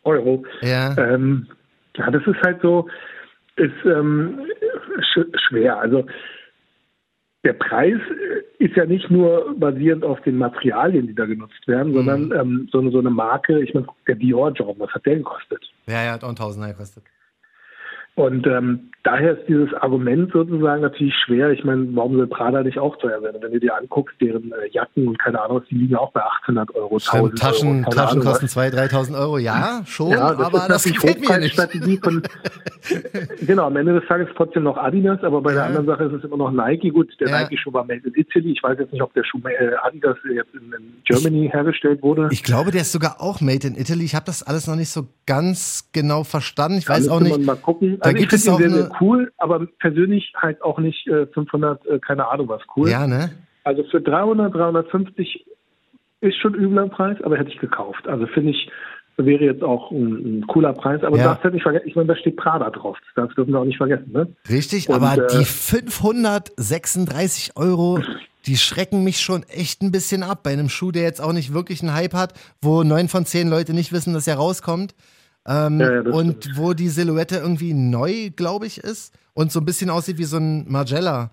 Euro. 0.04 0.44
Ja. 0.62 0.96
Ähm, 0.96 1.46
ja, 1.96 2.10
das 2.10 2.26
ist 2.26 2.40
halt 2.42 2.60
so, 2.62 2.88
ist 3.56 3.72
ähm, 3.84 4.40
sch 5.00 5.20
schwer. 5.48 5.78
Also 5.78 6.06
der 7.44 7.54
Preis 7.54 7.98
ist 8.58 8.76
ja 8.76 8.84
nicht 8.84 9.10
nur 9.10 9.54
basierend 9.58 10.04
auf 10.04 10.20
den 10.22 10.36
Materialien, 10.36 11.06
die 11.06 11.14
da 11.14 11.24
genutzt 11.24 11.66
werden, 11.66 11.92
mhm. 11.92 11.96
sondern 11.96 12.32
ähm, 12.32 12.68
so, 12.70 12.80
eine, 12.80 12.90
so 12.90 12.98
eine 12.98 13.10
Marke, 13.10 13.60
ich 13.60 13.72
meine, 13.72 13.86
der 14.06 14.16
Dior-Job, 14.16 14.78
was 14.78 14.90
hat 14.90 15.06
der 15.06 15.16
gekostet? 15.16 15.62
Ja, 15.86 16.04
ja, 16.04 16.12
hat 16.12 16.24
auch 16.24 16.28
1000 16.28 16.68
gekostet. 16.68 17.04
Und 18.20 18.46
ähm, 18.46 18.90
daher 19.02 19.38
ist 19.38 19.48
dieses 19.48 19.72
Argument 19.74 20.30
sozusagen 20.30 20.83
natürlich 20.83 21.14
schwer. 21.24 21.50
Ich 21.52 21.64
meine, 21.64 21.88
warum 21.94 22.16
soll 22.16 22.26
Prada 22.26 22.62
nicht 22.62 22.78
auch 22.78 22.96
teuer 22.98 23.22
werden? 23.22 23.38
Wenn 23.40 23.52
du 23.52 23.61
dir 23.61 23.74
anguckst, 23.74 24.14
deren 24.20 24.52
äh, 24.52 24.68
Jacken 24.70 25.09
und 25.09 25.18
keine 25.18 25.40
Ahnung, 25.40 25.62
die 25.70 25.76
liegen 25.76 25.96
auch 25.96 26.12
bei 26.12 26.20
800 26.20 26.74
Euro, 26.74 26.96
1000 26.96 27.38
Taschen, 27.38 27.85
Euro. 27.85 27.90
Taschen 27.90 28.20
kosten 28.20 28.46
2.000, 28.46 28.90
3.000 28.90 29.18
Euro. 29.18 29.38
Ja, 29.38 29.80
schon, 29.87 30.11
ja, 30.11 30.35
das 30.35 30.46
aber 30.46 30.66
das 30.68 30.85
gefällt 30.85 31.26
mir 31.26 31.38
nicht. 31.38 31.56
Von, 32.04 32.22
genau, 33.46 33.66
am 33.66 33.76
Ende 33.76 33.98
des 33.98 34.06
Tages 34.06 34.28
trotzdem 34.37 34.64
noch 34.64 34.76
Adidas, 34.76 35.22
aber 35.22 35.40
bei 35.40 35.52
ja. 35.52 35.56
der 35.56 35.64
anderen 35.66 35.87
Sache 35.87 36.04
ist 36.04 36.12
es 36.12 36.24
immer 36.24 36.37
noch 36.37 36.50
Nike. 36.50 36.90
Gut, 36.90 37.09
der 37.20 37.28
ja. 37.28 37.40
Nike-Schuh 37.40 37.72
war 37.72 37.85
made 37.85 38.02
in 38.04 38.14
Italy. 38.14 38.52
Ich 38.52 38.62
weiß 38.62 38.78
jetzt 38.78 38.92
nicht, 38.92 39.02
ob 39.02 39.14
der 39.14 39.24
Schuh 39.24 39.40
äh, 39.44 39.76
Adidas 39.83 40.16
jetzt 40.35 40.54
in, 40.54 40.72
in, 40.74 40.90
Germany 41.04 41.48
hergestellt 41.50 42.02
wurde. 42.02 42.28
Ich 42.30 42.42
glaube, 42.42 42.70
der 42.70 42.83
ist 42.83 42.92
sogar 42.92 43.16
auch 43.20 43.40
made 43.40 43.66
in 43.66 43.76
Italy. 43.76 44.04
Ich 44.04 44.14
habe 44.14 44.26
das 44.26 44.42
alles 44.42 44.66
noch 44.66 44.76
nicht 44.76 44.90
so 44.90 45.06
ganz 45.26 45.88
genau 45.92 46.24
verstanden. 46.24 46.78
Ich 46.78 46.88
weiß 46.88 47.09
auch 47.09 47.20
nicht. 47.20 47.40
Mal 47.40 47.56
gucken. 47.56 47.98
Da 48.02 48.10
also 48.11 48.20
gibt 48.20 48.33
es 48.33 48.49
auch 48.49 48.59
sehr, 48.59 48.70
sehr 48.70 48.90
cool, 49.01 49.33
aber 49.38 49.66
persönlich 49.79 50.33
halt 50.37 50.62
auch 50.62 50.79
nicht 50.79 51.07
äh, 51.09 51.27
500, 51.27 51.85
äh, 51.87 51.99
keine 51.99 52.29
Ahnung 52.29 52.49
was 52.49 52.62
cool. 52.77 52.88
Ja, 52.88 53.07
ne? 53.07 53.31
Also 53.64 53.83
für 53.85 54.01
300, 54.01 54.55
350 54.55 55.44
ist 56.20 56.37
schon 56.38 56.55
übler 56.55 56.88
Preis, 56.88 57.16
aber 57.23 57.38
hätte 57.38 57.51
ich 57.51 57.59
gekauft. 57.59 58.09
Also 58.09 58.27
finde 58.27 58.53
ich, 58.53 58.70
wäre 59.16 59.44
jetzt 59.44 59.62
auch 59.62 59.90
ein, 59.90 60.40
ein 60.40 60.46
cooler 60.46 60.73
Preis. 60.73 61.03
Aber 61.03 61.16
ja. 61.16 61.35
das 61.35 61.44
hätte 61.44 61.57
ich 61.57 61.62
vergessen. 61.62 61.88
Ich 61.88 61.96
meine, 61.96 62.09
da 62.09 62.16
steht 62.16 62.37
Prada 62.37 62.68
drauf. 62.70 62.99
Das 63.16 63.29
dürfen 63.35 63.53
wir 63.53 63.61
auch 63.61 63.64
nicht 63.64 63.79
vergessen. 63.79 64.12
Ne? 64.12 64.29
Richtig, 64.49 64.88
Und, 64.88 64.96
aber 64.96 65.25
äh, 65.25 65.38
die 65.38 65.44
536 65.44 67.57
Euro, 67.57 68.01
die 68.46 68.57
schrecken 68.57 69.05
mich 69.05 69.20
schon 69.20 69.42
echt 69.44 69.83
ein 69.83 69.92
bisschen 69.92 70.23
ab. 70.23 70.42
Bei 70.42 70.53
einem 70.53 70.68
Schuh, 70.68 70.92
der 70.92 71.03
jetzt 71.03 71.20
auch 71.20 71.33
nicht 71.33 71.53
wirklich 71.53 71.83
einen 71.83 71.94
Hype 71.94 72.14
hat, 72.14 72.33
wo 72.61 72.83
neun 72.83 73.09
von 73.09 73.27
zehn 73.27 73.49
Leute 73.49 73.75
nicht 73.75 73.92
wissen, 73.92 74.14
dass 74.14 74.27
er 74.27 74.37
rauskommt. 74.37 74.94
Ähm, 75.48 75.81
ja, 75.81 75.94
ja, 75.94 76.00
und 76.12 76.44
stimmt. 76.44 76.59
wo 76.59 76.74
die 76.74 76.88
Silhouette 76.88 77.37
irgendwie 77.37 77.72
neu, 77.72 78.31
glaube 78.37 78.66
ich, 78.66 78.79
ist 78.79 79.14
und 79.35 79.50
so 79.50 79.61
ein 79.61 79.64
bisschen 79.64 79.90
aussieht 79.90 80.18
wie 80.18 80.24
so 80.24 80.37
ein 80.37 80.70
Margiela. 80.70 81.31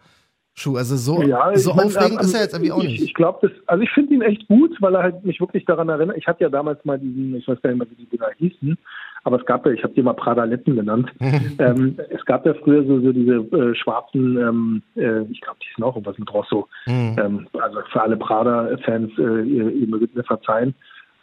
Schuh. 0.59 0.75
Also 0.75 0.95
so, 0.95 1.21
ja, 1.21 1.55
so 1.55 1.71
mein, 1.75 1.85
aufregend 1.85 2.13
ähm, 2.13 2.19
ist 2.25 2.33
er 2.33 2.41
jetzt 2.41 2.53
irgendwie 2.53 2.71
auch 2.71 2.81
ich, 2.81 2.89
nicht. 2.89 3.03
Ich 3.03 3.13
glaube, 3.13 3.47
das, 3.47 3.51
also 3.67 3.83
ich 3.83 3.91
finde 3.91 4.15
ihn 4.15 4.23
echt 4.23 4.47
gut, 4.47 4.75
weil 4.79 4.95
er 4.95 5.03
halt 5.03 5.23
mich 5.23 5.39
wirklich 5.39 5.65
daran 5.65 5.87
erinnert. 5.87 6.17
Ich 6.17 6.25
hatte 6.25 6.41
ja 6.43 6.49
damals 6.49 6.83
mal 6.83 6.97
diesen, 6.97 7.35
ich 7.35 7.47
weiß 7.47 7.61
gar 7.61 7.69
nicht 7.69 7.77
mehr, 7.77 7.87
wie 7.91 8.03
die 8.03 8.09
Dinger 8.09 8.29
hießen, 8.37 8.75
aber 9.23 9.39
es 9.39 9.45
gab 9.45 9.67
ja, 9.67 9.71
ich 9.71 9.83
habe 9.83 9.93
die 9.93 10.01
mal 10.01 10.13
Pradaletten 10.13 10.75
genannt. 10.75 11.11
ähm, 11.59 11.99
es 12.09 12.25
gab 12.25 12.43
ja 12.47 12.55
früher 12.55 12.83
so, 12.87 12.99
so 12.99 13.11
diese 13.11 13.35
äh, 13.35 13.75
schwarzen, 13.75 14.37
ähm, 14.37 14.81
äh, 14.95 15.21
ich 15.29 15.41
glaube, 15.41 15.59
die 15.61 15.75
sind 15.75 15.83
auch 15.83 15.95
irgendwas 15.95 16.17
mit 16.17 16.33
Rosso. 16.33 16.67
Mhm. 16.87 17.15
Ähm, 17.19 17.47
also 17.61 17.79
für 17.91 18.01
alle 18.01 18.17
Prada-Fans, 18.17 19.11
äh, 19.19 19.41
ihr, 19.43 19.71
ihr 19.71 19.87
mögt 19.87 20.15
mir 20.15 20.23
verzeihen. 20.23 20.73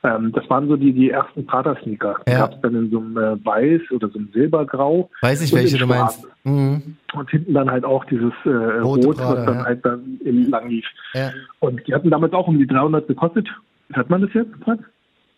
Ähm, 0.04 0.32
das 0.32 0.48
waren 0.50 0.68
so 0.68 0.76
die, 0.76 0.92
die 0.92 1.10
ersten 1.10 1.46
Prada-Sneaker. 1.46 2.16
Die 2.28 2.32
ja. 2.32 2.40
gab 2.40 2.54
es 2.54 2.60
dann 2.60 2.74
in 2.74 2.90
so 2.90 2.98
einem 2.98 3.16
äh, 3.16 3.44
Weiß 3.44 3.80
oder 3.90 4.08
so 4.10 4.18
einem 4.18 4.28
Silbergrau. 4.32 5.10
Weiß 5.22 5.40
ich, 5.40 5.52
welche 5.54 5.78
du 5.78 5.86
meinst. 5.86 6.26
Mhm. 6.44 6.96
Und 7.14 7.30
hinten 7.30 7.54
dann 7.54 7.70
halt 7.70 7.84
auch 7.84 8.04
dieses 8.04 8.32
äh, 8.44 8.50
Rot, 8.50 9.00
Prada, 9.16 9.38
was 9.38 9.46
dann 9.46 9.54
ja. 9.54 9.64
halt 9.64 9.84
dann 9.84 10.20
im 10.22 10.50
lang 10.50 10.68
lief. 10.68 10.84
Ja. 11.14 11.32
Und 11.60 11.86
die 11.86 11.94
hatten 11.94 12.10
damals 12.10 12.34
auch 12.34 12.46
um 12.46 12.58
die 12.58 12.66
300 12.66 13.08
gekostet. 13.08 13.48
Hört 13.92 14.10
man 14.10 14.20
das 14.20 14.32
jetzt, 14.34 14.60
Pat? 14.60 14.78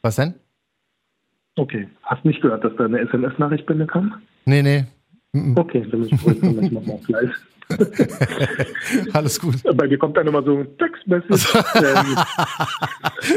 Was 0.03 0.17
denn? 0.17 0.35
Okay. 1.57 1.89
Hast 2.03 2.25
nicht 2.25 2.43
gehört, 2.43 2.65
dass 2.65 2.75
da 2.77 2.85
eine 2.85 3.01
SMS-Nachricht 3.01 3.67
bei 3.67 3.75
mir 3.75 3.87
kam? 3.87 4.15
Nee, 4.45 4.63
nee. 4.63 4.85
Mhm. 5.37 5.57
Okay, 5.57 5.87
dann 5.91 6.05
ich 6.05 6.41
dann 6.41 6.73
nochmal 6.73 6.99
gleich. 7.07 7.31
Alles 9.13 9.41
gut. 9.41 9.57
Bei 9.75 9.89
mir 9.89 9.99
kommt 9.99 10.17
dann 10.17 10.27
immer 10.27 10.43
so 10.43 10.59
ein 10.59 10.69
Textmessage. 10.79 11.65
ähm, 11.75 12.17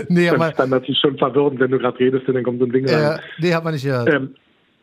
nee, 0.10 0.30
aber. 0.30 0.38
Das 0.38 0.50
ist 0.52 0.60
dann 0.60 0.70
natürlich 0.70 1.00
schon 1.00 1.18
verwirrend, 1.18 1.60
wenn 1.60 1.72
du 1.72 1.80
gerade 1.80 2.00
redest 2.00 2.28
und 2.28 2.36
dann 2.36 2.44
kommt 2.44 2.60
so 2.60 2.66
ein 2.66 2.72
Ding 2.72 2.86
äh, 2.86 2.96
rein. 2.96 3.20
Nee, 3.40 3.54
hat 3.54 3.64
man 3.64 3.74
nicht 3.74 3.84
gehört. 3.84 4.08
Ähm, 4.10 4.36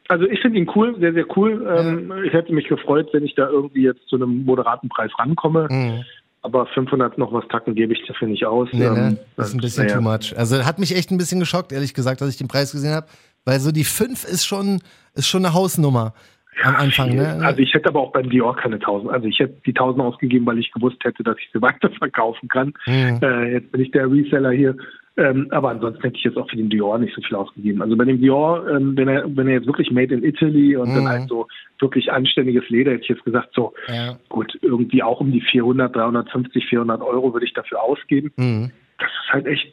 also 0.08 0.24
ich 0.26 0.40
finde 0.40 0.58
ihn 0.58 0.70
cool, 0.74 0.96
sehr, 0.98 1.12
sehr 1.12 1.26
cool. 1.36 1.66
Ähm, 1.68 2.08
ja. 2.08 2.22
Ich 2.24 2.32
hätte 2.32 2.52
mich 2.52 2.68
gefreut, 2.68 3.08
wenn 3.12 3.24
ich 3.24 3.34
da 3.34 3.48
irgendwie 3.48 3.82
jetzt 3.82 4.06
zu 4.08 4.16
einem 4.16 4.44
moderaten 4.44 4.88
Preis 4.88 5.10
rankomme. 5.18 5.68
Mhm. 5.70 6.04
Aber 6.42 6.66
500 6.66 7.18
noch 7.18 7.32
was 7.32 7.46
tacken 7.48 7.74
gebe 7.74 7.92
ich 7.92 8.06
dafür 8.06 8.28
nicht 8.28 8.46
aus. 8.46 8.68
Nee, 8.72 8.88
ne? 8.88 9.08
Ähm, 9.08 9.18
das 9.36 9.48
ist 9.48 9.54
ein 9.54 9.60
bisschen 9.60 9.88
ja. 9.88 9.96
too 9.96 10.00
much. 10.00 10.36
Also 10.36 10.64
hat 10.64 10.78
mich 10.78 10.94
echt 10.94 11.10
ein 11.10 11.18
bisschen 11.18 11.40
geschockt, 11.40 11.72
ehrlich 11.72 11.92
gesagt, 11.92 12.20
dass 12.20 12.28
ich 12.28 12.36
den 12.36 12.46
Preis 12.46 12.70
gesehen 12.72 12.94
habe. 12.94 13.06
Weil 13.44 13.58
so 13.60 13.72
die 13.72 13.84
5 13.84 14.24
ist 14.24 14.44
schon, 14.44 14.80
ist 15.14 15.28
schon 15.28 15.44
eine 15.44 15.54
Hausnummer 15.54 16.14
am 16.62 16.76
Anfang. 16.76 17.14
Ne? 17.14 17.38
Also 17.42 17.60
ich 17.60 17.72
hätte 17.74 17.88
aber 17.88 18.00
auch 18.00 18.12
beim 18.12 18.30
Dior 18.30 18.56
keine 18.56 18.76
1000. 18.76 19.12
Also 19.12 19.26
ich 19.26 19.38
hätte 19.38 19.56
die 19.66 19.70
1000 19.70 20.02
ausgegeben, 20.02 20.46
weil 20.46 20.58
ich 20.58 20.72
gewusst 20.72 21.02
hätte, 21.04 21.22
dass 21.22 21.36
ich 21.38 21.48
sie 21.52 21.62
weiterverkaufen 21.62 22.48
kann. 22.48 22.74
Mhm. 22.86 23.20
Äh, 23.22 23.52
jetzt 23.52 23.72
bin 23.72 23.82
ich 23.82 23.90
der 23.90 24.10
Reseller 24.10 24.50
hier. 24.50 24.76
Ähm, 25.18 25.48
aber 25.50 25.70
ansonsten 25.70 26.02
hätte 26.02 26.16
ich 26.16 26.24
jetzt 26.24 26.36
auch 26.36 26.48
für 26.48 26.56
den 26.56 26.68
Dior 26.68 26.98
nicht 26.98 27.14
so 27.14 27.22
viel 27.22 27.36
ausgegeben. 27.36 27.80
Also 27.80 27.96
bei 27.96 28.04
dem 28.04 28.20
Dior, 28.20 28.68
ähm, 28.68 28.96
wenn 28.96 29.08
er 29.08 29.24
wenn 29.34 29.48
er 29.48 29.54
jetzt 29.54 29.66
wirklich 29.66 29.90
made 29.90 30.14
in 30.14 30.22
Italy 30.22 30.76
und 30.76 30.90
mhm. 30.90 30.94
dann 30.94 31.08
halt 31.08 31.28
so 31.28 31.48
wirklich 31.78 32.12
anständiges 32.12 32.68
Leder, 32.68 32.92
hätte 32.92 33.02
ich 33.02 33.08
jetzt 33.08 33.24
gesagt, 33.24 33.48
so 33.54 33.72
ja. 33.88 34.18
gut, 34.28 34.58
irgendwie 34.60 35.02
auch 35.02 35.20
um 35.20 35.32
die 35.32 35.40
400, 35.40 35.96
350, 35.96 36.66
400 36.66 37.00
Euro 37.00 37.32
würde 37.32 37.46
ich 37.46 37.54
dafür 37.54 37.82
ausgeben. 37.82 38.30
Mhm. 38.36 38.70
Das 38.98 39.08
ist 39.08 39.32
halt 39.32 39.46
echt 39.46 39.72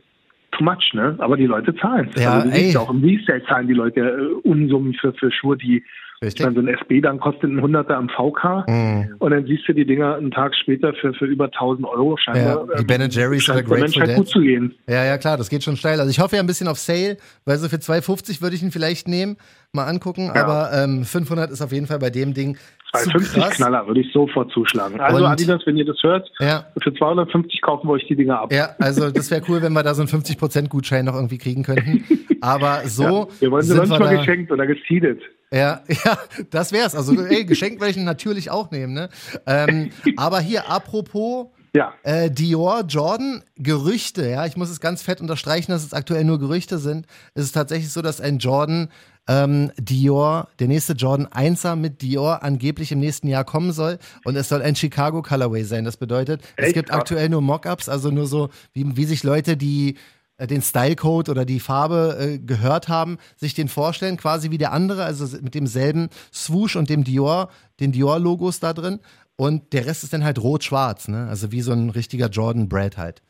too 0.51 0.63
much, 0.63 0.93
ne? 0.93 1.15
Aber 1.17 1.35
die 1.35 1.45
Leute 1.45 1.75
zahlen. 1.75 2.09
Ja, 2.15 2.39
also, 2.39 2.49
ey. 2.49 2.77
auch 2.77 2.89
im 2.89 3.03
Resale 3.03 3.43
zahlen 3.45 3.67
die 3.67 3.73
Leute 3.73 3.99
äh, 3.99 4.47
Unsummen 4.47 4.93
für, 4.93 5.11
für 5.13 5.29
Schuhe, 5.31 5.57
die 5.57 5.83
Richtig. 6.23 6.45
Meine, 6.45 6.55
so 6.55 6.61
ein 6.61 6.67
SB 6.69 7.01
dann 7.01 7.19
kostet 7.19 7.51
ein 7.51 7.61
Hunderter 7.61 7.97
am 7.97 8.09
VK 8.09 8.65
mhm. 8.67 9.15
und 9.19 9.31
dann 9.31 9.45
siehst 9.45 9.67
du 9.67 9.73
die 9.73 9.85
Dinger 9.85 10.15
einen 10.15 10.31
Tag 10.31 10.55
später 10.55 10.93
für, 10.93 11.13
für 11.13 11.25
über 11.25 11.45
1000 11.45 11.85
Euro 11.87 12.15
scheinbar. 12.17 12.67
Ja, 12.69 12.75
die 12.77 12.85
Ben 12.85 13.09
Jerry's 13.09 13.49
oder 13.49 13.61
Grateful 13.61 14.03
halt 14.03 14.15
gut 14.15 14.29
zu 14.29 14.39
gehen. 14.39 14.73
Ja, 14.87 15.03
ja, 15.03 15.17
klar, 15.17 15.37
das 15.37 15.49
geht 15.49 15.63
schon 15.63 15.75
steil. 15.75 15.99
Also 15.99 16.09
ich 16.09 16.19
hoffe 16.19 16.37
ja 16.37 16.41
ein 16.41 16.47
bisschen 16.47 16.67
auf 16.67 16.79
Sale, 16.79 17.17
weil 17.45 17.57
so 17.57 17.67
für 17.67 17.75
2,50 17.75 18.41
würde 18.41 18.55
ich 18.55 18.63
ihn 18.63 18.71
vielleicht 18.71 19.07
nehmen, 19.07 19.35
mal 19.73 19.85
angucken, 19.85 20.31
ja. 20.33 20.43
aber 20.43 20.71
ähm, 20.73 21.03
500 21.03 21.51
ist 21.51 21.61
auf 21.61 21.71
jeden 21.71 21.87
Fall 21.87 21.99
bei 21.99 22.09
dem 22.09 22.33
Ding 22.33 22.57
250 22.93 23.57
Knaller 23.57 23.87
würde 23.87 24.01
ich 24.01 24.13
sofort 24.13 24.51
zuschlagen. 24.51 24.99
Also 24.99 25.25
und, 25.25 25.31
Adidas, 25.31 25.61
wenn 25.65 25.77
ihr 25.77 25.85
das 25.85 25.97
hört, 26.03 26.29
ja. 26.39 26.65
für 26.81 26.93
250 26.93 27.61
kaufen 27.61 27.87
wir 27.87 27.93
euch 27.93 28.05
die 28.07 28.15
Dinger 28.15 28.39
ab. 28.39 28.53
Ja, 28.53 28.75
also 28.79 29.09
das 29.09 29.31
wäre 29.31 29.41
cool, 29.49 29.61
wenn 29.63 29.73
wir 29.73 29.81
da 29.81 29.95
so 29.95 30.03
einen 30.03 30.11
50% 30.11 30.69
Gutschein 30.69 31.05
noch 31.05 31.15
irgendwie 31.15 31.39
kriegen 31.39 31.63
könnten. 31.63 32.03
Aber 32.39 32.81
so. 32.85 33.03
Ja, 33.03 33.27
wir 33.41 33.51
wollen 33.51 33.63
sie 33.63 33.75
manchmal 33.75 34.17
geschenkt 34.17 34.51
oder 34.51 34.67
geseedet. 34.67 35.21
Ja, 35.53 35.83
ja, 35.87 36.17
das 36.49 36.71
wär's. 36.71 36.95
Also, 36.95 37.19
ey, 37.25 37.45
geschenkt 37.45 37.79
werde 37.79 37.91
ich 37.91 37.97
natürlich 37.97 38.49
auch 38.49 38.71
nehmen, 38.71 38.93
ne? 38.93 39.09
Ähm, 39.45 39.91
aber 40.17 40.39
hier, 40.39 40.69
apropos 40.69 41.47
ja. 41.75 41.91
Äh, 42.03 42.29
Dior, 42.29 42.83
Jordan, 42.87 43.43
Gerüchte, 43.55 44.29
ja, 44.29 44.45
ich 44.45 44.55
muss 44.55 44.69
es 44.69 44.79
ganz 44.79 45.01
fett 45.01 45.21
unterstreichen, 45.21 45.71
dass 45.71 45.83
es 45.83 45.93
aktuell 45.93 46.23
nur 46.23 46.37
Gerüchte 46.37 46.77
sind. 46.77 47.07
Es 47.33 47.45
ist 47.45 47.53
tatsächlich 47.53 47.91
so, 47.91 48.03
dass 48.03 48.21
ein 48.21 48.37
Jordan 48.37 48.89
ähm, 49.27 49.71
Dior, 49.79 50.49
der 50.59 50.67
nächste 50.67 50.93
Jordan 50.93 51.25
1er 51.27 51.75
mit 51.75 52.03
Dior 52.03 52.43
angeblich 52.43 52.91
im 52.91 52.99
nächsten 52.99 53.27
Jahr 53.27 53.43
kommen 53.43 53.71
soll. 53.71 53.97
Und 54.23 54.35
es 54.35 54.49
soll 54.49 54.61
ein 54.61 54.75
Chicago 54.75 55.23
Colorway 55.23 55.63
sein. 55.63 55.83
Das 55.83 55.97
bedeutet, 55.97 56.43
Echt? 56.57 56.67
es 56.67 56.73
gibt 56.73 56.91
aktuell 56.91 57.29
nur 57.29 57.41
Mockups, 57.41 57.89
also 57.89 58.11
nur 58.11 58.27
so, 58.27 58.49
wie, 58.73 58.95
wie 58.95 59.05
sich 59.05 59.23
Leute, 59.23 59.57
die 59.57 59.97
den 60.39 60.61
Stylecode 60.61 61.29
oder 61.29 61.45
die 61.45 61.59
Farbe 61.59 62.17
äh, 62.19 62.39
gehört 62.39 62.89
haben, 62.89 63.17
sich 63.35 63.53
den 63.53 63.67
vorstellen, 63.67 64.17
quasi 64.17 64.51
wie 64.51 64.57
der 64.57 64.71
andere, 64.73 65.03
also 65.03 65.37
mit 65.41 65.55
demselben 65.55 66.09
Swoosh 66.33 66.75
und 66.75 66.89
dem 66.89 67.03
Dior, 67.03 67.49
den 67.79 67.91
Dior-Logos 67.91 68.59
da 68.59 68.73
drin. 68.73 68.99
Und 69.35 69.73
der 69.73 69.85
Rest 69.85 70.03
ist 70.03 70.13
dann 70.13 70.23
halt 70.23 70.41
rot-schwarz, 70.41 71.07
ne? 71.07 71.27
Also 71.27 71.51
wie 71.51 71.61
so 71.61 71.71
ein 71.71 71.89
richtiger 71.89 72.27
Jordan 72.27 72.69
Brad 72.69 72.97
halt. 72.97 73.21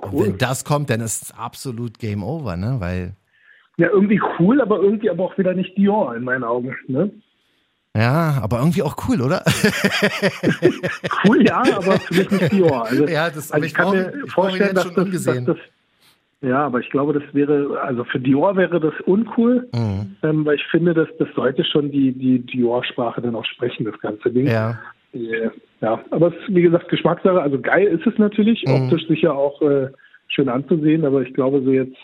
Cool. 0.00 0.10
Und 0.10 0.24
wenn 0.24 0.38
das 0.38 0.64
kommt, 0.64 0.90
dann 0.90 1.00
ist 1.00 1.22
es 1.22 1.32
absolut 1.32 1.98
Game 1.98 2.22
Over, 2.22 2.56
ne? 2.56 2.76
Weil. 2.78 3.16
Ja, 3.78 3.88
irgendwie 3.88 4.20
cool, 4.38 4.60
aber 4.60 4.80
irgendwie 4.80 5.08
aber 5.08 5.24
auch 5.24 5.38
wieder 5.38 5.54
nicht 5.54 5.76
Dior 5.76 6.14
in 6.14 6.24
meinen 6.24 6.44
Augen, 6.44 6.76
ne? 6.86 7.10
Ja, 7.96 8.38
aber 8.42 8.58
irgendwie 8.58 8.82
auch 8.82 8.96
cool, 9.08 9.22
oder? 9.22 9.42
cool, 11.24 11.44
ja, 11.44 11.62
aber 11.62 11.98
für 11.98 12.14
mich 12.14 12.30
nicht 12.30 12.52
Dior. 12.52 12.86
Also, 12.86 13.06
ja, 13.08 13.30
das 13.30 13.50
also 13.50 13.64
ich, 13.64 13.72
ich 13.72 13.74
kann 13.76 13.90
mir 13.90 14.12
vorstellen, 14.28 14.74
dass 14.74 14.92
das, 14.92 15.10
dass 15.10 15.44
das, 15.44 15.56
ja, 16.40 16.66
aber 16.66 16.78
ich 16.78 16.90
glaube, 16.90 17.12
das 17.12 17.22
wäre, 17.32 17.80
also 17.82 18.04
für 18.04 18.20
Dior 18.20 18.56
wäre 18.56 18.78
das 18.78 18.94
uncool, 19.06 19.68
mhm. 19.74 20.16
ähm, 20.22 20.44
weil 20.44 20.54
ich 20.54 20.64
finde, 20.70 20.94
dass 20.94 21.08
das 21.18 21.28
sollte 21.34 21.64
schon 21.64 21.90
die, 21.90 22.12
die 22.12 22.38
Dior-Sprache 22.38 23.20
dann 23.20 23.34
auch 23.34 23.44
sprechen, 23.44 23.84
das 23.84 23.98
ganze 24.00 24.30
Ding. 24.30 24.46
Ja. 24.46 24.78
Ja, 25.80 26.00
aber 26.10 26.28
es 26.28 26.34
ist, 26.34 26.54
wie 26.54 26.62
gesagt, 26.62 26.88
Geschmackssache. 26.90 27.40
Also 27.40 27.60
geil 27.60 27.86
ist 27.86 28.06
es 28.06 28.18
natürlich, 28.18 28.62
mhm. 28.66 28.74
optisch 28.74 29.08
sicher 29.08 29.34
auch 29.34 29.60
äh, 29.62 29.88
schön 30.28 30.48
anzusehen, 30.48 31.04
aber 31.04 31.22
ich 31.22 31.32
glaube 31.34 31.62
so 31.62 31.70
jetzt, 31.70 31.96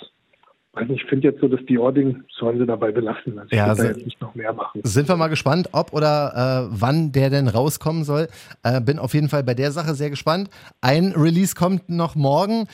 weiß 0.72 0.88
nicht, 0.88 1.02
ich 1.02 1.08
finde 1.08 1.28
jetzt 1.28 1.40
so 1.40 1.46
das 1.46 1.64
Dior-Ding 1.66 2.24
sollen 2.36 2.58
sie 2.58 2.66
dabei 2.66 2.90
belassen. 2.90 3.38
Also 3.38 3.50
ich 3.50 3.58
ja, 3.58 3.72
da 3.72 3.84
jetzt 3.84 4.04
nicht 4.04 4.20
noch 4.20 4.34
mehr 4.34 4.52
machen. 4.52 4.80
Sind 4.84 5.08
wir 5.08 5.16
mal 5.16 5.28
gespannt, 5.28 5.68
ob 5.72 5.92
oder 5.92 6.70
äh, 6.70 6.74
wann 6.80 7.12
der 7.12 7.30
denn 7.30 7.46
rauskommen 7.46 8.04
soll. 8.04 8.28
Äh, 8.64 8.80
bin 8.80 8.98
auf 8.98 9.14
jeden 9.14 9.28
Fall 9.28 9.44
bei 9.44 9.54
der 9.54 9.70
Sache 9.70 9.94
sehr 9.94 10.10
gespannt. 10.10 10.48
Ein 10.80 11.12
Release 11.16 11.54
kommt 11.54 11.88
noch 11.90 12.16
morgen 12.16 12.66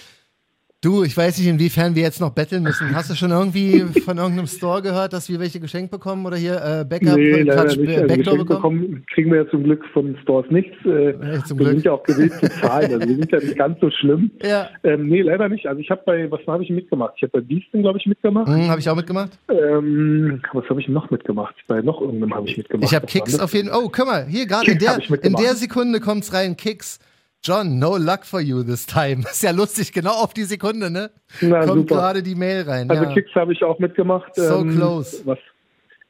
Du, 0.82 1.04
ich 1.04 1.14
weiß 1.14 1.36
nicht, 1.36 1.46
inwiefern 1.46 1.94
wir 1.94 2.02
jetzt 2.02 2.22
noch 2.22 2.30
betteln 2.30 2.62
müssen. 2.62 2.94
Hast 2.94 3.10
du 3.10 3.14
schon 3.14 3.30
irgendwie 3.32 3.80
von 4.00 4.16
irgendeinem 4.16 4.46
Store 4.46 4.80
gehört, 4.80 5.12
dass 5.12 5.28
wir 5.28 5.38
welche 5.38 5.60
geschenkt 5.60 5.90
bekommen 5.90 6.24
oder 6.24 6.38
hier 6.38 6.54
äh, 6.54 6.86
Backup, 6.86 7.16
nee, 7.18 7.42
leider 7.42 7.64
Quatsch, 7.66 7.76
nicht. 7.76 7.90
Also 7.98 8.06
Backdoor 8.06 8.38
bekommen? 8.38 8.46
bekommen 8.80 9.04
kriegen 9.12 9.30
wir 9.30 9.42
ja 9.42 9.50
zum 9.50 9.64
Glück 9.64 9.84
von 9.92 10.16
Stores 10.22 10.50
nichts. 10.50 10.74
Äh, 10.86 11.12
Nee, 11.20 11.38
zum 11.44 11.58
wir 11.58 11.64
Glück. 11.66 11.68
sind 11.74 11.84
ja 11.84 11.92
auch 11.92 12.02
gewillt 12.02 12.32
zu 12.32 12.48
zahlen. 12.62 12.94
Also 12.94 13.08
wir 13.08 13.14
sind 13.14 13.30
ja 13.30 13.38
nicht 13.40 13.58
ganz 13.58 13.78
so 13.78 13.90
schlimm. 13.90 14.30
Ja. 14.42 14.70
Ähm, 14.82 15.06
nee, 15.08 15.20
leider 15.20 15.50
nicht. 15.50 15.66
Also 15.66 15.82
ich 15.82 15.90
habe 15.90 16.00
bei, 16.06 16.30
was 16.30 16.40
habe 16.46 16.64
ich 16.64 16.70
mitgemacht? 16.70 17.12
Ich 17.16 17.24
habe 17.24 17.32
bei 17.32 17.40
Beaston, 17.42 17.82
glaube 17.82 17.98
ich, 17.98 18.06
mitgemacht. 18.06 18.48
Hm, 18.48 18.70
habe 18.70 18.80
ich 18.80 18.88
auch 18.88 18.96
mitgemacht. 18.96 19.32
Ähm, 19.50 20.40
was 20.54 20.64
habe 20.70 20.80
ich 20.80 20.88
noch 20.88 21.10
mitgemacht? 21.10 21.56
Bei 21.68 21.82
noch 21.82 22.00
irgendeinem 22.00 22.34
habe 22.34 22.48
ich 22.48 22.56
mitgemacht. 22.56 22.90
Ich 22.90 22.94
habe 22.96 23.04
Kicks 23.06 23.38
auf 23.38 23.52
jeden 23.52 23.68
Fall. 23.68 23.80
Oh, 23.84 23.90
guck 23.92 24.06
mal, 24.06 24.24
hier 24.24 24.46
gerade 24.46 24.70
in 24.70 24.78
der, 24.78 24.98
in 25.22 25.34
der 25.34 25.54
Sekunde 25.56 26.00
kommt's 26.00 26.32
rein. 26.32 26.56
Kicks. 26.56 27.00
John, 27.42 27.78
no 27.78 27.96
luck 27.96 28.24
for 28.26 28.40
you 28.40 28.62
this 28.62 28.84
time. 28.86 29.20
Ist 29.30 29.42
ja 29.42 29.50
lustig, 29.50 29.92
genau 29.92 30.12
auf 30.12 30.34
die 30.34 30.44
Sekunde, 30.44 30.90
ne? 30.90 31.10
Na, 31.40 31.64
Kommt 31.64 31.88
super. 31.88 31.94
gerade 31.94 32.22
die 32.22 32.34
Mail 32.34 32.62
rein. 32.62 32.90
Also 32.90 33.04
ja. 33.04 33.12
Kicks 33.14 33.34
habe 33.34 33.52
ich 33.52 33.62
auch 33.64 33.78
mitgemacht. 33.78 34.34
So 34.34 34.60
ähm, 34.60 34.76
close. 34.76 35.22
Was? 35.24 35.38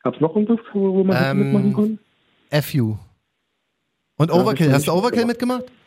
Gab 0.02 0.14
es 0.14 0.20
noch 0.20 0.34
irgendwas, 0.34 0.58
wo, 0.72 0.94
wo 0.94 1.04
man 1.04 1.16
Ähm, 1.22 1.38
mitmachen 1.38 1.72
konnte? 1.72 2.62
FU. 2.62 2.96
Und 4.16 4.30
Ja, 4.30 4.34
Overkill, 4.36 4.66
ich 4.68 4.72
hast 4.72 4.88
du 4.88 4.92
Overkill 4.92 5.24
mitgemacht. 5.24 5.60
mitgemacht? 5.60 5.79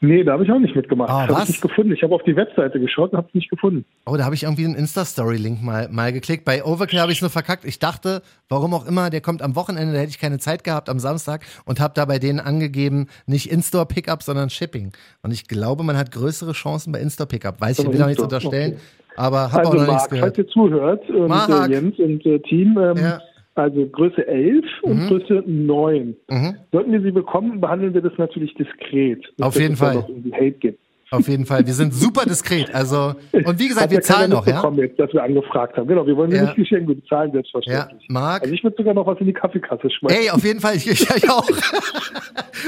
Nee, 0.00 0.24
da 0.24 0.32
habe 0.32 0.44
ich 0.44 0.50
auch 0.52 0.58
nicht 0.58 0.76
mitgemacht. 0.76 1.08
Ah, 1.08 1.22
habe 1.26 1.42
ich 1.44 1.48
nicht 1.48 1.62
gefunden. 1.62 1.90
Ich 1.92 2.02
habe 2.02 2.14
auf 2.14 2.22
die 2.24 2.36
Webseite 2.36 2.78
geschaut 2.78 3.12
und 3.12 3.16
habe 3.16 3.28
es 3.28 3.34
nicht 3.34 3.48
gefunden. 3.48 3.86
Oh, 4.04 4.14
da 4.16 4.24
habe 4.26 4.34
ich 4.34 4.42
irgendwie 4.42 4.66
einen 4.66 4.74
Insta-Story-Link 4.74 5.62
mal, 5.62 5.88
mal 5.90 6.12
geklickt. 6.12 6.44
Bei 6.44 6.62
Overkill 6.62 7.00
habe 7.00 7.12
ich 7.12 7.18
es 7.18 7.22
nur 7.22 7.30
verkackt. 7.30 7.64
Ich 7.64 7.78
dachte, 7.78 8.20
warum 8.50 8.74
auch 8.74 8.86
immer, 8.86 9.08
der 9.08 9.22
kommt 9.22 9.40
am 9.40 9.56
Wochenende, 9.56 9.94
da 9.94 10.00
hätte 10.00 10.10
ich 10.10 10.18
keine 10.18 10.38
Zeit 10.38 10.64
gehabt 10.64 10.90
am 10.90 10.98
Samstag 10.98 11.46
und 11.64 11.80
habe 11.80 11.94
da 11.94 12.04
bei 12.04 12.18
denen 12.18 12.40
angegeben, 12.40 13.08
nicht 13.26 13.50
In-Store-Pickup, 13.50 14.22
sondern 14.22 14.50
Shipping. 14.50 14.92
Und 15.22 15.32
ich 15.32 15.48
glaube, 15.48 15.82
man 15.82 15.96
hat 15.96 16.12
größere 16.12 16.52
Chancen 16.52 16.92
bei 16.92 17.00
In-Store-Pickup. 17.00 17.58
Weiß 17.60 17.78
ich, 17.78 17.90
will 17.90 18.02
auch 18.02 18.06
nichts 18.06 18.22
unterstellen, 18.22 18.72
okay. 18.74 18.80
aber 19.16 19.50
habe 19.50 19.58
Also 19.60 19.70
auch 19.70 19.74
noch 19.76 19.80
nichts 19.94 20.10
Marc, 20.10 20.20
falls 20.20 20.34
gehört. 20.34 20.38
ihr 20.38 20.48
zuhört, 20.48 21.02
Marc. 21.28 21.70
äh, 21.70 21.72
Jens 21.72 21.98
und 21.98 22.26
äh, 22.26 22.38
Team, 22.40 22.76
ähm, 22.78 22.96
Ja. 22.98 23.20
Also 23.58 23.86
Größe 23.86 24.26
11 24.26 24.64
und 24.82 25.08
Größe 25.08 25.42
9. 25.46 26.16
Mhm. 26.28 26.56
Sollten 26.72 26.92
wir 26.92 27.00
sie 27.00 27.10
bekommen, 27.10 27.60
behandeln 27.60 27.94
wir 27.94 28.02
das 28.02 28.16
natürlich 28.18 28.54
diskret. 28.54 29.24
Auf 29.40 29.58
jeden 29.58 29.76
Fall. 29.76 30.04
Hate 30.32 30.52
gibt. 30.52 30.85
Auf 31.10 31.28
jeden 31.28 31.46
Fall. 31.46 31.64
Wir 31.64 31.72
sind 31.74 31.94
super 31.94 32.24
diskret. 32.24 32.74
Also, 32.74 33.14
und 33.32 33.58
wie 33.60 33.68
gesagt, 33.68 33.90
wir 33.90 33.98
ja 33.98 34.02
zahlen 34.02 34.30
noch, 34.30 34.44
ja? 34.46 34.68
jetzt, 34.76 34.98
dass 34.98 35.12
wir 35.12 35.22
angefragt 35.22 35.76
haben. 35.76 35.86
Genau, 35.86 36.04
wir 36.04 36.16
wollen 36.16 36.32
Ja. 36.32 36.42
nicht 36.42 36.56
geschenkt, 36.56 36.88
wir 36.88 36.96
bezahlen 36.96 37.28
Ja, 37.28 37.34
selbstverständlich. 37.34 38.06
Marc. 38.08 38.42
Also 38.42 38.54
ich 38.54 38.64
würde 38.64 38.76
sogar 38.76 38.92
noch 38.94 39.06
was 39.06 39.18
in 39.20 39.26
die 39.26 39.32
Kaffeekasse 39.32 39.88
schmeißen. 39.88 40.18
Hey, 40.20 40.30
auf 40.30 40.42
jeden 40.44 40.58
Fall, 40.60 40.74
ich, 40.76 40.88
ich, 40.88 41.30
auch. 41.30 41.48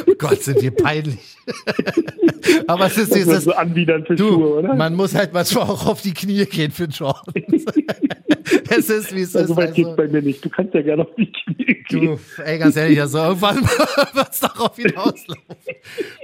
oh 0.06 0.12
Gott, 0.18 0.40
sind 0.42 0.62
wir 0.62 0.70
peinlich. 0.70 1.18
Aber 2.68 2.86
es 2.86 2.96
ist 2.98 3.14
dieses, 3.14 3.44
so 3.44 3.52
anbiedern 3.52 4.04
für 4.06 4.14
du, 4.14 4.28
Schuhe, 4.28 4.58
oder? 4.60 4.74
man 4.74 4.94
muss 4.94 5.14
halt 5.14 5.32
manchmal 5.32 5.64
auch 5.64 5.86
auf 5.86 6.02
die 6.02 6.14
Knie 6.14 6.44
gehen 6.46 6.70
für 6.70 6.84
Jordans. 6.84 7.34
es 8.70 8.88
ist, 8.90 9.14
wie 9.14 9.22
es 9.22 9.34
also 9.34 9.54
ist. 9.54 9.58
weit 9.58 9.74
geht's 9.74 9.88
Also, 9.88 9.96
bei 9.96 10.08
mir 10.08 10.22
nicht. 10.22 10.44
Du 10.44 10.48
kannst 10.48 10.74
ja 10.74 10.82
gerne 10.82 11.02
auf 11.02 11.14
die 11.16 11.30
Knie 11.32 11.64
gehen. 11.64 11.77
Du, 11.90 12.18
ey, 12.44 12.58
ganz 12.58 12.76
ehrlich, 12.76 13.00
also 13.00 13.18
irgendwann 13.18 13.56
wird 14.14 14.28
es 14.30 14.40
darauf 14.40 14.76
hinauslaufen. 14.76 15.44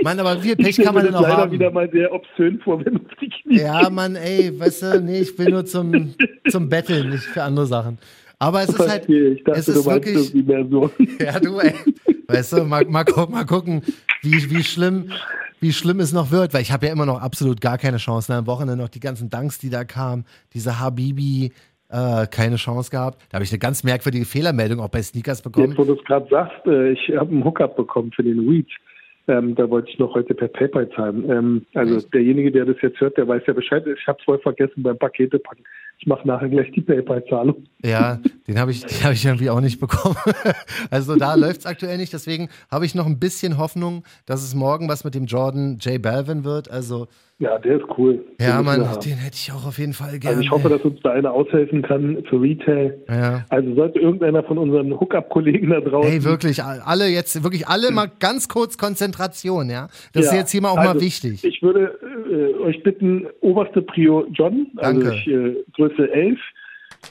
Mann, 0.02 0.20
aber 0.20 0.42
wie 0.42 0.48
viel 0.48 0.56
Pech 0.56 0.76
kann 0.76 0.94
man 0.94 1.04
denn 1.04 1.12
noch 1.12 1.22
leider 1.22 1.36
haben? 1.36 1.52
wieder 1.52 1.70
mal 1.70 1.90
sehr 1.90 2.12
obszön 2.12 2.60
vor, 2.60 2.84
wenn 2.84 2.96
auf 2.96 3.02
die 3.20 3.28
Knie 3.28 3.60
Ja, 3.60 3.88
Mann, 3.90 4.16
ey, 4.16 4.58
weißt 4.58 4.82
du, 4.82 5.00
nee, 5.00 5.20
ich 5.20 5.38
will 5.38 5.50
nur 5.50 5.64
zum, 5.64 6.14
zum 6.48 6.68
Betteln, 6.68 7.10
nicht 7.10 7.24
für 7.24 7.42
andere 7.42 7.66
Sachen. 7.66 7.98
Aber 8.38 8.62
es 8.62 8.68
ist 8.68 8.78
halt, 8.78 8.90
Verstehe. 9.04 9.30
Ich 9.30 9.44
dachte, 9.44 9.60
es 9.60 9.68
ist 9.68 9.86
wirklich, 9.86 10.32
so. 10.70 10.90
Ja, 11.20 11.40
du, 11.40 11.58
ey. 11.58 11.74
Weißt 12.26 12.52
du, 12.52 12.64
mal, 12.64 12.84
mal, 12.84 13.04
mal 13.28 13.44
gucken, 13.46 13.82
wie, 14.22 14.50
wie 14.50 14.62
schlimm, 14.62 15.10
wie 15.60 15.72
schlimm 15.72 16.00
es 16.00 16.12
noch 16.12 16.30
wird, 16.30 16.52
weil 16.52 16.62
ich 16.62 16.72
habe 16.72 16.86
ja 16.86 16.92
immer 16.92 17.06
noch 17.06 17.20
absolut 17.20 17.60
gar 17.60 17.78
keine 17.78 17.98
Chance. 17.98 18.34
Am 18.34 18.46
Wochenende 18.46 18.76
noch 18.82 18.90
die 18.90 19.00
ganzen 19.00 19.30
Danks, 19.30 19.58
die 19.58 19.70
da 19.70 19.84
kamen, 19.84 20.24
diese 20.52 20.78
Habibi, 20.78 21.52
äh, 21.94 22.26
keine 22.26 22.56
Chance 22.56 22.90
gehabt. 22.90 23.22
Da 23.30 23.36
habe 23.36 23.44
ich 23.44 23.52
eine 23.52 23.60
ganz 23.60 23.84
merkwürdige 23.84 24.24
Fehlermeldung 24.24 24.80
auch 24.80 24.88
bei 24.88 25.02
Sneakers 25.02 25.42
bekommen. 25.42 25.68
Jetzt, 25.68 25.78
wo 25.78 25.84
du 25.84 25.94
es 25.94 26.04
gerade 26.04 26.26
sagst, 26.28 26.66
äh, 26.66 26.90
ich 26.90 27.08
habe 27.16 27.30
einen 27.30 27.44
Hookup 27.44 27.76
bekommen 27.76 28.10
für 28.12 28.24
den 28.24 28.50
Weed. 28.50 28.68
Ähm, 29.26 29.54
da 29.54 29.70
wollte 29.70 29.90
ich 29.90 29.98
noch 29.98 30.14
heute 30.14 30.34
per 30.34 30.48
PayPal 30.48 30.90
zahlen. 30.90 31.30
Ähm, 31.30 31.66
also 31.74 32.06
derjenige, 32.08 32.50
der 32.50 32.66
das 32.66 32.76
jetzt 32.82 33.00
hört, 33.00 33.16
der 33.16 33.26
weiß 33.26 33.42
ja 33.46 33.54
Bescheid. 33.54 33.86
Ich 33.86 34.06
habe 34.06 34.18
es 34.18 34.24
voll 34.24 34.38
vergessen 34.38 34.82
beim 34.82 34.98
Pakete 34.98 35.38
packen. 35.38 35.62
Ich 35.98 36.06
mache 36.06 36.26
nachher 36.26 36.48
gleich 36.48 36.70
die 36.72 36.80
PayPal-Zahlung. 36.82 37.64
Ja, 37.82 38.18
den 38.48 38.58
habe 38.58 38.70
ich, 38.72 38.84
den 38.84 39.04
hab 39.04 39.12
ich 39.12 39.24
irgendwie 39.24 39.48
auch 39.50 39.60
nicht 39.60 39.80
bekommen. 39.80 40.16
Also 40.90 41.16
da 41.16 41.34
läuft's 41.34 41.66
aktuell 41.66 41.96
nicht. 41.98 42.12
Deswegen 42.12 42.48
habe 42.70 42.84
ich 42.86 42.94
noch 42.94 43.06
ein 43.06 43.18
bisschen 43.18 43.58
Hoffnung, 43.58 44.04
dass 44.26 44.42
es 44.42 44.54
morgen 44.54 44.88
was 44.88 45.02
mit 45.04 45.14
dem 45.14 45.24
Jordan 45.26 45.78
J 45.80 46.00
Balvin 46.00 46.44
wird. 46.44 46.70
Also 46.70 47.06
Ja, 47.38 47.58
der 47.58 47.76
ist 47.78 47.86
cool. 47.98 48.14
Den 48.38 48.46
ja, 48.46 48.58
wir 48.58 48.62
Mann, 48.62 48.88
haben. 48.88 49.00
den 49.00 49.16
hätte 49.16 49.34
ich 49.36 49.50
auch 49.52 49.66
auf 49.66 49.78
jeden 49.78 49.92
Fall 49.92 50.18
gerne. 50.18 50.36
Also 50.36 50.42
ich 50.42 50.50
hoffe, 50.50 50.68
dass 50.68 50.82
uns 50.82 51.00
da 51.02 51.10
einer 51.12 51.32
aushelfen 51.32 51.82
kann 51.82 52.22
für 52.28 52.40
Retail. 52.40 52.98
ja. 53.08 53.44
Also 53.48 53.74
sollte 53.74 53.98
irgendeiner 53.98 54.42
von 54.44 54.58
unseren 54.58 54.92
Hookup-Kollegen 54.98 55.70
da 55.70 55.80
draußen. 55.80 56.10
Hey, 56.10 56.22
wirklich, 56.24 56.62
alle 56.62 57.08
jetzt, 57.08 57.42
wirklich 57.42 57.66
alle 57.66 57.90
mal 57.90 58.10
ganz 58.20 58.48
kurz 58.48 58.78
Konzentration, 58.78 59.68
ja. 59.70 59.88
Das 60.12 60.26
ist 60.26 60.32
Ja, 60.32 60.38
jetzt 60.38 60.50
hier 60.52 60.60
mal 60.62 60.70
auch 60.70 60.76
also 60.78 60.94
mal 60.94 61.00
wichtig. 61.00 61.44
Ich 61.44 61.62
würde 61.62 61.98
äh, 62.30 62.62
euch 62.62 62.82
bitten, 62.82 63.26
oberste 63.40 63.82
Prio 63.82 64.26
John, 64.32 64.66
also 64.76 65.00
Danke. 65.00 65.16
ich, 65.16 65.26
äh, 65.26 65.64
Größe 65.88 66.12
11. 66.12 66.38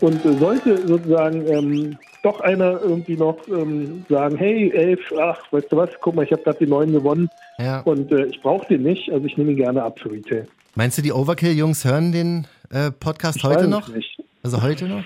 Und 0.02 0.26
äh, 0.26 0.34
sollte 0.38 0.88
sozusagen 0.88 1.46
ähm, 1.48 1.98
doch 2.24 2.40
einer 2.42 2.82
irgendwie 2.82 3.16
noch 3.16 3.38
ähm, 3.48 4.06
sagen, 4.10 4.38
hey 4.38 4.72
11, 4.72 5.00
ach, 5.20 5.40
weißt 5.52 5.72
du 5.72 5.78
was, 5.78 5.90
guck 6.02 6.16
mal, 6.16 6.24
ich 6.24 6.32
habe 6.32 6.42
gerade 6.42 6.58
die 6.60 6.68
9 6.68 6.92
gewonnen 6.92 7.30
Ja. 7.60 7.82
und 7.82 8.12
äh, 8.12 8.26
ich 8.26 8.42
brauche 8.42 8.66
den 8.68 8.84
nicht, 8.84 9.12
also 9.12 9.26
ich 9.26 9.38
nehme 9.38 9.52
ihn 9.52 9.58
gerne 9.58 9.84
ab 9.84 10.00
für 10.00 10.12
Retail. 10.12 10.48
Meinst 10.76 10.98
du, 10.98 11.02
die 11.04 11.12
Overkill-Jungs 11.12 11.86
hören 11.86 12.12
den 12.12 12.48
äh, 12.72 12.90
Podcast 12.92 13.38
Ich 13.38 13.44
heute 13.44 13.68
noch? 13.68 13.88
Nicht. 13.94 14.20
Also 14.42 14.64
heute 14.64 14.88
noch? 14.88 15.04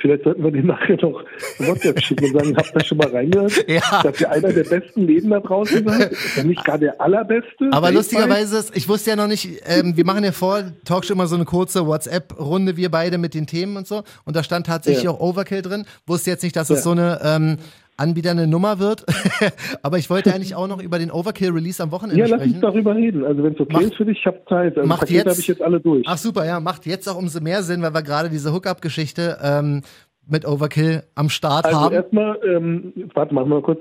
Vielleicht 0.00 0.22
sollten 0.22 0.44
wir 0.44 0.52
den 0.52 0.66
nachher 0.66 0.96
noch 1.02 1.24
WhatsApp 1.58 2.00
schicken 2.00 2.26
und 2.26 2.32
sagen, 2.32 2.56
habt 2.56 2.72
ihr 2.74 2.84
schon 2.84 2.98
mal 2.98 3.08
reingehört? 3.08 3.52
Ja. 3.68 4.02
Dass 4.02 4.20
ihr 4.20 4.30
einer 4.30 4.52
der 4.52 4.62
besten 4.64 5.06
Läden 5.06 5.30
da 5.30 5.40
draußen 5.40 5.86
seid? 5.86 6.12
Ja 6.36 6.44
nicht 6.44 6.64
gar 6.64 6.78
der 6.78 7.00
allerbeste. 7.00 7.68
Aber 7.72 7.90
lustigerweise, 7.90 8.58
ist- 8.58 8.76
ich 8.76 8.88
wusste 8.88 9.10
ja 9.10 9.16
noch 9.16 9.26
nicht, 9.26 9.60
ähm, 9.66 9.96
wir 9.96 10.04
machen 10.04 10.22
ja 10.22 10.30
vor 10.32 10.62
Talkshow 10.84 11.14
immer 11.14 11.26
so 11.26 11.34
eine 11.34 11.44
kurze 11.44 11.84
WhatsApp-Runde, 11.86 12.76
wir 12.76 12.90
beide 12.90 13.18
mit 13.18 13.34
den 13.34 13.46
Themen 13.48 13.76
und 13.76 13.86
so. 13.88 14.04
Und 14.24 14.36
da 14.36 14.44
stand 14.44 14.66
tatsächlich 14.68 15.04
Ja. 15.04 15.10
auch 15.10 15.20
Overkill 15.20 15.62
drin. 15.62 15.84
Wusste 16.06 16.30
jetzt 16.30 16.44
nicht, 16.44 16.54
dass 16.54 16.70
es 16.70 16.78
Ja. 16.78 16.82
so 16.82 16.90
eine 16.92 17.20
ähm, 17.24 17.56
anbieternde 17.98 18.46
Nummer 18.46 18.78
wird. 18.78 19.04
Aber 19.82 19.98
ich 19.98 20.08
wollte 20.08 20.32
eigentlich 20.34 20.54
auch 20.54 20.66
noch 20.68 20.80
über 20.82 20.98
den 20.98 21.10
Overkill-Release 21.10 21.82
am 21.82 21.90
Wochenende 21.90 22.18
Ja, 22.20 22.26
lass 22.26 22.40
uns 22.40 22.42
sprechen. 22.56 22.60
darüber 22.62 22.94
reden. 22.94 23.24
Also 23.24 23.42
wenn 23.42 23.52
es 23.52 23.60
okay 23.60 23.72
Macht- 23.74 23.82
ist 23.84 23.94
für 23.96 24.04
dich, 24.06 24.18
ich 24.18 24.26
habe 24.26 24.40
Zeit. 24.48 24.76
Also 24.76 24.88
macht 24.88 25.10
jetzt- 25.10 25.26
habe 25.28 25.38
ich 25.40 25.46
jetzt 25.48 25.60
alle 25.62 25.80
durch. 25.80 26.04
Ach 26.08 26.16
super, 26.16 26.46
ja, 26.46 26.60
macht 26.60 26.86
jetzt 26.86 27.06
auch 27.08 27.16
umso 27.16 27.40
mehr 27.40 27.62
Sinn, 27.62 27.82
weil 27.82 27.92
wir 27.92 28.02
gerade 28.02 28.30
diese 28.30 28.52
Hookup-Geschichte 28.54 29.38
ähm, 29.42 29.82
mit 30.26 30.46
Overkill 30.46 31.02
am 31.14 31.28
Start 31.28 31.64
also 31.66 31.80
haben. 31.80 31.94
erstmal, 31.94 32.38
ähm, 32.46 32.92
warte, 33.14 33.34
machen 33.34 33.48
wir 33.50 33.56
mal 33.56 33.62
kurz. 33.62 33.80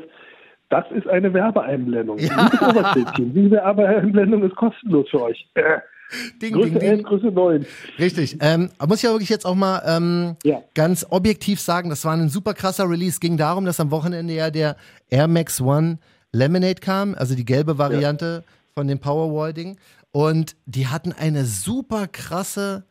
Das 0.70 0.84
ist 0.96 1.08
eine 1.08 1.34
Werbeeinblendung. 1.34 2.18
Ja. 2.18 2.50
Liebes 2.96 3.34
Diese 3.34 3.52
Werbeeinblendung 3.52 4.44
ist 4.44 4.56
kostenlos 4.58 5.08
für 5.10 5.22
euch. 5.24 5.48
Äh, 5.54 5.62
Ding, 6.42 6.54
Größe 6.54 6.70
ding, 6.72 6.82
11, 6.82 6.98
ding. 6.98 7.06
Größe 7.06 7.28
9. 7.28 7.66
Richtig. 8.00 8.38
Ähm, 8.40 8.70
muss 8.88 8.98
ich 8.98 9.04
ja 9.04 9.12
wirklich 9.12 9.30
jetzt 9.30 9.46
auch 9.46 9.56
mal 9.56 9.82
ähm, 9.86 10.36
Ja. 10.44 10.62
ganz 10.74 11.06
objektiv 11.10 11.60
sagen, 11.60 11.90
das 11.90 12.06
war 12.06 12.14
ein 12.14 12.30
super 12.30 12.54
krasser 12.54 12.90
Release. 12.90 13.20
Ging 13.20 13.38
darum, 13.38 13.66
dass 13.66 13.80
am 13.80 13.92
Wochenende 13.92 14.34
ja 14.34 14.50
der 14.50 14.78
Air 15.10 15.28
Max 15.28 15.60
One 15.60 16.00
Lemonade 16.32 16.76
kam, 16.82 17.16
also 17.16 17.36
die 17.36 17.46
gelbe 17.46 17.78
Variante 17.78 18.44
von 18.74 18.88
dem 18.88 19.00
Powerwall-Ding. 19.00 19.78
Und 20.12 20.56
die 20.66 20.88
hatten 20.88 21.12
eine 21.14 21.46
super 21.46 22.08
krasse 22.08 22.86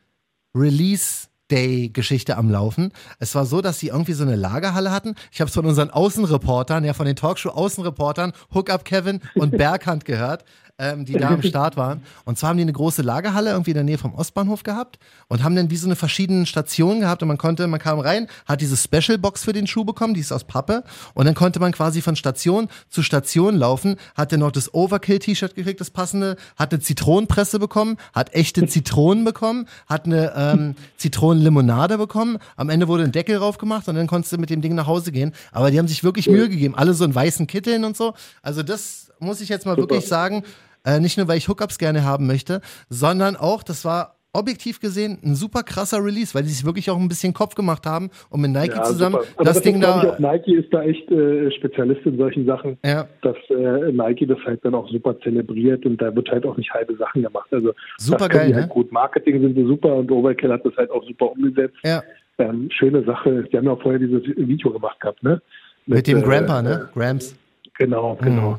Release. 0.54 1.28
Day-Geschichte 1.48 2.36
am 2.36 2.50
Laufen. 2.50 2.92
Es 3.20 3.36
war 3.36 3.46
so, 3.46 3.60
dass 3.60 3.78
sie 3.78 3.86
irgendwie 3.88 4.14
so 4.14 4.24
eine 4.24 4.34
Lagerhalle 4.34 4.90
hatten. 4.90 5.14
Ich 5.30 5.40
habe 5.40 5.48
es 5.48 5.54
von 5.54 5.64
unseren 5.64 5.90
Außenreportern, 5.90 6.82
ja 6.82 6.92
von 6.92 7.06
den 7.06 7.14
Talkshow-Außenreportern, 7.14 8.32
Hookup 8.52 8.84
Kevin 8.84 9.20
und 9.36 9.50
Berghand 9.56 10.04
gehört, 10.04 10.44
ähm, 10.78 11.04
die 11.04 11.14
da 11.14 11.30
am 11.30 11.42
Start 11.42 11.76
waren. 11.76 12.02
Und 12.24 12.38
zwar 12.38 12.50
haben 12.50 12.56
die 12.56 12.62
eine 12.62 12.72
große 12.72 13.02
Lagerhalle 13.02 13.50
irgendwie 13.50 13.70
in 13.70 13.76
der 13.76 13.84
Nähe 13.84 13.98
vom 13.98 14.14
Ostbahnhof 14.14 14.62
gehabt 14.62 14.98
und 15.28 15.42
haben 15.42 15.56
dann 15.56 15.70
wie 15.70 15.76
so 15.76 15.86
eine 15.86 15.96
verschiedenen 15.96 16.46
Stationen 16.46 17.00
gehabt 17.00 17.22
und 17.22 17.28
man 17.28 17.38
konnte, 17.38 17.66
man 17.66 17.80
kam 17.80 17.98
rein, 17.98 18.28
hat 18.46 18.60
diese 18.60 18.76
Special-Box 18.76 19.44
für 19.44 19.52
den 19.52 19.66
Schuh 19.66 19.84
bekommen, 19.84 20.14
die 20.14 20.20
ist 20.20 20.32
aus 20.32 20.44
Pappe 20.44 20.84
und 21.14 21.26
dann 21.26 21.34
konnte 21.34 21.60
man 21.60 21.72
quasi 21.72 22.02
von 22.02 22.16
Station 22.16 22.68
zu 22.88 23.02
Station 23.02 23.56
laufen, 23.56 23.96
hat 24.14 24.32
dann 24.32 24.40
noch 24.40 24.52
das 24.52 24.72
Overkill-T-Shirt 24.74 25.54
gekriegt, 25.54 25.80
das 25.80 25.90
passende, 25.90 26.36
hat 26.56 26.72
eine 26.72 26.80
Zitronenpresse 26.80 27.58
bekommen, 27.58 27.96
hat 28.14 28.34
echte 28.34 28.66
Zitronen 28.66 29.24
bekommen, 29.24 29.66
hat 29.86 30.06
eine 30.06 30.32
ähm, 30.36 30.74
Zitronenlimonade 30.98 31.96
bekommen, 31.98 32.38
am 32.56 32.68
Ende 32.68 32.88
wurde 32.88 33.04
ein 33.04 33.12
Deckel 33.12 33.38
drauf 33.38 33.58
gemacht 33.58 33.88
und 33.88 33.94
dann 33.94 34.06
konntest 34.06 34.32
du 34.32 34.38
mit 34.38 34.50
dem 34.50 34.60
Ding 34.60 34.74
nach 34.74 34.86
Hause 34.86 35.12
gehen, 35.12 35.32
aber 35.52 35.70
die 35.70 35.78
haben 35.78 35.88
sich 35.88 36.04
wirklich 36.04 36.28
Mühe 36.28 36.48
gegeben, 36.48 36.74
alle 36.74 36.94
so 36.94 37.04
in 37.04 37.14
weißen 37.14 37.46
Kitteln 37.46 37.84
und 37.84 37.96
so, 37.96 38.14
also 38.42 38.62
das 38.62 39.06
muss 39.18 39.40
ich 39.40 39.48
jetzt 39.48 39.66
mal 39.66 39.72
Super. 39.72 39.82
wirklich 39.82 40.08
sagen, 40.08 40.44
äh, 40.86 41.00
nicht 41.00 41.18
nur, 41.18 41.28
weil 41.28 41.36
ich 41.38 41.48
Hookups 41.48 41.76
gerne 41.78 42.04
haben 42.04 42.26
möchte, 42.26 42.60
sondern 42.88 43.36
auch, 43.36 43.62
das 43.62 43.84
war 43.84 44.14
objektiv 44.32 44.80
gesehen 44.80 45.18
ein 45.24 45.34
super 45.34 45.62
krasser 45.62 46.04
Release, 46.04 46.34
weil 46.34 46.42
die 46.42 46.50
sich 46.50 46.66
wirklich 46.66 46.90
auch 46.90 46.98
ein 46.98 47.08
bisschen 47.08 47.32
Kopf 47.32 47.54
gemacht 47.54 47.86
haben 47.86 48.10
und 48.28 48.42
mit 48.42 48.50
Nike 48.50 48.76
Ja, 48.76 48.82
zusammen 48.82 49.14
super. 49.14 49.26
Aber 49.36 49.44
das, 49.46 49.54
das 49.54 49.62
Ding 49.62 49.80
da. 49.80 50.02
Ich, 50.02 50.08
auch 50.10 50.18
Nike 50.18 50.54
ist 50.56 50.72
da 50.74 50.82
echt 50.82 51.10
äh, 51.10 51.50
Spezialist 51.52 52.04
in 52.04 52.18
solchen 52.18 52.44
Sachen, 52.44 52.76
Ja, 52.84 53.08
dass 53.22 53.36
äh, 53.48 53.92
Nike 53.92 54.26
das 54.26 54.38
halt 54.44 54.62
dann 54.62 54.74
auch 54.74 54.90
super 54.90 55.18
zelebriert 55.20 55.86
und 55.86 56.02
da 56.02 56.14
wird 56.14 56.28
halt 56.30 56.44
auch 56.44 56.56
nicht 56.58 56.70
halbe 56.74 56.94
Sachen 56.96 57.22
gemacht. 57.22 57.48
Also 57.50 57.72
Super 57.96 58.28
geil, 58.28 58.48
die 58.48 58.52
ne? 58.52 58.60
halt 58.60 58.68
gut. 58.70 58.92
Marketing 58.92 59.40
sind 59.40 59.54
sie 59.54 59.64
super 59.64 59.94
und 59.96 60.10
Overkill 60.10 60.52
hat 60.52 60.66
das 60.66 60.76
halt 60.76 60.90
auch 60.90 61.04
super 61.04 61.32
umgesetzt. 61.32 61.76
ja. 61.84 62.02
Ähm, 62.38 62.68
schöne 62.70 63.02
Sache. 63.04 63.44
Die 63.50 63.56
haben 63.56 63.64
ja 63.64 63.70
auch 63.70 63.80
vorher 63.80 63.98
dieses 63.98 64.22
Video 64.36 64.70
gemacht 64.70 65.00
gehabt, 65.00 65.22
ne? 65.22 65.40
Mit, 65.86 66.06
dem 66.06 66.18
äh, 66.18 66.20
Grandpa, 66.20 66.60
ne? 66.60 66.90
Grams. 66.92 67.34
Genau, 67.78 68.18
Mhm. 68.20 68.58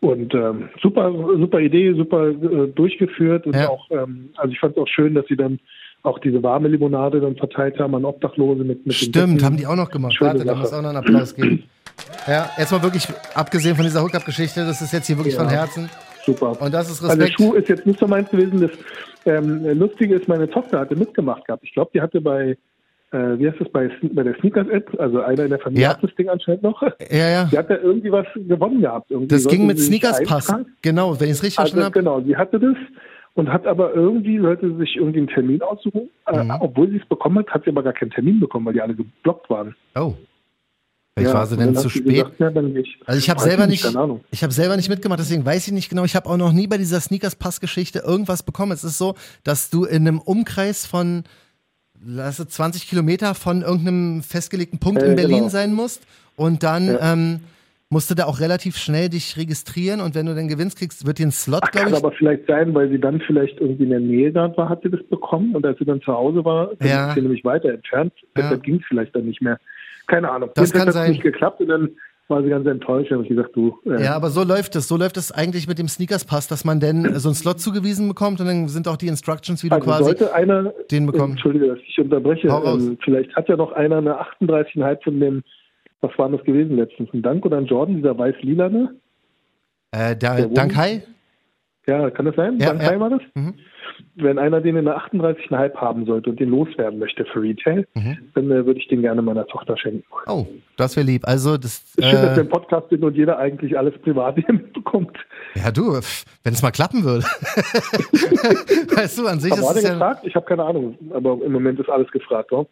Und 0.00 0.32
ähm, 0.34 0.68
super, 0.80 1.12
super 1.12 1.60
Idee, 1.60 1.92
super 1.94 2.28
äh, 2.28 2.68
durchgeführt 2.68 3.46
und 3.46 3.54
Ja. 3.56 3.68
auch, 3.68 3.90
ähm, 3.90 4.30
also 4.36 4.52
ich 4.52 4.60
fand 4.60 4.76
es 4.76 4.82
auch 4.82 4.86
schön, 4.88 5.14
dass 5.14 5.26
sie 5.26 5.36
dann 5.36 5.58
auch 6.04 6.20
diese 6.20 6.40
warme 6.42 6.68
Limonade 6.68 7.20
dann 7.20 7.34
verteilt 7.36 7.78
haben 7.80 7.94
an 7.96 8.04
Obdachlose 8.04 8.62
mit, 8.62 8.86
mit 8.86 8.94
Stimmt, 8.94 9.42
haben 9.42 9.56
die 9.56 9.66
auch 9.66 9.74
noch 9.74 9.90
gemacht. 9.90 10.14
Schöne 10.14 10.30
Warte, 10.30 10.44
da 10.44 10.52
Sache. 10.52 10.60
muss 10.60 10.72
auch 10.72 10.82
noch 10.82 10.88
einen 10.90 10.98
Applaus 10.98 11.34
geben. 11.34 11.64
Ja, 12.28 12.48
jetzt 12.58 12.70
mal 12.70 12.82
wirklich, 12.82 13.08
abgesehen 13.34 13.74
von 13.74 13.84
dieser 13.84 14.02
Hookup-Geschichte, 14.04 14.64
das 14.64 14.80
ist 14.82 14.92
jetzt 14.92 15.06
hier 15.08 15.16
wirklich 15.16 15.34
Ja. 15.34 15.40
von 15.40 15.48
Herzen. 15.48 15.90
Super. 16.24 16.60
Und 16.60 16.72
das 16.72 16.88
ist 16.90 17.02
Also 17.02 17.16
der 17.16 17.26
Respekt. 17.26 17.40
Schuh 17.40 17.54
ist 17.54 17.68
jetzt 17.68 17.86
nicht 17.86 17.98
so 17.98 18.06
meins 18.06 18.30
gewesen. 18.30 18.60
Das 18.60 18.70
ähm, 19.26 19.64
Lustige 19.78 20.14
ist, 20.14 20.28
meine 20.28 20.48
Tochter 20.48 20.78
hatte 20.80 20.94
mitgemacht 20.94 21.44
gehabt. 21.46 21.64
Ich 21.64 21.72
glaube, 21.72 21.90
die 21.94 22.00
hatte 22.00 22.20
bei, 22.20 22.56
äh, 23.10 23.38
wie 23.38 23.48
heißt 23.48 23.60
das, 23.60 23.68
bei, 23.70 23.90
bei 24.12 24.22
der 24.22 24.34
Sneakers-App, 24.40 24.94
also 25.00 25.20
einer 25.20 25.44
in 25.44 25.50
der 25.50 25.58
Familie 25.58 25.84
Ja. 25.84 25.90
hat 25.90 26.02
das 26.02 26.14
Ding 26.16 26.28
anscheinend 26.28 26.62
noch. 26.62 26.82
Ja, 27.10 27.28
ja. 27.28 27.44
Die 27.50 27.56
hat 27.58 27.70
da 27.70 27.76
irgendwie 27.76 28.12
was 28.12 28.26
gewonnen 28.34 28.80
gehabt. 28.82 29.10
Irgendwie 29.10 29.28
Das 29.34 29.46
ging 29.46 29.66
mit 29.66 29.78
sie 29.78 29.84
sich 29.84 30.00
Sneakers 30.00 30.22
Pass. 30.24 30.48
eintragen. 30.50 30.74
Genau, 30.82 31.18
wenn 31.18 31.26
ich 31.28 31.32
es 31.32 31.42
richtig 31.42 31.58
Also 31.58 31.72
verstanden 31.76 32.06
habe. 32.06 32.20
genau, 32.20 32.26
sie 32.28 32.36
hatte 32.36 32.60
das 32.60 32.76
und 33.34 33.52
hat 33.52 33.66
aber 33.66 33.94
irgendwie, 33.94 34.38
sollte 34.40 34.68
sie 34.70 34.76
sich 34.78 34.96
irgendwie 34.96 35.18
einen 35.20 35.28
Termin 35.28 35.62
aussuchen. 35.62 36.08
Äh, 36.26 36.42
Mhm. 36.44 36.50
obwohl 36.60 36.90
sie 36.90 36.96
es 36.96 37.06
bekommen 37.08 37.38
hat, 37.38 37.48
hat 37.48 37.64
sie 37.64 37.70
aber 37.70 37.82
gar 37.82 37.92
keinen 37.92 38.10
Termin 38.10 38.40
bekommen, 38.40 38.66
weil 38.66 38.74
die 38.74 38.82
alle 38.82 38.94
geblockt 38.94 39.48
waren. 39.48 39.74
Oh. 39.94 40.14
Vielleicht 41.16 41.34
war 41.34 41.46
sie 41.46 41.56
denn 41.56 41.74
zu 41.74 41.88
spät. 41.88 42.04
Gesagt, 42.04 42.38
ja. 42.38 42.46
Also 43.06 43.18
ich 43.18 43.28
habe 43.28 43.40
selber 43.40 43.66
nicht, 43.66 43.84
ich 44.30 44.42
habe 44.44 44.52
selber 44.52 44.76
nicht 44.76 44.88
mitgemacht, 44.88 45.18
deswegen 45.18 45.44
weiß 45.44 45.66
ich 45.66 45.72
nicht 45.72 45.88
genau. 45.88 46.04
Ich 46.04 46.14
habe 46.14 46.28
auch 46.28 46.36
noch 46.36 46.52
nie 46.52 46.68
bei 46.68 46.78
dieser 46.78 47.00
Sneakers 47.00 47.34
Pass 47.34 47.60
Geschichte 47.60 48.00
irgendwas 48.06 48.44
bekommen. 48.44 48.70
Es 48.70 48.84
ist 48.84 48.98
so, 48.98 49.14
dass 49.42 49.68
du 49.70 49.84
in 49.84 50.06
einem 50.06 50.20
Umkreis 50.20 50.86
von 50.86 51.24
lass 52.04 52.38
es 52.38 52.48
20 52.48 52.88
Kilometer 52.88 53.34
von 53.34 53.62
irgendeinem 53.62 54.22
festgelegten 54.22 54.78
Punkt 54.78 55.02
Äh, 55.02 55.10
in 55.10 55.16
Berlin 55.16 55.36
genau. 55.38 55.48
sein 55.48 55.72
musst 55.72 56.02
und 56.36 56.62
dann 56.62 56.86
Ja. 56.86 57.12
ähm, 57.12 57.40
musst 57.90 58.10
du 58.10 58.14
da 58.14 58.26
auch 58.26 58.40
relativ 58.40 58.76
schnell 58.76 59.08
dich 59.08 59.36
registrieren 59.38 60.00
und 60.02 60.14
wenn 60.14 60.26
du 60.26 60.34
dann 60.34 60.46
gewinnst 60.48 60.78
kriegst, 60.78 61.06
wird 61.06 61.18
dir 61.18 61.26
ein 61.26 61.32
Slot, 61.32 61.62
kann 61.72 61.86
glaube 61.86 61.90
ich. 61.90 61.96
aber 62.04 62.12
vielleicht 62.12 62.46
sein, 62.46 62.74
weil 62.74 62.90
sie 62.90 62.98
dann 63.00 63.20
vielleicht 63.26 63.58
irgendwie 63.60 63.84
in 63.84 63.90
der 63.90 64.00
Nähe 64.00 64.30
da 64.30 64.54
war, 64.58 64.68
hat 64.68 64.82
sie 64.82 64.90
das 64.90 65.02
bekommen 65.08 65.56
und 65.56 65.64
als 65.64 65.78
sie 65.78 65.86
dann 65.86 66.02
zu 66.02 66.12
Hause 66.12 66.44
war, 66.44 66.70
Ja. 66.82 67.08
ist 67.08 67.14
sie 67.14 67.22
nämlich 67.22 67.44
weiter 67.44 67.70
entfernt. 67.72 68.12
Ja. 68.16 68.42
Deshalb 68.42 68.62
ging 68.62 68.76
es 68.76 68.82
vielleicht 68.88 69.16
dann 69.16 69.24
nicht 69.24 69.40
mehr. 69.40 69.58
Keine 70.06 70.30
Ahnung. 70.30 70.50
Das 70.54 70.68
Jedenfalls 70.68 70.94
kann 70.94 71.04
sein. 71.04 71.10
nicht 71.12 71.22
geklappt 71.22 71.60
und 71.60 71.68
dann 71.68 71.90
war 72.28 72.42
sie 72.42 72.50
ganz 72.50 72.66
enttäuscht. 72.66 73.10
Habe 73.10 73.22
ich 73.22 73.28
gesagt, 73.28 73.56
du, 73.56 73.78
äh, 73.86 74.02
Ja, 74.04 74.14
aber 74.14 74.30
so 74.30 74.44
läuft 74.44 74.76
es. 74.76 74.88
So 74.88 74.96
läuft 74.96 75.16
es 75.16 75.32
eigentlich 75.32 75.66
mit 75.66 75.78
dem 75.78 75.88
Sneakers 75.88 76.24
Pass, 76.24 76.46
dass 76.48 76.64
man 76.64 76.80
denn 76.80 77.14
so 77.18 77.28
einen 77.28 77.34
Slot 77.34 77.60
zugewiesen 77.60 78.08
bekommt 78.08 78.40
und 78.40 78.46
dann 78.46 78.68
sind 78.68 78.86
auch 78.88 78.96
die 78.96 79.08
Instructions, 79.08 79.64
wie 79.64 79.68
du 79.68 79.74
also 79.74 79.86
quasi 79.86 80.04
sollte 80.04 80.34
einer, 80.34 80.72
den 80.90 81.06
bekommen. 81.06 81.32
Entschuldige, 81.32 81.68
dass 81.68 81.78
ich 81.86 81.98
unterbreche, 81.98 82.48
ähm, 82.48 82.98
vielleicht 83.02 83.34
hat 83.34 83.48
ja 83.48 83.56
noch 83.56 83.72
einer 83.72 83.98
eine 83.98 84.20
38,5 84.20 85.02
von 85.04 85.20
dem, 85.20 85.42
was 86.00 86.16
war 86.16 86.28
das 86.28 86.42
gewesen 86.44 86.76
letztens, 86.76 87.08
ein 87.12 87.22
Dank 87.22 87.44
oder 87.44 87.56
ein 87.58 87.66
Jordan, 87.66 87.96
dieser 87.96 88.16
weiß-lilane? 88.16 88.94
Äh, 89.92 90.16
Der 90.16 90.46
Dank 90.48 90.50
Wohnung? 90.50 90.76
Hai? 90.76 91.02
Ja, 91.86 92.10
kann 92.10 92.26
das 92.26 92.36
sein? 92.36 92.58
Ja, 92.58 92.74
Dank 92.74 92.82
ja. 92.82 93.00
War 93.00 93.10
das? 93.10 93.22
Mhm. 93.34 93.54
Wenn 94.16 94.38
einer 94.38 94.60
den 94.60 94.76
in 94.76 94.84
der 94.84 94.96
38,5 94.98 95.74
haben 95.76 96.06
sollte 96.06 96.30
und 96.30 96.40
den 96.40 96.50
loswerden 96.50 96.98
möchte 96.98 97.24
für 97.26 97.40
Retail, 97.42 97.86
Mhm. 97.94 98.18
dann 98.34 98.44
äh, 98.50 98.66
würde 98.66 98.78
ich 98.80 98.88
den 98.88 99.02
gerne 99.02 99.22
meiner 99.22 99.46
Tochter 99.46 99.76
schenken. 99.76 100.04
Oh, 100.26 100.46
das 100.76 100.96
wäre 100.96 101.06
lieb. 101.06 101.22
Also 101.26 101.56
das. 101.56 101.94
Ich 101.96 102.04
finde, 102.04 102.22
dass 102.26 102.36
wir 102.36 102.42
Äh, 102.42 102.46
im 102.46 102.48
Podcast 102.48 102.88
sind 102.90 103.02
und 103.04 103.16
jeder 103.16 103.38
eigentlich 103.38 103.76
alles 103.78 103.94
privat 104.02 104.34
hier 104.44 104.52
mitbekommt. 104.52 105.16
ja, 105.54 105.70
du, 105.70 105.92
wenn 106.44 106.52
es 106.52 106.62
mal 106.62 106.70
klappen 106.70 107.04
würde. 107.04 107.24
weißt 108.96 109.18
du, 109.18 109.26
an 109.26 109.40
sich 109.40 109.52
Aber 109.52 109.62
ist 109.62 109.68
es 109.68 109.74
der 109.74 109.82
ja 109.84 109.90
gefragt? 109.92 110.20
Ich 110.24 110.34
habe 110.34 110.46
keine 110.46 110.64
Ahnung. 110.64 110.96
Aber 111.12 111.38
im 111.44 111.52
Moment 111.52 111.78
ist 111.80 111.88
alles 111.88 112.10
gefragt, 112.10 112.52
oder? 112.52 112.68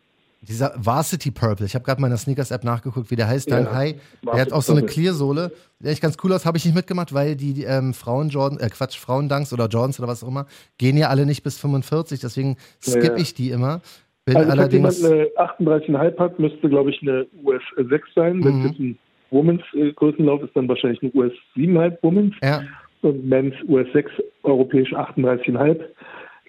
Dieser 0.48 0.72
Varsity 0.76 1.30
Purple. 1.30 1.66
Ich 1.66 1.74
habe 1.74 1.84
gerade 1.84 2.00
mal 2.00 2.06
in 2.08 2.12
der 2.12 2.18
Sneakers 2.18 2.50
App 2.50 2.64
nachgeguckt, 2.64 3.10
wie 3.10 3.16
der 3.16 3.28
heißt. 3.28 3.50
Dank 3.50 3.66
Ja, 3.66 3.74
Hai. 3.74 3.94
Der 4.24 4.40
hat 4.40 4.52
auch 4.52 4.62
so 4.62 4.72
eine. 4.72 4.84
Clear-Sohle. 4.86 5.52
Der 5.80 5.92
echt 5.92 6.00
ganz 6.02 6.16
cool 6.24 6.32
aus. 6.32 6.46
Habe 6.46 6.56
ich 6.58 6.64
nicht 6.64 6.74
mitgemacht, 6.74 7.12
weil 7.12 7.36
die, 7.36 7.64
ähm, 7.64 7.92
Frauen 7.94 8.28
Jordan, 8.28 8.58
äh, 8.60 8.68
Quatsch, 8.68 8.98
Frauen-Dunks 8.98 9.52
oder 9.52 9.66
Jordans 9.66 9.98
oder 10.00 10.08
was 10.08 10.22
auch 10.24 10.28
immer, 10.28 10.46
gehen 10.78 10.96
ja 10.96 11.08
alle 11.08 11.26
nicht 11.26 11.42
bis 11.42 11.58
45. 11.58 12.20
Deswegen 12.20 12.56
skippe 12.80 13.06
Ja, 13.08 13.16
ich 13.16 13.34
die 13.34 13.50
immer. 13.50 13.80
Bin 14.24 14.36
Also, 14.36 14.48
falls 14.56 14.72
jemand 14.72 14.94
allerdings. 15.04 15.04
eine 15.04 15.28
38,5 15.36 16.18
hat, 16.18 16.38
müsste, 16.38 16.68
glaube 16.68 16.90
ich, 16.90 17.00
eine 17.02 17.26
US 17.44 17.62
6 17.76 18.08
sein. 18.14 18.42
Wenn 18.44 18.54
Mhm. 18.58 18.60
es 18.64 18.70
jetzt 18.70 18.80
ein 18.80 18.98
Womens 19.30 19.62
äh, 19.74 19.92
Größenlauf 19.92 20.42
ist, 20.42 20.54
dann 20.56 20.68
wahrscheinlich 20.68 21.02
eine 21.02 21.12
US 21.14 21.32
7,5 21.54 21.98
Womens. 22.02 22.34
Ja, 22.42 22.62
Und 23.02 23.24
Men's 23.28 23.54
US 23.68 23.86
6, 23.92 24.10
europäisch 24.42 24.92
38,5. 24.94 25.80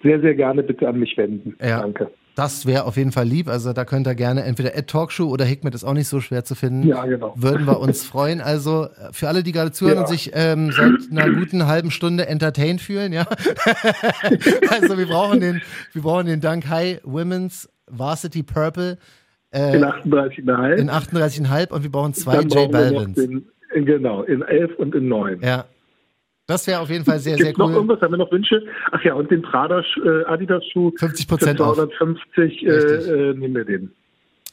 Sehr, 0.02 0.20
sehr 0.20 0.34
gerne 0.34 0.62
bitte 0.62 0.88
an 0.88 0.98
mich 0.98 1.16
wenden. 1.16 1.56
Ja. 1.60 1.80
Danke. 1.82 2.10
Das 2.38 2.66
wäre 2.66 2.84
auf 2.84 2.96
jeden 2.96 3.10
Fall 3.10 3.26
lieb. 3.26 3.48
Also 3.48 3.72
da 3.72 3.84
könnt 3.84 4.06
ihr 4.06 4.14
gerne 4.14 4.44
entweder 4.44 4.76
Ed 4.76 4.86
Talkshow 4.86 5.28
oder 5.28 5.44
Hikmet 5.44 5.74
ist 5.74 5.82
auch 5.82 5.92
nicht 5.92 6.06
so 6.06 6.20
schwer 6.20 6.44
zu 6.44 6.54
finden. 6.54 6.86
Ja, 6.86 7.04
genau. 7.04 7.34
Würden 7.36 7.66
wir 7.66 7.80
uns 7.80 8.04
freuen. 8.04 8.40
Also 8.40 8.84
äh, 8.84 9.12
für 9.12 9.26
alle, 9.26 9.42
die 9.42 9.50
gerade 9.50 9.72
zuhören 9.72 9.96
Ja. 9.96 10.02
und 10.02 10.08
sich 10.08 10.30
ähm, 10.34 10.70
seit 10.70 11.10
einer 11.10 11.34
guten 11.34 11.66
halben 11.66 11.90
Stunde 11.90 12.26
entertained 12.28 12.80
fühlen, 12.80 13.12
ja. 13.12 13.26
also 14.70 14.96
wir 14.98 15.06
brauchen 15.06 15.40
den, 15.40 15.60
wir 15.92 16.02
brauchen 16.02 16.26
den 16.26 16.40
Dank 16.40 16.68
High 16.68 17.00
Women's 17.02 17.68
Varsity 17.88 18.42
Purple 18.44 18.98
äh, 19.50 19.76
In 19.76 19.84
38,5. 19.84 20.74
in 20.76 20.90
38,5 20.90 21.70
und 21.72 21.82
wir 21.82 21.90
brauchen 21.90 22.14
zwei 22.14 22.40
J 22.42 22.70
Balvins. 22.70 23.18
genau, 23.74 24.22
in 24.22 24.42
11 24.42 24.76
und 24.78 24.94
in 24.94 25.08
9. 25.08 25.40
Ja. 25.42 25.64
Das 26.48 26.66
wäre 26.66 26.80
auf 26.80 26.88
jeden 26.88 27.04
Fall 27.04 27.20
sehr, 27.20 27.36
sehr 27.36 27.48
Gibt 27.48 27.58
noch 27.58 27.68
cool. 27.68 27.74
irgendwas? 27.74 28.00
Haben 28.00 28.14
wir 28.14 28.18
noch 28.18 28.32
Wünsche? 28.32 28.64
Ach 28.90 29.04
ja, 29.04 29.12
und 29.12 29.30
den 29.30 29.42
Prada 29.42 29.84
äh, 30.02 30.24
Adidas 30.24 30.64
Schuh 30.72 30.88
50% 30.98 31.56
für 31.56 31.64
auf. 31.64 31.76
250 31.76 32.62
äh, 32.62 32.68
äh, 32.68 33.34
nehmen 33.34 33.54
wir 33.54 33.64
den. 33.66 33.92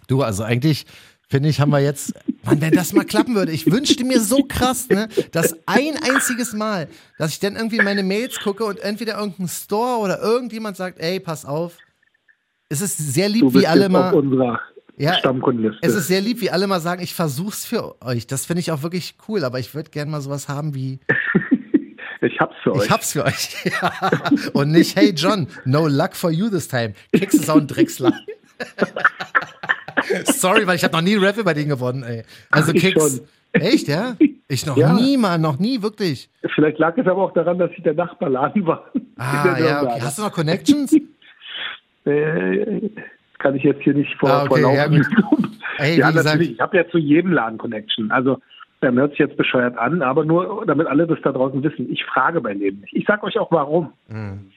Du, 0.09 0.21
also 0.21 0.43
eigentlich 0.43 0.85
finde 1.29 1.47
ich, 1.47 1.61
haben 1.61 1.71
wir 1.71 1.79
jetzt, 1.79 2.13
Mann, 2.43 2.59
wenn 2.59 2.73
das 2.73 2.91
mal 2.91 3.05
klappen 3.05 3.33
würde, 3.33 3.53
ich 3.53 3.71
wünschte 3.71 4.03
mir 4.03 4.19
so 4.19 4.43
krass, 4.43 4.89
ne, 4.89 5.07
dass 5.31 5.53
ein 5.67 5.95
einziges 6.03 6.53
Mal, 6.53 6.89
dass 7.17 7.31
ich 7.31 7.39
dann 7.39 7.55
irgendwie 7.55 7.77
in 7.77 7.85
meine 7.85 8.03
Mails 8.03 8.41
gucke 8.41 8.65
und 8.65 8.79
entweder 8.79 9.17
irgendein 9.17 9.47
Store 9.47 9.99
oder 10.01 10.21
irgendjemand 10.21 10.75
sagt, 10.75 10.99
ey, 10.99 11.21
pass 11.21 11.45
auf. 11.45 11.77
Es 12.67 12.81
ist 12.81 12.97
sehr 12.97 13.29
lieb, 13.29 13.53
wie 13.53 13.67
alle 13.67 13.87
mal. 13.87 14.13
Ja, 14.97 15.13
Stammkundenliste. 15.15 15.79
Es 15.81 15.93
ist 15.93 16.07
sehr 16.07 16.21
lieb, 16.21 16.41
wie 16.41 16.51
alle 16.51 16.67
mal 16.67 16.79
sagen, 16.79 17.01
ich 17.01 17.13
versuch's 17.13 17.65
für 17.65 18.01
euch. 18.01 18.27
Das 18.27 18.45
finde 18.45 18.61
ich 18.61 18.71
auch 18.71 18.81
wirklich 18.81 19.15
cool, 19.27 19.43
aber 19.43 19.59
ich 19.59 19.75
würde 19.75 19.89
gerne 19.89 20.09
mal 20.09 20.21
sowas 20.21 20.47
haben 20.47 20.73
wie, 20.73 20.99
ich 22.21 22.39
hab's 22.39 22.55
für 22.63 22.73
euch. 22.73 22.85
ich 22.85 22.89
hab's 22.91 23.13
für 23.13 23.25
euch. 23.25 23.55
Ja. 23.81 23.91
Und 24.53 24.71
nicht, 24.71 24.95
hey 24.95 25.11
John, 25.15 25.47
no 25.65 25.87
luck 25.87 26.15
for 26.15 26.31
you 26.31 26.49
this 26.49 26.67
time. 26.67 26.93
Kicks 27.13 27.33
ist 27.35 27.49
auch 27.49 27.57
ein 27.57 27.67
Drechsler. 27.67 28.13
Sorry, 30.25 30.67
weil 30.67 30.75
ich 30.75 30.83
habe 30.83 30.93
noch 30.95 31.01
nie 31.01 31.15
Rap 31.15 31.37
über 31.37 31.53
den 31.53 31.69
gewonnen, 31.69 32.03
ey. 32.03 32.23
Also 32.51 32.71
Ach, 32.75 32.79
Kicks. 32.79 33.21
Echt, 33.53 33.87
ja? 33.87 34.15
Ich 34.49 34.65
noch 34.65 34.75
Ja. 34.77 34.93
nie, 34.93 35.15
Mann, 35.17 35.41
noch 35.41 35.57
nie, 35.59 35.81
wirklich. 35.81 36.29
Vielleicht 36.55 36.77
lag 36.77 36.97
es 36.97 37.07
aber 37.07 37.21
auch 37.23 37.33
daran, 37.33 37.57
dass 37.57 37.71
ich 37.75 37.83
der 37.83 37.93
Nachbarladen 37.93 38.65
war. 38.65 38.91
Ah, 39.17 39.55
ja, 39.57 39.81
okay. 39.83 39.99
Hast 40.01 40.17
du 40.17 40.23
noch 40.23 40.31
Connections? 40.31 40.95
Äh, 42.07 42.91
kann 43.39 43.55
ich 43.55 43.63
jetzt 43.63 43.81
hier 43.81 43.95
nicht 43.95 44.13
vor, 44.19 44.29
Ah, 44.29 44.43
okay, 44.43 44.61
vor 44.61 44.73
ja. 44.75 44.85
Ey, 45.79 45.97
ja, 45.97 46.11
natürlich. 46.11 46.51
Ich 46.51 46.59
habe 46.59 46.77
ja 46.77 46.87
zu 46.91 46.99
jedem 46.99 47.31
Laden 47.31 47.57
Connection. 47.57 48.11
Also, 48.11 48.39
ähm, 48.81 48.97
hört 48.97 49.11
sich 49.11 49.19
jetzt 49.19 49.37
bescheuert 49.37 49.77
an, 49.77 50.01
aber 50.01 50.25
nur, 50.25 50.63
damit 50.65 50.87
alle 50.87 51.07
das 51.07 51.19
da 51.23 51.31
draußen 51.31 51.63
wissen. 51.63 51.91
Ich 51.91 52.03
frage 52.05 52.41
bei 52.41 52.53
Leben 52.53 52.81
nicht. 52.81 52.93
Ich 52.93 53.05
sage 53.05 53.23
euch 53.23 53.37
auch 53.39 53.51
warum. 53.51 53.93
Hm. 54.07 54.51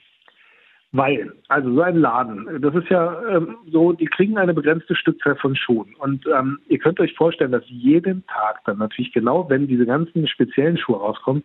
Weil, 0.91 1.33
also 1.49 1.75
so 1.75 1.83
ein 1.83 1.99
Laden, 1.99 2.63
das 2.63 2.75
ist 2.75 2.89
ja 2.89 3.15
ähm, 3.29 3.57
so, 3.71 3.93
die 3.93 4.07
kriegen 4.07 4.39
eine 4.39 4.55
begrenzte 4.55 4.97
Stückzahl 4.97 5.37
von 5.37 5.55
Schuhen. 5.55 5.95
Und 5.99 6.27
ähm, 6.27 6.59
ihr 6.69 6.79
könnt 6.79 6.99
euch 6.99 7.15
vorstellen, 7.15 7.53
dass 7.53 7.65
jeden 7.67 8.25
Tag 8.27 8.65
dann 8.65 8.79
natürlich 8.79 9.13
genau, 9.13 9.51
wenn 9.51 9.67
diese 9.67 9.85
ganzen 9.85 10.27
speziellen 10.27 10.79
Schuhe 10.79 10.97
rauskommen, 10.97 11.45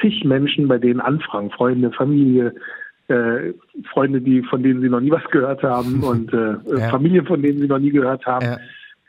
zig 0.00 0.24
Menschen 0.24 0.66
bei 0.66 0.78
denen 0.78 1.00
anfragen, 1.00 1.52
Freunde, 1.52 1.92
Familie, 1.92 2.52
äh, 3.06 3.52
Freunde, 3.92 4.20
die 4.20 4.42
von 4.42 4.62
denen 4.64 4.80
sie 4.80 4.88
noch 4.88 5.00
nie 5.00 5.12
was 5.12 5.24
gehört 5.30 5.62
haben 5.62 6.02
und 6.02 6.32
äh, 6.32 6.56
Ja. 6.76 6.90
Familie, 6.90 7.24
von 7.24 7.42
denen 7.42 7.60
sie 7.60 7.68
noch 7.68 7.78
nie 7.78 7.90
gehört 7.90 8.26
haben. 8.26 8.46
Ja. 8.46 8.58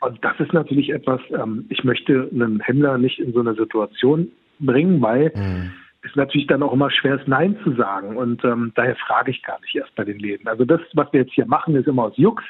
Und 0.02 0.18
das 0.24 0.38
ist 0.40 0.52
natürlich 0.52 0.90
etwas, 0.90 1.20
ähm, 1.30 1.64
ich 1.68 1.84
möchte 1.84 2.28
einen 2.32 2.60
Händler 2.60 2.98
nicht 2.98 3.18
in 3.20 3.32
so 3.32 3.40
eine 3.40 3.54
Situation 3.54 4.30
bringen, 4.58 5.00
weil 5.00 5.32
Hm. 5.34 5.70
ist 6.02 6.16
natürlich 6.16 6.48
dann 6.48 6.62
auch 6.62 6.72
immer 6.72 6.90
schwer, 6.90 7.20
es 7.20 7.26
Nein 7.28 7.56
zu 7.62 7.72
sagen. 7.74 8.16
Und 8.16 8.44
ähm, 8.44 8.72
daher 8.74 8.96
frage 8.96 9.30
ich 9.30 9.42
gar 9.42 9.60
nicht 9.60 9.76
erst 9.76 9.94
bei 9.94 10.04
den 10.04 10.18
Läden. 10.18 10.48
Also 10.48 10.64
das, 10.64 10.80
was 10.94 11.12
wir 11.12 11.20
jetzt 11.20 11.32
hier 11.34 11.46
machen, 11.46 11.76
ist 11.76 11.86
immer 11.86 12.04
aus 12.04 12.16
Jux. 12.16 12.42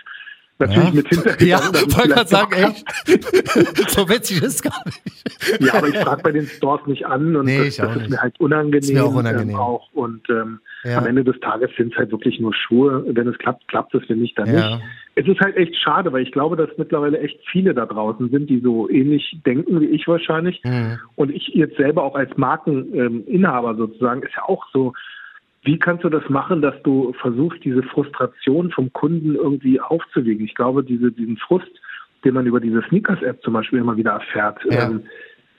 Natürlich 0.59 0.89
ja. 0.91 0.95
mit 0.95 1.09
Hintergrund. 1.09 1.43
Ja, 1.43 1.59
wollte 1.97 2.09
gerade 2.09 2.29
sagen, 2.29 2.53
echt. 2.53 3.91
so 3.91 4.09
witzig 4.09 4.43
ist 4.43 4.63
gar 4.63 4.81
nicht. 4.87 5.61
Ja, 5.61 5.75
aber 5.75 5.89
ich 5.89 5.99
frage 5.99 6.23
bei 6.23 6.31
den 6.33 6.47
Stores 6.47 6.87
nicht 6.87 7.05
an 7.05 7.35
und 7.37 7.47
Nee, 7.47 7.65
das, 7.65 7.77
das 7.77 7.97
ist 7.97 8.11
mir 8.11 8.19
halt 8.21 8.39
unangenehm. 8.39 8.79
Ist 8.81 8.93
mir 8.93 9.05
auch 9.05 9.15
unangenehm. 9.15 9.51
Ähm, 9.51 9.57
auch. 9.61 9.89
Und 9.93 10.29
ähm, 10.31 10.61
Ja. 10.85 10.99
am 10.99 11.07
Ende 11.07 11.25
des 11.25 11.39
Tages 11.41 11.71
sind 11.77 11.93
es 11.93 11.99
halt 11.99 12.13
wirklich 12.13 12.39
nur 12.39 12.55
Schuhe. 12.55 13.05
Wenn 13.09 13.27
es 13.29 13.37
klappt, 13.39 13.67
klappt 13.69 13.95
es, 13.95 14.09
wenn 14.09 14.21
nicht, 14.21 14.39
dann 14.39 14.55
Ja. 14.55 14.77
nicht. 14.77 14.85
Es 15.15 15.27
ist 15.29 15.41
halt 15.41 15.57
echt 15.57 15.77
schade, 15.77 16.11
weil 16.13 16.23
ich 16.23 16.33
glaube, 16.33 16.57
dass 16.57 16.71
mittlerweile 16.79 17.19
echt 17.19 17.39
viele 17.51 17.75
da 17.75 17.85
draußen 17.85 18.31
sind, 18.31 18.49
die 18.49 18.61
so 18.61 18.89
ähnlich 18.89 19.39
denken 19.45 19.81
wie 19.81 19.87
ich 19.87 20.09
wahrscheinlich. 20.09 20.61
Mhm. 20.65 20.99
Und 21.17 21.31
ich 21.31 21.49
jetzt 21.49 21.77
selber 21.77 22.03
auch 22.03 22.15
als 22.15 22.35
Markeninhaber 22.37 23.75
sozusagen, 23.75 24.23
ist 24.23 24.35
ja 24.35 24.45
auch 24.45 24.67
so, 24.73 24.95
wie 25.65 25.79
kannst 25.79 26.05
du 26.05 26.09
das 26.09 26.29
machen, 26.29 26.63
dass 26.63 26.75
du 26.83 27.13
versuchst, 27.21 27.63
diese 27.65 27.83
Frustration 27.83 28.71
vom 28.71 28.93
Kunden 28.93 29.35
irgendwie 29.35 29.81
aufzuwiegen? 29.81 30.45
Ich 30.47 30.55
glaube, 30.55 30.83
diese, 30.83 31.13
diesen 31.13 31.37
Frust, 31.37 31.71
den 32.25 32.35
man 32.35 32.47
über 32.47 32.61
diese 32.61 32.83
Sneakers-App 32.89 33.43
zum 33.43 33.53
Beispiel 33.53 33.81
immer 33.81 33.97
wieder 33.97 34.13
erfährt, 34.13 34.61
Ja. 34.71 34.89
ähm, 34.89 35.03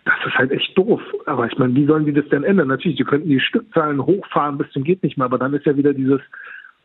das 0.05 0.15
ist 0.25 0.35
halt 0.35 0.51
echt 0.51 0.77
doof. 0.77 1.01
Aber 1.25 1.45
ich 1.47 1.57
meine, 1.57 1.75
wie 1.75 1.85
sollen 1.85 2.05
die 2.05 2.11
das 2.11 2.27
denn 2.27 2.43
ändern? 2.43 2.67
Natürlich, 2.67 2.97
die 2.97 3.05
könnten 3.05 3.29
die 3.29 3.39
Stückzahlen 3.39 4.05
hochfahren 4.05 4.57
bis 4.57 4.69
zum 4.71 4.83
geht 4.83 5.01
nicht 5.03 5.17
mehr, 5.17 5.25
aber 5.25 5.37
dann 5.37 5.53
ist 5.53 5.65
ja 5.65 5.77
wieder 5.77 5.93
dieses, 5.93 6.19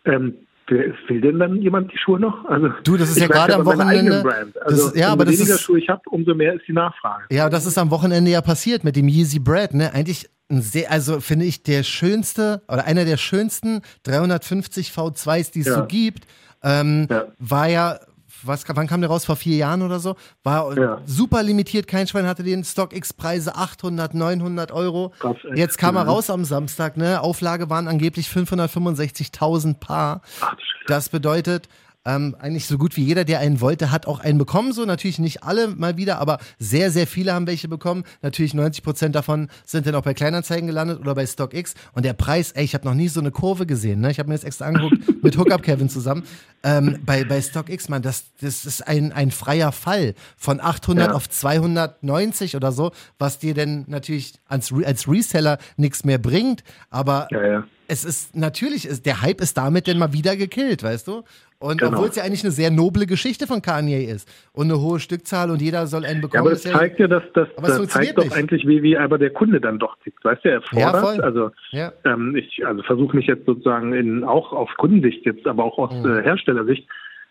ähm, 0.05 0.35
will 0.71 1.21
denn 1.21 1.39
dann 1.39 1.61
jemand 1.62 1.93
die 1.93 1.99
Schuhe 1.99 2.21
noch? 2.21 2.45
Also 2.47 2.69
Du, 2.85 2.97
das 2.97 3.11
ist 3.11 3.19
ja 3.21 3.27
gerade 3.27 3.55
am 3.55 3.64
Wochenende-. 3.64 4.23
Also 4.64 4.89
das- 4.91 4.97
ja, 4.97 5.11
aber 5.11 5.25
das 5.25 5.39
weniger 5.39 5.55
ist- 5.55 5.61
Schuhe 5.62 5.79
ich 5.79 5.89
habe, 5.89 6.03
umso 6.11 6.35
mehr 6.35 6.55
ist 6.55 6.66
die 6.69 6.73
Nachfrage. 6.73 7.25
Ja, 7.31 7.49
das 7.49 7.66
ist 7.66 7.79
am 7.79 7.91
Wochenende 7.91 8.31
ja 8.31 8.41
passiert 8.41 8.85
mit 8.85 8.97
dem 8.97 9.09
Yeezy 9.09 9.39
Bread, 9.39 9.75
ne? 9.75 9.93
Eigentlich 9.95 10.29
ein 10.51 10.62
sehr, 10.62 10.91
also 10.91 11.21
finde 11.21 11.45
ich 11.45 11.62
der 11.62 11.83
schönste 11.83 12.62
oder 12.69 12.85
einer 12.87 13.05
der 13.05 13.16
schönsten 13.19 13.83
350 14.05 14.91
V2s, 14.93 15.51
die 15.53 15.61
es 15.61 15.66
Ja. 15.66 15.75
so 15.75 15.87
gibt, 15.87 16.27
ähm, 16.62 17.07
Ja. 17.11 17.25
war 17.39 17.69
ja, 17.69 17.99
was, 18.43 18.64
wann 18.68 18.86
kam 18.86 19.01
der 19.01 19.11
raus? 19.11 19.24
Vor 19.24 19.36
vier 19.36 19.57
Jahren 19.57 19.82
oder 19.82 20.01
so? 20.01 20.16
War 20.43 20.76
Ja. 20.78 21.01
super 21.07 21.43
limitiert, 21.43 21.86
kein 21.86 22.07
Schwein 22.07 22.26
hatte 22.26 22.43
den 22.43 22.64
StockX-Preise 22.64 23.57
800, 23.57 24.14
900 24.14 24.72
Euro. 24.72 25.12
Jetzt 25.55 25.78
kam 25.78 25.97
er 25.97 26.05
Mhm. 26.05 26.11
raus 26.11 26.30
am 26.30 26.45
Samstag, 26.45 26.97
ne? 26.97 27.20
Auflage 27.20 27.68
waren 27.70 27.89
angeblich 27.89 28.28
565.000 28.28 29.80
Paar. 29.80 30.22
Ach. 30.41 30.55
Das 30.86 31.09
bedeutet, 31.09 31.68
ähm, 32.09 32.35
eigentlich 32.39 32.67
so 32.67 32.79
gut 32.79 32.97
wie 32.97 33.05
jeder, 33.05 33.25
der 33.25 33.41
einen 33.41 33.61
wollte, 33.61 33.91
hat 33.91 34.07
auch 34.07 34.21
einen 34.21 34.39
bekommen. 34.39 34.73
So 34.73 34.87
natürlich 34.87 35.19
nicht 35.19 35.43
alle 35.43 35.69
mal 35.69 35.99
wieder, 35.99 36.19
aber 36.19 36.39
sehr, 36.59 36.91
sehr 36.91 37.07
viele 37.07 37.35
haben 37.35 37.47
welche 37.47 37.69
bekommen. 37.69 38.05
Natürlich 38.23 38.55
90 38.55 38.83
Prozent 38.83 39.15
davon 39.15 39.49
sind 39.67 39.87
dann 39.87 39.95
auch 39.95 40.03
bei 40.03 40.15
Kleinanzeigen 40.15 40.67
gelandet 40.67 41.01
oder 41.01 41.15
bei 41.15 41.27
StockX. 41.27 41.75
Und 41.93 42.07
der 42.07 42.15
Preis, 42.15 42.53
ey, 42.53 42.65
ich 42.65 42.73
habe 42.75 42.87
noch 42.87 42.95
nie 42.95 43.09
so 43.09 43.21
eine 43.21 43.31
Kurve 43.31 43.67
gesehen. 43.67 44.01
Ne? 44.01 44.11
Ich 44.11 44.19
habe 44.19 44.31
mir 44.31 44.35
das 44.37 44.45
extra 44.45 44.65
angeguckt 44.65 44.97
mit 45.23 45.37
Hookup 45.37 45.63
Kevin 45.63 45.91
zusammen. 45.91 46.23
Ähm, 46.63 46.99
bei, 47.05 47.25
bei 47.25 47.43
StockX, 47.43 47.91
man, 47.91 48.01
das, 48.01 48.25
das 48.41 48.65
ist 48.65 48.89
ein, 48.89 49.13
ein 49.13 49.31
freier 49.31 49.71
Fall 49.71 50.15
von 50.39 50.61
800 50.61 51.09
Ja. 51.09 51.13
auf 51.15 51.29
290 51.29 52.57
oder 52.57 52.73
so, 52.73 52.91
was 53.19 53.39
dir 53.39 53.53
denn 53.53 53.85
natürlich 53.87 54.33
als, 54.47 54.73
Re 54.73 54.87
als 54.87 55.07
Reseller 55.07 55.59
nichts 55.77 56.05
mehr 56.05 56.19
bringt. 56.19 56.65
Aber 56.89 57.29
Ja, 57.31 57.47
ja. 57.47 57.65
Es 57.91 58.05
ist 58.05 58.36
natürlich, 58.36 58.86
ist, 58.86 59.07
der 59.07 59.22
Hype 59.22 59.41
ist 59.41 59.57
damit 59.57 59.86
denn 59.86 59.99
mal 59.99 60.12
wieder 60.12 60.36
gekillt, 60.36 60.82
weißt 60.82 61.09
du? 61.09 61.22
Und 61.59 61.80
Genau. 61.80 61.93
obwohl 61.95 62.09
es 62.09 62.16
ja 62.16 62.22
eigentlich 62.22 62.45
eine 62.45 62.53
sehr 62.53 62.70
noble 62.70 63.07
Geschichte 63.07 63.47
von 63.47 63.62
Kanye 63.62 64.05
ist 64.05 64.28
und 64.53 64.66
eine 64.70 64.80
hohe 64.80 65.01
Stückzahl 65.01 65.51
und 65.51 65.61
jeder 65.61 65.86
soll 65.89 66.05
einen 66.05 66.16
Ja, 66.16 66.20
bekommen. 66.20 66.41
aber 66.43 66.51
das 66.51 66.64
ist 66.64 66.70
ja- 66.70 66.78
zeigt 66.78 67.01
ja, 67.01 67.09
dass 67.09 67.22
das, 67.34 67.49
Aber 67.57 67.68
es 67.68 67.78
das 67.78 67.89
zeigt 67.89 68.16
doch 68.18 68.24
nicht. 68.24 68.36
eigentlich, 68.36 68.66
wie, 68.68 68.82
wie 68.82 68.97
aber 68.97 69.18
der 69.18 69.30
Kunde 69.30 69.61
dann 69.61 69.78
doch 69.78 69.97
tickt. 70.05 70.24
Weißt 70.24 70.45
du, 70.45 70.51
er 70.51 70.61
Ja, 70.72 70.93
fordert, 70.93 71.05
voll. 71.16 71.20
also 71.24 71.51
ja. 71.70 71.93
ähm, 72.05 72.36
ich 72.36 72.64
also 72.64 72.82
versuche 72.82 73.16
mich 73.16 73.26
jetzt 73.26 73.47
sozusagen 73.47 73.93
in, 73.93 74.22
auch 74.22 74.53
auf 74.53 74.70
Kundensicht 74.76 75.24
jetzt, 75.26 75.47
aber 75.47 75.64
auch 75.64 75.78
aus 75.78 75.93
Mhm. 75.95 76.18
äh, 76.18 76.22
Herstellersicht, 76.22 76.86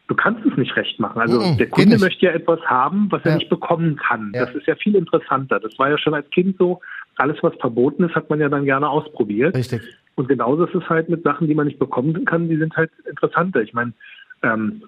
du 0.10 0.16
kannst 0.16 0.46
es 0.46 0.58
nicht 0.58 0.76
recht 0.76 1.00
machen. 1.00 1.22
Also 1.22 1.40
Mhm, 1.40 1.58
der 1.58 1.68
Kunde 1.70 1.98
möchte 2.00 2.26
ja 2.26 2.32
etwas 2.34 2.60
haben, 2.66 3.08
was 3.12 3.22
er 3.24 3.32
Ja. 3.32 3.38
nicht 3.38 3.50
bekommen 3.50 3.96
kann. 3.96 4.32
Ja. 4.36 4.46
Das 4.46 4.56
ist 4.56 4.66
ja 4.68 4.76
viel 4.76 4.96
interessanter. 4.96 5.60
Das 5.62 5.78
war 5.80 5.90
ja 5.90 5.98
schon 5.98 6.14
als 6.16 6.30
Kind 6.32 6.58
so, 6.58 6.82
alles 7.16 7.38
was 7.44 7.54
verboten 7.62 8.04
ist, 8.04 8.16
hat 8.16 8.30
man 8.30 8.40
ja 8.42 8.50
dann 8.50 8.66
gerne 8.66 8.90
ausprobiert. 8.90 9.56
Richtig. 9.56 9.82
Und 10.18 10.28
genauso 10.28 10.66
ist 10.66 10.74
es 10.76 10.90
halt 10.90 11.10
mit 11.10 11.24
Sachen, 11.24 11.48
die 11.48 11.54
man 11.54 11.68
nicht 11.68 11.78
bekommen 11.78 12.26
kann, 12.26 12.50
die 12.50 12.58
sind 12.58 12.76
halt 12.76 12.90
interessanter. 13.08 13.62
Ich 13.62 13.74
meine, 13.74 13.94
ähm, 14.42 14.82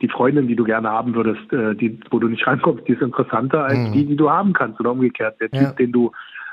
die 0.00 0.08
Freundin, 0.08 0.48
die 0.48 0.56
du 0.56 0.64
gerne 0.64 0.88
haben 0.88 1.14
würdest, 1.14 1.52
äh, 1.52 1.74
die, 1.74 2.00
wo 2.10 2.18
du 2.18 2.26
nicht 2.28 2.46
reinkommst, 2.46 2.88
die 2.88 2.92
ist 2.92 3.02
interessanter 3.02 3.64
als 3.64 3.78
Mhm. 3.78 3.92
die, 3.92 4.06
die 4.06 4.16
du 4.16 4.30
haben 4.30 4.54
kannst 4.54 4.80
oder 4.80 4.92
umgekehrt. 4.92 5.38
Der 5.40 5.50
Ja. 5.52 5.68
Typ, 5.68 5.76
den 5.76 5.92
du 5.92 6.10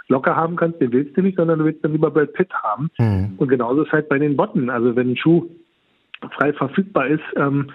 locker 0.09 0.35
haben 0.35 0.57
kannst, 0.57 0.81
den 0.81 0.91
willst 0.91 1.15
du 1.15 1.21
nicht, 1.21 1.37
sondern 1.37 1.59
du 1.59 1.65
willst 1.65 1.81
dann 1.83 1.93
lieber 1.93 2.11
Brad 2.11 2.33
Pitt 2.33 2.53
haben. 2.53 2.89
Mhm. 2.99 3.35
Und 3.37 3.47
genauso 3.47 3.83
ist 3.83 3.91
halt 3.93 4.09
bei 4.09 4.19
den 4.19 4.35
Botten. 4.35 4.69
Also 4.69 4.93
wenn 4.97 5.11
ein 5.11 5.17
Schuh 5.17 5.47
frei 6.37 6.51
verfügbar 6.51 7.07
ist, 7.07 7.23
ähm, 7.37 7.71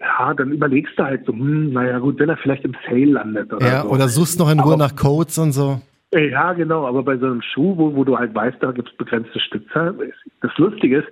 ja, 0.00 0.34
dann 0.34 0.52
überlegst 0.52 0.96
du 0.96 1.02
halt 1.02 1.26
so, 1.26 1.32
hm, 1.32 1.72
naja 1.72 1.98
gut, 1.98 2.20
wenn 2.20 2.28
er 2.28 2.36
vielleicht 2.36 2.64
im 2.64 2.76
Sale 2.86 3.06
landet 3.06 3.52
oder 3.52 3.66
Ja, 3.66 3.82
so. 3.82 3.88
oder 3.88 4.06
suchst 4.06 4.38
noch 4.38 4.52
in 4.52 4.60
Ruhe 4.60 4.78
nach 4.78 4.94
Codes 4.94 5.36
und 5.38 5.50
so. 5.50 5.80
Äh, 6.12 6.30
Ja, 6.30 6.52
genau, 6.52 6.86
aber 6.86 7.02
bei 7.02 7.16
so 7.18 7.26
einem 7.26 7.42
Schuh, 7.42 7.76
wo, 7.76 7.94
wo 7.94 8.04
du 8.04 8.18
halt 8.18 8.34
weißt, 8.34 8.56
da 8.60 8.72
gibt 8.72 8.88
es 8.90 8.96
begrenzte 8.96 9.40
Stückzahl, 9.40 9.94
das 10.40 10.56
Lustige 10.58 10.98
ist, 10.98 11.08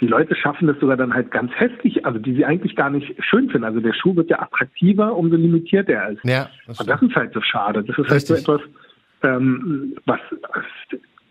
die 0.00 0.06
Leute 0.06 0.34
schaffen 0.36 0.66
das 0.66 0.78
sogar 0.78 0.96
dann 0.98 1.14
halt 1.14 1.30
ganz 1.30 1.50
hässlich, 1.54 2.04
also 2.04 2.18
die 2.18 2.34
sie 2.34 2.44
eigentlich 2.44 2.76
gar 2.76 2.90
nicht 2.90 3.14
schön 3.24 3.48
finden. 3.48 3.64
Also 3.64 3.80
der 3.80 3.94
Schuh 3.94 4.14
wird 4.14 4.28
ja 4.28 4.40
attraktiver, 4.42 5.16
umso 5.16 5.36
limitierter 5.36 5.94
er 5.94 6.10
ist. 6.10 6.24
Ja, 6.24 6.50
das 6.66 6.80
Und 6.80 6.90
das 6.90 7.00
ist 7.00 7.14
halt 7.14 7.32
so 7.32 7.40
schade. 7.40 7.82
Das 7.82 7.96
ist 7.96 8.10
Richtig. 8.10 8.36
halt 8.36 8.44
so 8.44 8.54
etwas, 8.54 8.68
ähm, 9.22 9.96
was, 10.04 10.20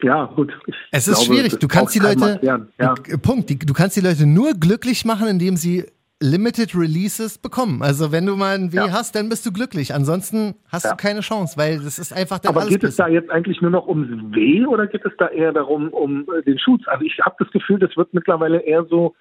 ja, 0.01 0.25
gut. 0.25 0.51
ich 0.65 0.75
Es 0.91 1.07
ist 1.07 1.19
glaube, 1.25 1.35
schwierig. 1.41 1.59
Du 1.59 1.67
kannst 1.67 1.93
die 1.93 1.99
Leute. 1.99 2.39
Ja. 2.41 2.95
Punkt, 3.21 3.49
die, 3.51 3.59
du 3.59 3.73
kannst 3.73 3.97
die 3.97 4.01
Leute 4.01 4.25
nur 4.25 4.53
glücklich 4.53 5.05
machen, 5.05 5.27
indem 5.27 5.57
sie 5.57 5.85
Limited 6.21 6.73
Releases 6.75 7.37
bekommen. 7.37 7.81
Also 7.83 8.11
wenn 8.11 8.25
du 8.25 8.35
mal 8.37 8.55
ein 8.55 8.71
W 8.71 8.77
Ja. 8.77 8.91
hast, 8.91 9.15
dann 9.15 9.27
bist 9.27 9.45
du 9.45 9.51
glücklich. 9.51 9.93
Ansonsten 9.93 10.55
hast 10.69 10.85
Ja. 10.85 10.91
du 10.91 10.97
keine 10.97 11.19
Chance, 11.19 11.57
weil 11.57 11.79
das 11.79 11.99
ist 11.99 12.13
einfach 12.13 12.39
dann 12.39 12.55
Aber 12.55 12.65
geht 12.67 12.83
es 12.85 12.95
da 12.95 13.07
jetzt 13.09 13.29
eigentlich 13.29 13.61
nur 13.61 13.71
noch 13.71 13.87
ums 13.87 14.33
Weh 14.33 14.65
oder 14.65 14.87
geht 14.87 15.05
es 15.05 15.11
da 15.17 15.27
eher 15.27 15.51
darum, 15.51 15.89
um 15.89 16.25
äh, 16.37 16.41
den 16.43 16.57
Schutz? 16.57 16.83
Also 16.87 17.03
ich 17.03 17.17
habe 17.25 17.35
das 17.39 17.51
Gefühl, 17.51 17.79
das 17.79 17.95
wird 17.97 18.13
mittlerweile 18.13 18.59
eher 18.61 18.85
so, 18.89 19.13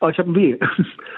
oh, 0.00 0.08
ich 0.08 0.18
habe 0.18 0.30
ein 0.30 0.34
Weh. 0.34 0.58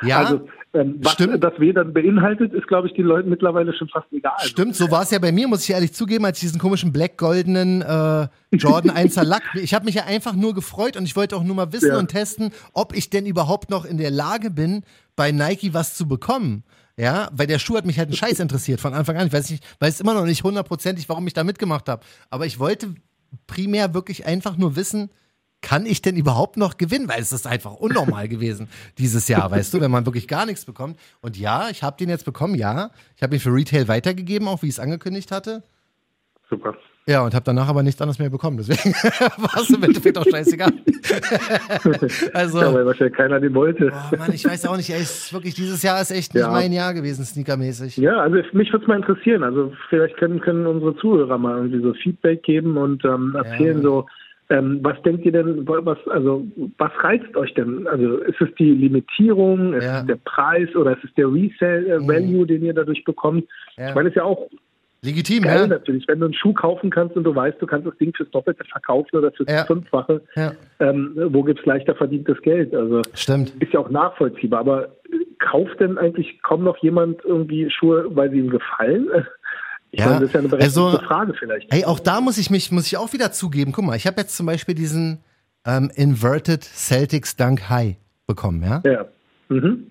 Ja, 0.03 0.19
also 0.21 0.47
ähm, 0.75 1.01
was 1.03 1.15
stimmt. 1.15 1.43
das 1.43 1.59
Weh 1.59 1.73
dann 1.73 1.93
beinhaltet, 1.93 2.53
ist, 2.53 2.69
glaube 2.69 2.87
ich, 2.87 2.95
den 2.95 3.07
Leuten 3.07 3.29
mittlerweile 3.31 3.73
schon 3.75 3.89
fast 3.89 4.07
egal. 4.13 4.35
Stimmt, 4.41 4.77
so 4.77 4.91
war 4.91 5.03
es 5.03 5.11
ja 5.11 5.19
bei 5.19 5.33
mir, 5.33 5.49
muss 5.49 5.65
ich 5.65 5.75
ehrlich 5.75 5.93
zugeben, 5.95 6.25
als 6.25 6.37
ich 6.39 6.43
diesen 6.43 6.61
komischen 6.61 6.93
black-goldenen 6.93 7.83
äh, 7.83 8.29
Jordan 8.53 8.91
1er 8.97 9.25
Lack. 9.25 9.43
Ich 9.55 9.75
habe 9.75 9.87
mich 9.87 9.95
ja 9.97 10.05
einfach 10.05 10.35
nur 10.35 10.55
gefreut 10.55 10.97
und 10.97 11.05
ich 11.05 11.17
wollte 11.17 11.35
auch 11.35 11.43
nur 11.43 11.57
mal 11.57 11.73
wissen 11.73 11.89
Ja. 11.89 11.99
und 11.99 12.09
testen, 12.13 12.51
ob 12.75 12.95
ich 12.95 13.11
denn 13.11 13.27
überhaupt 13.27 13.71
noch 13.71 13.85
in 13.87 13.97
der 13.97 14.11
Lage 14.13 14.51
bin, 14.51 14.83
bei 15.17 15.33
Nike 15.33 15.75
was 15.75 15.95
zu 15.95 16.07
bekommen. 16.07 16.65
Ja, 16.99 17.29
weil 17.33 17.47
der 17.47 17.59
Schuh 17.59 17.77
hat 17.77 17.85
mich 17.85 17.99
halt 17.99 18.09
einen 18.09 18.17
Scheiß 18.17 18.41
interessiert 18.41 18.81
von 18.81 18.95
Anfang 18.95 19.17
an. 19.17 19.27
Ich 19.27 19.33
weiß 19.33 19.51
nicht, 19.51 19.65
weiß 19.81 20.01
immer 20.01 20.15
noch 20.15 20.25
nicht 20.25 20.45
hundertprozentig, 20.45 21.09
warum 21.09 21.27
ich 21.27 21.35
da 21.35 21.45
mitgemacht 21.45 21.89
habe. 21.89 22.05
Aber 22.31 22.47
ich 22.47 22.59
wollte 22.59 22.95
primär 23.47 23.93
wirklich 23.93 24.25
einfach 24.25 24.57
nur 24.57 24.77
wissen, 24.77 25.11
kann 25.61 25.85
ich 25.85 26.01
denn 26.01 26.17
überhaupt 26.17 26.57
noch 26.57 26.77
gewinnen? 26.77 27.09
Weil 27.09 27.21
es 27.21 27.33
ist 27.33 27.47
einfach 27.47 27.75
unnormal 27.75 28.29
gewesen 28.29 28.69
dieses 28.99 29.29
Jahr, 29.29 29.51
weißt 29.51 29.75
du, 29.75 29.81
wenn 29.81 29.91
man 29.91 30.07
wirklich 30.07 30.29
gar 30.29 30.47
nichts 30.47 30.65
bekommt. 30.65 30.99
Und 31.21 31.37
ja, 31.37 31.69
ich 31.71 31.83
habe 31.83 31.97
den 31.99 32.09
jetzt 32.09 32.25
bekommen, 32.25 32.55
ja. 32.55 32.91
Ich 33.17 33.23
habe 33.23 33.35
ihn 33.35 33.41
für 33.41 33.53
Retail 33.53 33.89
weitergegeben, 33.89 34.49
auch 34.49 34.63
wie 34.63 34.69
ich 34.69 34.75
es 34.75 34.79
angekündigt 34.79 35.33
hatte. 35.33 35.65
Super. 36.49 36.77
Ja, 37.09 37.25
und 37.25 37.35
habe 37.35 37.45
danach 37.45 37.69
aber 37.69 37.85
nichts 37.85 38.01
anderes 38.03 38.19
mehr 38.19 38.31
bekommen. 38.31 38.57
Deswegen 38.57 38.93
war 39.39 39.61
es 39.63 39.71
im 39.71 39.81
Endeffekt 39.83 40.19
auch 40.19 40.25
scheißegal. 40.25 40.73
also, 42.33 42.61
Ja, 42.61 42.75
weil 42.75 42.85
wahrscheinlich 42.85 43.17
keiner 43.17 43.39
den 43.39 43.55
wollte. 43.55 43.93
oh 43.93 44.17
Mann, 44.17 44.33
ich 44.33 44.45
weiß 44.45 44.67
auch 44.67 44.77
nicht, 44.77 44.91
ey, 44.91 45.01
ist 45.01 45.33
wirklich, 45.33 45.55
dieses 45.55 45.83
Jahr 45.85 46.01
ist 46.01 46.11
echt 46.11 46.35
nicht 46.35 46.43
Ja. 46.43 46.51
mein 46.51 46.73
Jahr 46.73 46.95
gewesen, 46.95 47.25
sneakermäßig. 47.25 47.97
Ja, 47.99 48.17
also 48.19 48.37
mich 48.53 48.73
würde 48.73 48.85
es 48.85 48.89
mal 48.89 48.97
interessieren. 48.97 49.45
Also 49.45 49.73
vielleicht 49.89 50.17
können, 50.17 50.41
können 50.41 50.67
unsere 50.67 50.97
Zuhörer 50.97 51.39
mal 51.39 51.57
irgendwie 51.59 51.81
so 51.81 51.95
Feedback 51.95 52.43
geben 52.43 52.77
und 52.77 53.05
ähm, 53.05 53.37
erzählen 53.37 53.77
Ja. 53.77 53.83
so, 53.83 54.07
ähm, 54.49 54.81
was 54.83 55.01
denkt 55.03 55.25
ihr 55.25 55.33
denn, 55.33 55.67
was, 55.67 55.99
also 56.09 56.45
was 56.79 56.91
reizt 57.03 57.37
euch 57.37 57.55
denn? 57.55 57.87
Also 57.87 58.19
ist 58.19 58.41
es 58.41 58.49
die 58.59 58.73
Limitierung, 58.73 59.75
ist 59.75 59.85
Ja. 59.85 60.01
es 60.01 60.07
der 60.07 60.17
Preis 60.25 60.75
oder 60.75 60.97
ist 60.97 61.05
es 61.05 61.15
der 61.15 61.27
Resale-Value, 61.27 62.47
den 62.47 62.65
ihr 62.65 62.75
dadurch 62.75 63.05
bekommt? 63.05 63.45
Ja. 63.77 63.91
Ich 63.91 63.95
meine, 63.95 64.09
es 64.09 64.13
ist 64.15 64.17
ja 64.19 64.25
auch 64.25 64.49
Legitim, 65.03 65.45
geil 65.45 65.61
ja? 65.61 65.67
natürlich, 65.67 66.09
wenn 66.09 66.19
du 66.21 66.27
einen 66.27 66.35
Schuh 66.35 66.53
kaufen 66.53 66.91
kannst 66.91 67.17
und 67.17 67.25
du 67.25 67.35
weißt, 67.35 67.61
du 67.61 67.67
kannst 67.67 67.87
das 67.87 67.97
Ding 67.99 68.13
fürs 68.15 68.31
Doppelte 68.31 68.65
verkaufen 68.65 69.17
oder 69.17 69.31
fürs 69.33 69.49
Ja. 69.51 69.65
Fünffache. 69.67 70.23
Ja. 70.35 70.53
Ähm, 70.81 71.13
wo 71.31 71.43
gibt's 71.43 71.65
leichter 71.65 71.95
verdientes 71.95 72.41
Geld? 72.43 72.75
Also 72.75 73.03
Stimmt. 73.15 73.53
ist 73.61 73.73
ja 73.73 73.81
auch 73.81 73.91
nachvollziehbar, 73.91 74.61
aber 74.61 74.85
äh, 74.89 74.91
kauft 75.39 75.79
denn 75.81 75.99
eigentlich 75.99 76.43
kaum 76.43 76.65
noch 76.65 76.79
jemand 76.79 77.25
irgendwie 77.25 77.71
Schuhe, 77.71 78.07
weil 78.17 78.31
sie 78.31 78.39
ihm 78.39 78.51
gefallen? 78.51 79.09
Ich 79.93 80.01
Ja, 80.01 80.07
meine, 80.07 80.21
das 80.21 80.29
ist 80.29 80.35
ja 80.35 80.41
eine 80.41 80.49
berechtigte 80.49 80.81
also- 80.83 80.99
Frage 81.07 81.33
vielleicht. 81.39 81.73
Ey, 81.73 81.85
auch 81.85 82.01
da 82.01 82.21
muss 82.21 82.37
ich 82.39 82.51
mich, 82.51 82.73
muss 82.73 82.87
ich 82.89 82.97
auch 82.97 83.13
wieder 83.13 83.31
zugeben. 83.31 83.71
Guck 83.73 83.85
mal, 83.85 83.97
ich 83.97 84.07
habe 84.07 84.21
jetzt 84.21 84.37
zum 84.37 84.45
Beispiel 84.45 84.75
diesen 84.75 85.21
ähm, 85.65 85.91
Inverted 85.95 86.65
Celtics 86.65 87.37
Dunk 87.37 87.71
High 87.71 87.95
bekommen, 88.27 88.63
ja? 88.63 88.83
Ja. 88.85 89.07
Mhm. 89.49 89.87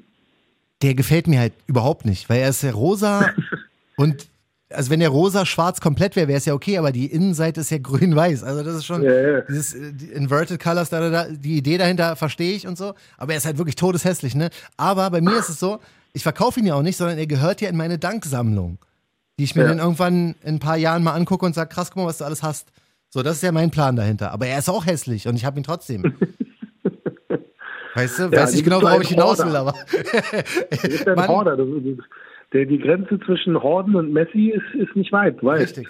Der 0.84 0.94
gefällt 0.96 1.28
mir 1.28 1.40
halt 1.40 1.54
überhaupt 1.66 2.06
nicht, 2.06 2.30
weil 2.30 2.40
er 2.42 2.50
ist 2.50 2.62
ja 2.62 2.72
rosa 2.72 3.30
und 3.98 4.28
also 4.76 4.90
wenn 4.92 5.00
der 5.00 5.10
rosa-schwarz 5.10 5.82
komplett 5.82 6.16
wäre, 6.16 6.28
wäre 6.28 6.38
es 6.38 6.46
ja 6.46 6.54
okay, 6.54 6.78
aber 6.78 6.92
die 6.92 7.08
Innenseite 7.08 7.62
ist 7.62 7.72
ja 7.72 7.78
grün-weiß. 7.82 8.44
Also 8.44 8.64
das 8.64 8.76
ist 8.76 8.86
schon 8.86 9.02
Ja, 9.04 9.14
ja. 9.14 9.42
dieses 9.42 9.74
äh, 9.74 9.92
Inverted 10.14 10.62
Colors, 10.62 10.90
da, 10.90 11.00
da, 11.00 11.10
da, 11.10 11.26
die 11.30 11.58
Idee 11.58 11.78
dahinter 11.78 12.16
verstehe 12.16 12.54
ich 12.56 12.68
und 12.68 12.78
so. 12.78 12.94
Aber 13.18 13.32
er 13.34 13.38
ist 13.38 13.46
halt 13.46 13.58
wirklich 13.58 13.76
todeshässlich, 13.76 14.36
ne? 14.36 14.50
Aber 14.78 15.10
bei 15.10 15.22
mir 15.22 15.38
ist 15.38 15.50
es 15.50 15.60
so, 15.60 15.80
ich 16.14 16.24
verkaufe 16.24 16.60
ihn 16.60 16.66
ja 16.66 16.76
auch 16.76 16.82
nicht, 16.84 16.98
sondern 16.98 17.18
er 17.18 17.28
gehört 17.28 17.62
ja 17.62 17.70
in 17.70 17.76
meine 17.78 17.98
Danksammlung, 17.98 18.78
die 19.40 19.44
ich 19.46 19.56
mir 19.56 19.64
Ja. 19.64 19.70
dann 19.70 19.80
irgendwann 19.80 20.36
in 20.44 20.56
ein 20.56 20.60
paar 20.60 20.78
Jahren 20.78 21.04
mal 21.04 21.14
angucke 21.14 21.46
und 21.46 21.56
sage, 21.56 21.70
krass, 21.74 21.90
guck 21.92 22.04
mal, 22.04 22.08
was 22.08 22.20
du 22.20 22.26
alles 22.26 22.44
hast. 22.44 22.70
So, 23.10 23.22
das 23.24 23.38
ist 23.38 23.44
ja 23.44 23.52
mein 23.52 23.72
Plan 23.72 23.96
dahinter. 23.96 24.32
Aber 24.32 24.46
er 24.48 24.60
ist 24.60 24.70
auch 24.70 24.86
hässlich 24.86 25.28
und 25.28 25.36
ich 25.36 25.46
habe 25.46 25.60
ihn 25.60 25.64
trotzdem. 25.64 26.16
Weißt 27.96 28.20
du, 28.20 28.30
weiß 28.32 28.50
die 28.50 28.58
nicht 28.58 28.66
genau, 28.66 28.82
worauf 28.82 29.02
ich 29.02 29.08
hinaus 29.08 29.40
will, 29.40 29.56
aber. 29.56 29.74
Ist 30.84 31.06
Mann. 31.06 31.28
Horder. 31.30 31.56
Das, 31.56 31.66
das, 31.66 32.06
der, 32.56 32.66
die 32.66 32.80
Grenze 32.80 33.20
zwischen 33.20 33.62
Horden 33.62 33.96
und 33.96 34.14
Messi 34.14 34.48
ist, 34.56 34.74
ist 34.76 34.96
nicht 34.96 35.12
weit, 35.12 35.44
weißt 35.44 35.78
Richtig. 35.78 35.90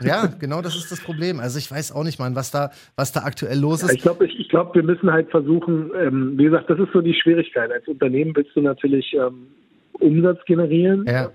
Ja, 0.00 0.26
genau 0.38 0.60
das 0.62 0.76
ist 0.76 0.92
das 0.92 1.00
Problem. 1.02 1.40
Also 1.40 1.58
ich 1.58 1.70
weiß 1.70 1.92
auch 1.92 2.04
nicht, 2.04 2.20
Mann, 2.20 2.36
was 2.36 2.50
da, 2.50 2.70
was 2.96 3.12
da 3.12 3.20
aktuell 3.24 3.58
los 3.58 3.80
Ja, 3.80 3.88
ist. 3.88 3.94
Ich 3.94 4.02
glaube, 4.02 4.26
ich, 4.26 4.38
ich 4.38 4.48
glaub, 4.48 4.74
wir 4.74 4.82
müssen 4.82 5.10
halt 5.10 5.30
versuchen, 5.30 5.90
ähm, 5.98 6.38
wie 6.38 6.44
gesagt, 6.44 6.70
das 6.70 6.78
ist 6.78 6.92
so 6.92 7.00
die 7.00 7.14
Schwierigkeit. 7.14 7.72
Als 7.72 7.88
Unternehmen 7.88 8.36
willst 8.36 8.54
du 8.54 8.60
natürlich 8.60 9.14
ähm, 9.14 9.48
Umsatz 9.94 10.44
generieren, 10.44 11.06
Ja. 11.08 11.30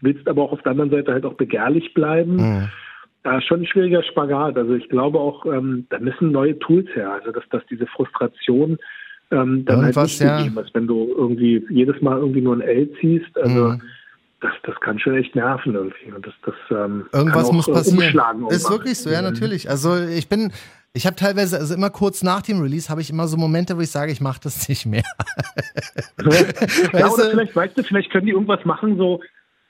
willst 0.00 0.26
aber 0.28 0.42
auch 0.42 0.52
auf 0.52 0.62
der 0.62 0.72
anderen 0.72 0.90
Seite 0.90 1.12
halt 1.12 1.26
auch 1.26 1.34
begehrlich 1.34 1.92
bleiben. 1.94 2.36
Mhm. 2.36 2.68
Ja, 3.24 3.40
schon 3.42 3.60
ein 3.60 3.66
schwieriger 3.66 4.02
Spagat. 4.04 4.56
Also 4.56 4.74
ich 4.74 4.88
glaube 4.88 5.18
auch, 5.18 5.44
ähm, 5.44 5.86
da 5.90 5.98
müssen 5.98 6.30
neue 6.30 6.58
Tools 6.60 6.88
her. 6.94 7.12
Also 7.12 7.32
dass, 7.32 7.46
dass 7.50 7.66
diese 7.66 7.86
Frustration 7.86 8.78
ähm, 9.30 9.64
dann 9.64 9.82
halt 9.82 9.96
nicht 9.96 10.18
gegeben 10.20 10.58
ist, 10.58 10.74
wenn 10.74 10.86
du 10.86 11.08
irgendwie 11.16 11.64
jedes 11.70 12.00
Mal 12.00 12.18
irgendwie 12.18 12.40
nur 12.40 12.56
ein 12.56 12.60
L 12.62 12.88
ziehst. 13.00 13.36
Also 13.36 13.68
Mhm. 13.72 13.82
das, 14.40 14.52
das 14.62 14.74
kann 14.80 14.98
schon 14.98 15.16
echt 15.16 15.34
nerven 15.34 15.74
irgendwie. 15.74 16.12
Und 16.14 16.26
das, 16.26 16.34
das 16.44 16.54
ähm, 16.70 17.06
Irgendwas 17.12 17.48
auch, 17.48 17.52
muss 17.52 17.68
äh, 17.68 17.72
passieren. 17.72 18.46
Ist 18.48 18.70
wirklich 18.70 18.98
so, 18.98 19.10
ja, 19.10 19.20
natürlich. 19.22 19.68
Also 19.68 19.96
ich 19.96 20.28
bin, 20.28 20.52
ich 20.94 21.06
habe 21.06 21.16
teilweise, 21.16 21.58
also 21.58 21.74
immer 21.74 21.90
kurz 21.90 22.22
nach 22.22 22.42
dem 22.42 22.60
Release, 22.62 22.88
habe 22.88 23.00
ich 23.00 23.10
immer 23.10 23.26
so 23.28 23.36
Momente, 23.36 23.76
wo 23.76 23.80
ich 23.80 23.90
sage, 23.90 24.12
ich 24.12 24.20
mache 24.20 24.40
das 24.42 24.68
nicht 24.68 24.86
mehr. 24.86 25.04
ja, 26.92 27.08
oder 27.10 27.30
vielleicht, 27.30 27.54
weißt 27.54 27.78
du, 27.78 27.82
vielleicht 27.82 28.10
können 28.10 28.26
die 28.26 28.32
irgendwas 28.32 28.64
machen, 28.64 28.96
so, 28.96 29.20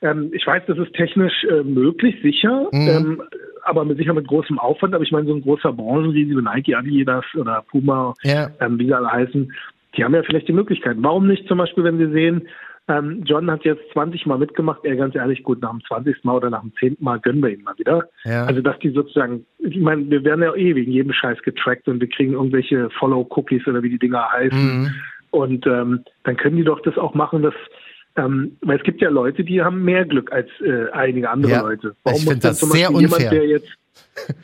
ähm, 0.01 0.31
ich 0.33 0.45
weiß, 0.47 0.63
das 0.67 0.77
ist 0.77 0.93
technisch 0.93 1.43
äh, 1.49 1.63
möglich, 1.63 2.15
sicher, 2.23 2.67
Mhm. 2.71 2.87
ähm, 2.87 3.21
aber 3.69 3.85
mit 3.85 3.97
sicher 3.97 4.13
mit 4.13 4.27
großem 4.27 4.59
Aufwand, 4.59 4.93
aber 4.93 5.03
ich 5.03 5.11
meine, 5.11 5.27
so 5.27 5.35
ein 5.35 5.41
großer 5.41 5.71
Branchenriese 5.71 6.31
wie 6.31 6.41
Nike, 6.41 6.75
Adidas 6.75 7.25
oder 7.35 7.63
Puma, 7.69 8.13
Ja. 8.23 8.49
ähm, 8.59 8.79
wie 8.79 8.85
sie 8.85 8.93
alle 8.93 9.11
heißen, 9.11 9.51
die 9.95 10.03
haben 10.03 10.13
ja 10.13 10.23
vielleicht 10.23 10.47
die 10.47 10.53
Möglichkeit. 10.53 10.97
Warum 10.99 11.27
nicht 11.27 11.47
zum 11.47 11.57
Beispiel, 11.57 11.83
wenn 11.83 11.99
wir 11.99 12.09
sehen, 12.11 12.47
ähm, 12.89 13.21
John 13.23 13.49
hat 13.51 13.63
jetzt 13.65 13.83
20 13.93 14.25
Mal 14.25 14.39
mitgemacht, 14.39 14.83
er 14.83 14.95
ganz 14.95 15.15
ehrlich, 15.15 15.43
gut, 15.43 15.61
nach 15.61 15.69
dem 15.69 15.81
20. 15.87 16.23
Mal 16.23 16.35
oder 16.35 16.49
nach 16.49 16.61
dem 16.61 16.73
10. 16.79 16.97
Mal 16.99 17.19
gönnen 17.19 17.41
wir 17.43 17.51
ihn 17.51 17.61
mal 17.61 17.77
wieder. 17.77 18.09
Ja. 18.25 18.45
Also, 18.45 18.61
dass 18.61 18.79
die 18.79 18.89
sozusagen, 18.89 19.45
ich 19.59 19.77
meine, 19.77 20.09
wir 20.09 20.23
werden 20.23 20.41
ja 20.43 20.55
eh 20.55 20.73
wegen 20.75 20.91
jedem 20.91 21.13
Scheiß 21.13 21.39
getrackt 21.43 21.87
und 21.87 22.01
wir 22.01 22.09
kriegen 22.09 22.33
irgendwelche 22.33 22.89
Follow-Cookies 22.97 23.67
oder 23.67 23.83
wie 23.83 23.91
die 23.91 23.99
Dinger 23.99 24.27
heißen. 24.31 24.81
Mhm. 24.81 24.89
Und 25.31 25.67
ähm, 25.67 26.03
dann 26.23 26.37
können 26.37 26.57
die 26.57 26.63
doch 26.63 26.81
das 26.81 26.97
auch 26.97 27.13
machen, 27.13 27.43
dass 27.43 27.53
ähm, 28.19 28.57
weil 28.61 28.77
es 28.77 28.83
gibt 28.83 29.01
ja 29.01 29.09
Leute, 29.09 29.43
die 29.43 29.61
haben 29.61 29.83
mehr 29.83 30.05
Glück 30.05 30.31
als 30.31 30.49
äh, 30.61 30.89
einige 30.91 31.29
andere 31.29 31.51
Ja. 31.51 31.61
Leute. 31.61 31.95
Ich 32.05 32.11
muss 32.11 32.19
find 32.23 32.43
dann 32.43 32.51
das 32.51 32.59
zum 32.59 32.71
sehr 32.71 32.89
Beispiel 32.89 33.05
unfair. 33.05 33.19
Jemand, 33.19 33.33
der 33.33 33.47
jetzt, 33.47 33.69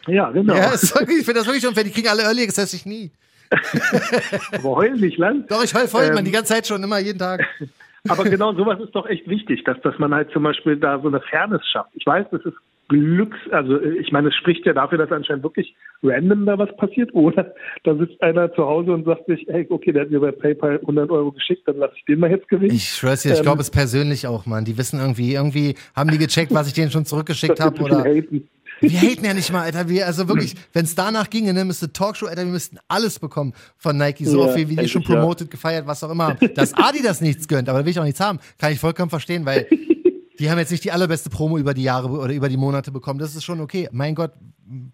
ja, 0.08 0.32
genau. 0.32 0.56
Ja, 0.56 0.72
wirklich, 0.72 1.20
ich 1.20 1.26
finde 1.26 1.40
das 1.40 1.46
wirklich 1.48 1.68
unfair. 1.68 1.84
Die 1.84 1.92
kriegen 1.92 2.08
alle 2.08 2.24
Early 2.24 2.44
Access, 2.44 2.74
ich 2.74 2.86
nie. 2.86 3.12
Aber 4.54 4.76
heul 4.76 4.94
nicht, 4.94 5.18
Land. 5.18 5.52
Doch, 5.52 5.64
ich 5.64 5.74
heul 5.74 5.88
voll, 5.88 6.06
Ähm, 6.06 6.14
man, 6.16 6.26
die 6.26 6.32
ganze 6.32 6.54
Zeit 6.54 6.66
schon, 6.68 6.84
immer 6.84 7.00
jeden 7.00 7.20
Tag. 7.20 7.46
Aber 8.08 8.24
genau 8.24 8.54
sowas 8.54 8.80
ist 8.80 8.94
doch 8.94 9.08
echt 9.08 9.28
wichtig, 9.28 9.64
dass, 9.64 9.80
dass 9.82 9.98
man 9.98 10.14
halt 10.14 10.30
zum 10.32 10.44
Beispiel 10.44 10.78
da 10.78 11.00
so 11.00 11.08
eine 11.08 11.22
Fairness 11.22 11.66
schafft. 11.68 11.90
Ich 11.96 12.06
weiß, 12.06 12.28
das 12.32 12.42
ist 12.46 12.54
Glücks, 12.88 13.38
also 13.52 13.78
äh, 13.80 13.98
ich 14.00 14.12
meine, 14.12 14.30
es 14.30 14.36
spricht 14.36 14.66
ja 14.66 14.74
dafür, 14.74 14.98
dass 14.98 15.12
anscheinend 15.12 15.44
wirklich 15.44 15.76
random 16.04 16.46
da 16.46 16.58
was 16.58 16.76
passiert. 16.78 17.14
Oder 17.14 17.54
da 17.84 17.96
sitzt 17.96 18.22
einer 18.22 18.54
zu 18.54 18.64
Hause 18.66 18.92
und 18.92 19.06
sagt 19.06 19.26
sich, 19.28 19.46
hey, 19.50 19.66
okay, 19.70 19.92
der 19.92 20.04
hat 20.04 20.12
mir 20.12 20.20
bei 20.20 20.32
PayPal 20.32 20.80
100 20.82 21.10
Euro 21.10 21.32
geschickt, 21.32 21.68
dann 21.68 21.78
lasse 21.78 21.94
ich 21.98 22.06
den 22.06 22.20
mal 22.20 22.30
jetzt 22.30 22.48
gewinnen. 22.48 22.76
Ich 22.76 22.90
schwör's 22.90 23.24
dir, 23.24 23.32
ich 23.34 23.40
Ähm, 23.40 23.44
glaube 23.44 23.62
es 23.62 23.72
persönlich 23.72 24.28
auch, 24.28 24.46
Mann. 24.46 24.66
Die 24.66 24.78
wissen 24.78 25.00
irgendwie, 25.00 25.34
irgendwie 25.34 25.76
haben 25.96 26.12
die 26.12 26.18
gecheckt, 26.18 26.54
was 26.54 26.68
ich 26.68 26.74
denen 26.74 26.92
schon 26.92 27.06
zurückgeschickt 27.06 27.60
habe. 27.60 27.76
viel 27.76 27.86
Oder 27.86 28.04
haten. 28.04 28.48
wir 28.82 29.00
haten 29.02 29.26
ja 29.26 29.34
nicht 29.34 29.52
mal, 29.52 29.62
Alter. 29.64 29.90
Wir, 29.90 30.06
also 30.06 30.28
wirklich, 30.28 30.54
wenn 30.74 30.86
es 30.86 30.94
danach 30.96 31.30
ginge, 31.30 31.54
ne, 31.54 31.66
müsste 31.66 31.92
Talkshow, 31.92 32.28
Alter, 32.28 32.44
wir 32.46 32.52
müssten 32.52 32.78
alles 32.88 33.18
bekommen 33.20 33.54
von 33.78 33.98
Nike. 33.98 34.26
So 34.26 34.42
Ja, 34.42 34.46
oft 34.48 34.58
wie 34.58 34.70
wir 34.70 34.78
die 34.78 34.90
schon 34.90 35.02
endlich, 35.02 35.16
ja. 35.16 35.22
promoted, 35.22 35.50
gefeiert, 35.50 35.88
was 35.88 36.04
auch 36.04 36.12
immer. 36.12 36.36
Dass 36.56 36.74
Adi 36.76 37.02
das 37.02 37.22
nichts 37.22 37.48
gönnt, 37.48 37.68
aber 37.70 37.84
will 37.86 37.92
ich 37.92 38.00
auch 38.00 38.04
nichts 38.04 38.20
haben. 38.20 38.40
Kann 38.60 38.72
ich 38.74 38.80
vollkommen 38.80 39.10
verstehen, 39.10 39.46
weil 39.46 39.66
die 40.40 40.50
haben 40.50 40.58
jetzt 40.60 40.72
nicht 40.72 40.84
die 40.84 40.92
allerbeste 40.92 41.30
Promo 41.30 41.58
über 41.58 41.74
die 41.74 41.84
Jahre 41.84 42.10
oder 42.10 42.34
über 42.34 42.50
die 42.50 42.58
Monate 42.58 42.92
bekommen. 42.92 43.20
Das 43.20 43.36
ist 43.36 43.44
schon 43.44 43.62
okay. 43.62 43.88
Mein 43.92 44.16
Gott, 44.16 44.32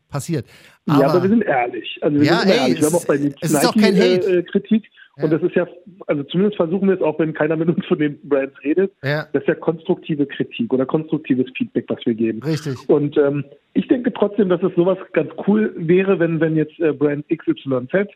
passiert. 0.09 0.45
ja, 0.87 1.07
aber 1.09 1.23
wir 1.23 1.29
sind 1.29 1.43
ehrlich. 1.43 1.97
Also 2.01 2.17
wir 2.19 2.25
Ja, 2.25 2.39
sind 2.39 2.49
ey, 2.51 2.57
ehrlich. 2.57 2.79
Wir 2.79 2.87
haben 2.87 2.95
auch 2.95 3.05
bei 3.05 3.15
ist- 3.15 3.35
es 3.41 3.51
ist 3.53 3.65
auch 3.67 3.73
kein 3.73 3.95
Hate. 3.95 4.19
Nike 4.27 4.37
äh, 4.37 4.43
Kritik. 4.43 4.83
Ja. 5.17 5.25
Und 5.25 5.31
das 5.33 5.41
ist 5.43 5.55
ja, 5.55 5.67
also 6.07 6.23
zumindest 6.23 6.55
versuchen 6.55 6.87
wir 6.87 6.95
es 6.95 7.01
auch, 7.01 7.19
wenn 7.19 7.33
keiner 7.33 7.57
mit 7.57 7.67
uns 7.67 7.85
von 7.85 7.99
den 7.99 8.17
Brands 8.27 8.55
redet, 8.63 8.93
ja, 9.03 9.27
das 9.33 9.41
ist 9.43 9.47
ja 9.49 9.55
konstruktive 9.55 10.25
Kritik 10.25 10.73
oder 10.73 10.85
konstruktives 10.85 11.47
Feedback, 11.57 11.83
was 11.89 11.99
wir 12.05 12.13
geben. 12.13 12.41
richtig. 12.41 12.77
Und 12.87 13.17
ähm, 13.17 13.43
ich 13.73 13.87
denke 13.89 14.13
trotzdem, 14.13 14.47
dass 14.47 14.63
es 14.63 14.73
sowas 14.75 14.97
ganz 15.11 15.29
cool 15.47 15.73
wäre, 15.77 16.17
wenn, 16.19 16.39
wenn 16.39 16.55
jetzt 16.55 16.79
äh, 16.79 16.93
Brand 16.93 17.25
XYZ 17.27 18.07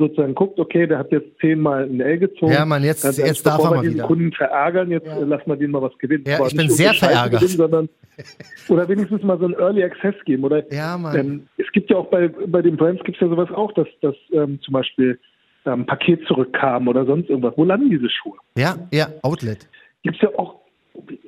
sozusagen 0.00 0.34
guckt, 0.34 0.58
okay, 0.58 0.86
der 0.88 0.98
hat 0.98 1.12
jetzt 1.12 1.28
zehnmal 1.40 1.84
ein 1.84 2.00
L 2.00 2.18
gezogen. 2.18 2.52
Ja, 2.52 2.64
Mann, 2.64 2.82
jetzt- 2.82 3.04
Ganz 3.04 3.18
jetzt 3.18 3.46
darf 3.46 3.58
er 3.62 3.70
wir 3.70 3.76
mal 3.76 3.84
wieder. 3.86 4.04
Kunden 4.04 4.32
verärgern, 4.32 4.90
jetzt 4.90 5.06
Ja. 5.06 5.18
äh, 5.20 5.24
lassen 5.24 5.46
wir 5.46 5.56
den 5.56 5.70
mal 5.70 5.82
was 5.82 5.96
gewinnen. 5.98 6.24
Ja, 6.26 6.38
ich 6.38 6.42
nicht 6.52 6.56
bin 6.56 6.70
sehr 6.70 6.92
verärgert. 6.94 7.40
Gewinnen, 7.40 7.56
sondern, 7.58 7.88
oder 8.68 8.88
wenigstens 8.88 9.22
mal 9.22 9.38
so 9.38 9.46
ein 9.46 9.54
Early 9.54 9.84
Access 9.84 10.14
geben. 10.24 10.42
Oder 10.44 10.64
Ja, 10.72 10.98
Mann. 10.98 11.16
ähm, 11.16 11.46
es 11.58 11.70
gibt 11.72 11.88
ja 11.90 11.96
auch 11.98 12.06
bei, 12.10 12.28
bei 12.28 12.62
den 12.62 12.76
Brands 12.76 13.02
gibt 13.04 13.16
es 13.16 13.20
ja 13.20 13.28
sowas 13.28 13.50
auch, 13.52 13.72
dass, 13.74 13.86
dass 14.00 14.16
ähm, 14.32 14.58
zum 14.62 14.72
Beispiel 14.72 15.18
ähm, 15.66 15.86
Paket 15.86 16.26
zurückkam 16.26 16.88
oder 16.88 17.04
sonst 17.06 17.28
irgendwas. 17.28 17.54
Wo 17.56 17.64
landen 17.64 17.90
diese 17.90 18.08
Schuhe? 18.10 18.36
Ja, 18.56 18.76
ja, 18.92 19.08
Outlet. 19.22 19.68
Gibt 20.02 20.16
es 20.16 20.22
ja 20.22 20.28
auch, 20.38 20.59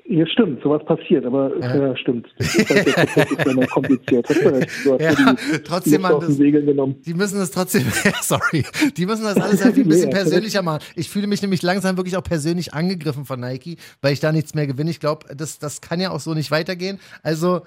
ja 0.06 0.26
stimmt, 0.26 0.62
sowas 0.62 0.84
passiert, 0.84 1.24
aber 1.24 1.56
Ja. 1.58 1.76
ja, 1.88 1.96
stimmt. 1.96 2.26
Das 2.38 2.54
ist 2.54 2.68
halt, 2.68 2.86
der 2.86 2.92
Prozess 2.92 3.30
ist 3.30 3.46
dann 3.46 3.66
kompliziert. 3.68 4.28
Hast 4.28 4.44
du 4.44 4.48
recht. 4.48 4.70
Du 4.84 4.92
hast 4.92 5.00
Ja, 5.00 5.34
die 5.34 5.62
trotzdem, 5.62 6.02
den 6.02 6.32
Segeln 6.32 6.66
genommen. 6.66 6.96
Die 7.06 7.14
müssen 7.14 7.38
das 7.38 7.50
trotzdem, 7.50 7.84
sorry, 8.22 8.64
die 8.96 9.06
müssen 9.06 9.24
das 9.24 9.36
alles 9.36 9.60
irgendwie 9.60 9.82
ein 9.82 9.88
bisschen 9.88 10.08
Nee, 10.08 10.14
persönlicher 10.14 10.62
machen. 10.62 10.82
Ich 10.96 11.08
fühle 11.08 11.26
mich 11.26 11.42
nämlich 11.42 11.62
langsam 11.62 11.96
wirklich 11.96 12.16
auch 12.16 12.22
persönlich 12.24 12.74
angegriffen 12.74 13.24
von 13.24 13.40
Nike, 13.40 13.76
weil 14.00 14.12
ich 14.12 14.20
da 14.20 14.32
nichts 14.32 14.54
mehr 14.54 14.66
gewinne. 14.66 14.90
Ich 14.90 15.00
glaube, 15.00 15.34
das, 15.34 15.58
das 15.58 15.80
kann 15.80 16.00
ja 16.00 16.10
auch 16.10 16.20
so 16.20 16.34
nicht 16.34 16.50
weitergehen. 16.50 16.98
Also, 17.22 17.62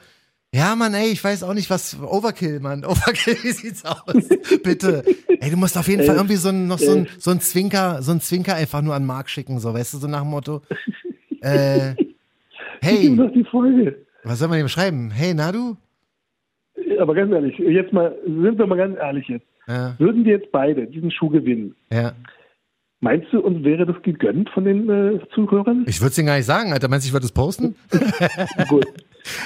ja, 0.54 0.76
Mann, 0.76 0.94
ey, 0.94 1.10
ich 1.10 1.22
weiß 1.22 1.44
auch 1.44 1.54
nicht, 1.54 1.70
was 1.70 1.98
Overkill, 2.02 2.60
Mann. 2.62 2.86
Overkill, 2.86 3.38
wie 3.42 3.52
sieht's 3.52 3.84
aus? 3.84 4.04
Bitte. 4.64 5.04
Ey, 5.28 5.50
du 5.50 5.58
musst 5.58 5.78
auf 5.78 5.88
jeden 5.88 6.06
Fall 6.06 6.16
irgendwie 6.16 6.38
so 6.38 6.50
ein, 6.50 6.68
noch 6.68 6.80
so 6.80 6.92
ein, 6.92 7.08
so 7.18 7.32
ein 7.32 7.42
Zwinker, 7.42 8.02
so 8.02 8.12
ein 8.12 8.22
Zwinker 8.22 8.56
einfach 8.56 8.82
nur 8.82 8.96
an 8.96 9.06
Mark 9.06 9.30
schicken, 9.30 9.60
so, 9.60 9.74
weißt 9.74 9.96
du, 9.96 9.98
so 9.98 10.08
nach 10.08 10.22
dem 10.22 10.30
Motto. 10.30 10.62
Äh, 11.46 11.96
hey, 12.82 13.10
gesagt, 13.10 13.36
die 13.36 13.44
Folge. 13.44 13.96
was 14.24 14.40
soll 14.40 14.48
man 14.48 14.58
dem 14.58 14.68
schreiben? 14.68 15.12
Hey, 15.12 15.34
Nadu? 15.34 15.76
Aber 17.00 17.14
ganz 17.14 17.32
ehrlich, 17.32 17.58
jetzt 17.60 17.94
mal, 17.94 18.16
sind 18.26 18.58
wir 18.58 18.68
mal 18.68 18.78
ganz 18.78 18.98
ehrlich 18.98 19.28
jetzt. 19.28 19.46
Ja, 19.68 19.96
Würden 19.98 20.26
wir 20.26 20.34
jetzt 20.34 20.52
beide 20.52 20.86
diesen 20.88 21.10
Schuh 21.12 21.30
gewinnen, 21.30 21.76
ja. 21.92 22.14
meinst 23.00 23.28
du, 23.32 23.40
uns 23.40 23.64
wäre 23.64 23.86
das 23.86 24.00
gegönnt 24.04 24.50
von 24.52 24.66
den 24.66 24.90
äh, 24.90 25.20
Zuhörern? 25.34 25.86
Ich 25.88 26.00
würde 26.02 26.10
es 26.10 26.16
dir 26.16 26.24
gar 26.24 26.38
nicht 26.38 26.46
sagen, 26.46 26.72
Alter. 26.72 26.88
Meinst 26.88 27.06
du, 27.06 27.10
ich 27.10 27.14
würde 27.14 27.26
es 27.26 27.32
posten? 27.32 27.76
Gut. 28.70 28.86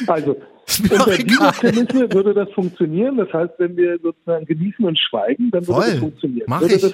Also, 0.07 0.33
doch 0.89 1.07
unter 1.07 1.17
dieser 1.17 1.35
egal. 1.35 1.51
Prämisse 1.53 2.13
würde 2.13 2.33
das 2.33 2.51
funktionieren. 2.51 3.17
Das 3.17 3.31
heißt, 3.31 3.53
wenn 3.59 3.77
wir 3.77 3.97
sozusagen 3.99 4.45
genießen 4.45 4.83
und 4.83 4.99
schweigen, 4.99 5.51
dann 5.51 5.65
würde 5.67 5.81
Voll. 5.81 5.91
das 5.91 5.99
funktionieren. 5.99 6.45
Mach 6.49 6.61
würde 6.61 6.75
ich. 6.75 6.81
das 6.81 6.93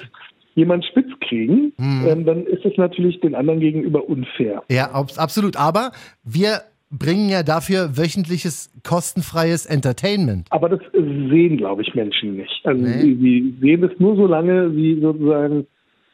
jemand 0.56 0.84
spitz 0.84 1.06
kriegen, 1.20 1.72
Hm. 1.78 2.04
ähm, 2.08 2.24
dann 2.26 2.44
ist 2.46 2.64
es 2.64 2.76
natürlich 2.76 3.20
den 3.20 3.34
anderen 3.36 3.60
gegenüber 3.60 4.08
unfair. 4.08 4.62
Ja, 4.70 4.90
abs- 4.92 5.18
absolut. 5.18 5.56
Aber 5.56 5.92
wir 6.24 6.62
bringen 6.90 7.28
ja 7.28 7.42
dafür 7.42 7.96
wöchentliches, 7.96 8.70
kostenfreies 8.84 9.66
Entertainment. 9.66 10.46
Aber 10.50 10.68
das 10.68 10.80
sehen, 10.92 11.56
glaube 11.56 11.82
ich, 11.82 11.94
Menschen 11.94 12.36
nicht. 12.36 12.60
Also 12.64 12.82
Nee. 12.82 13.02
sie, 13.02 13.14
sie 13.16 13.54
sehen 13.60 13.84
es 13.84 13.98
nur 14.00 14.16
so 14.16 14.26
lange, 14.26 14.74
wie 14.74 15.00
sozusagen 15.00 15.66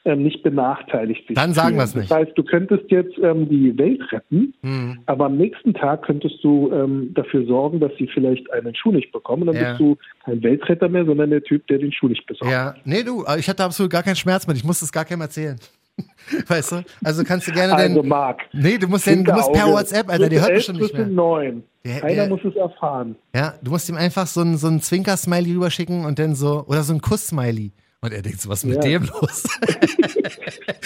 ähm, 0.05 0.23
nicht 0.25 0.43
benachteiligt 0.43 1.27
sich. 1.29 1.37
Dann 1.37 1.53
sagen 1.55 1.69
fühlen. 1.69 1.79
wir's 1.79 1.95
nicht. 1.95 2.11
Das 2.11 2.19
heißt, 2.19 2.33
du 2.37 2.43
könntest 2.43 2.91
jetzt 2.91 3.17
ähm, 3.23 3.49
die 3.49 3.77
Welt 3.79 4.01
retten, 4.11 4.53
Hm. 4.63 4.99
aber 5.07 5.27
am 5.27 5.37
nächsten 5.37 5.75
Tag 5.75 6.03
könntest 6.03 6.43
du 6.43 6.73
ähm, 6.73 7.13
dafür 7.15 7.47
sorgen, 7.47 7.79
dass 7.81 7.93
sie 7.99 8.09
vielleicht 8.13 8.51
einen 8.53 8.75
Schuh 8.75 8.93
nicht 8.93 9.13
bekommen. 9.13 9.47
Dann 9.47 9.55
Ja. 9.57 9.69
bist 9.71 9.81
du 9.81 9.97
kein 10.25 10.43
Weltretter 10.43 10.89
mehr, 10.89 11.05
sondern 11.05 11.31
der 11.31 11.43
Typ, 11.43 11.67
der 11.69 11.79
den 11.79 11.93
Schuh 11.93 12.09
nicht 12.09 12.27
besorgt. 12.27 12.51
Ja, 12.53 12.75
nee, 12.85 13.03
du, 13.03 13.25
ich 13.39 13.49
hatte 13.49 13.63
absolut 13.65 13.91
gar 13.93 14.03
keinen 14.03 14.17
Schmerz 14.17 14.47
mit. 14.47 14.57
Ich 14.57 14.65
musste 14.65 14.85
es 14.85 14.93
gar 14.93 15.05
keinem 15.05 15.21
erzählen. 15.23 15.57
Weißt 16.49 16.73
du? 16.73 16.83
Also 17.05 17.23
kannst 17.23 17.47
du 17.47 17.53
gerne 17.53 17.75
Also 17.75 18.01
den. 18.01 18.09
Marc, 18.09 18.41
Nee, 18.53 18.79
du 18.79 18.89
musst, 18.89 19.07
den, 19.07 19.25
du 19.25 19.33
musst 19.33 19.53
per. 19.53 19.67
WhatsApp, 19.67 20.09
Alter, 20.09 20.29
die 20.29 20.41
hört 20.41 20.55
bestimmt 20.55 20.81
elf 20.81 20.89
nicht 20.93 20.99
mehr. 20.99 21.07
neun. 21.07 21.63
Der- 21.85 22.01
Keiner 22.01 22.15
der- 22.15 22.29
muss 22.29 22.41
es 22.45 22.57
erfahren. 22.57 23.15
Ja, 23.35 23.55
du 23.63 23.71
musst 23.73 23.89
ihm 23.89 23.97
einfach 23.97 24.27
so 24.27 24.41
ein, 24.41 24.57
so 24.57 24.69
ein 24.69 24.81
Zwinker-Smiley 24.81 25.53
rüberschicken 25.55 26.05
und 26.07 26.19
dann 26.19 26.35
so, 26.35 26.65
oder 26.67 26.83
so 26.83 26.95
ein 26.95 27.01
Kuss-Smiley. 27.01 27.73
Und 28.05 28.13
er 28.13 28.21
denkt 28.21 28.41
so, 28.41 28.49
was 28.49 28.65
ist 28.65 28.69
mit 28.69 28.77
Ja. 28.85 28.99
dem 28.99 29.05
los? 29.05 29.45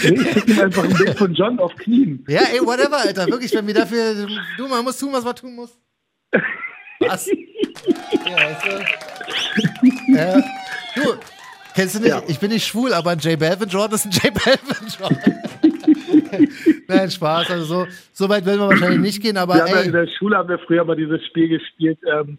Nee, 0.05 0.21
ich 0.21 0.33
schicke 0.33 0.51
ihm 0.53 0.61
einfach 0.61 0.85
ein 0.85 0.93
Bild 0.93 1.19
von 1.19 1.35
John 1.35 1.59
auf 1.59 1.75
Knien. 1.77 2.25
ja, 2.29 2.43
ey, 2.53 2.61
whatever, 2.61 2.99
Alter. 2.99 3.27
Wirklich, 3.27 3.53
wenn 3.55 3.67
wir 3.67 3.75
dafür, 3.75 4.27
du, 4.59 4.69
man 4.69 4.85
muss 4.85 4.99
tun, 4.99 5.13
was 5.13 5.25
man 5.25 5.35
tun 5.35 5.55
muss. 5.57 5.77
Was? 7.01 7.27
Ja, 7.27 8.37
weißt 8.37 8.65
du? 8.67 10.13
Ja. 10.15 10.41
Du, 10.95 11.15
kennst 11.75 11.95
du 11.95 12.01
nicht, 12.01 12.09
Ja. 12.11 12.23
ich 12.29 12.39
bin 12.39 12.51
nicht 12.51 12.67
schwul, 12.67 12.93
aber 12.93 13.11
ein 13.11 13.19
J 13.19 13.39
Balvin 13.39 13.69
Jordan 13.69 13.95
ist 13.95 14.05
ein 14.07 14.11
J 14.11 14.35
Balvin 14.35 14.89
Jordan. 15.01 16.49
Nein, 16.89 17.11
Spaß. 17.11 17.51
Also 17.51 17.65
so, 17.65 17.87
so 18.13 18.29
weit 18.29 18.45
werden 18.45 18.61
wir 18.61 18.69
wahrscheinlich 18.69 19.01
nicht 19.01 19.23
gehen, 19.23 19.37
aber 19.39 19.57
ja 19.57 19.67
ey, 19.67 19.87
in 19.87 19.93
der 19.93 20.07
Schule 20.19 20.37
haben 20.37 20.49
wir 20.49 20.59
früher 20.61 20.85
mal 20.85 20.97
dieses 20.97 21.25
Spiel 21.27 21.49
gespielt, 21.49 21.99
ähm, 22.13 22.39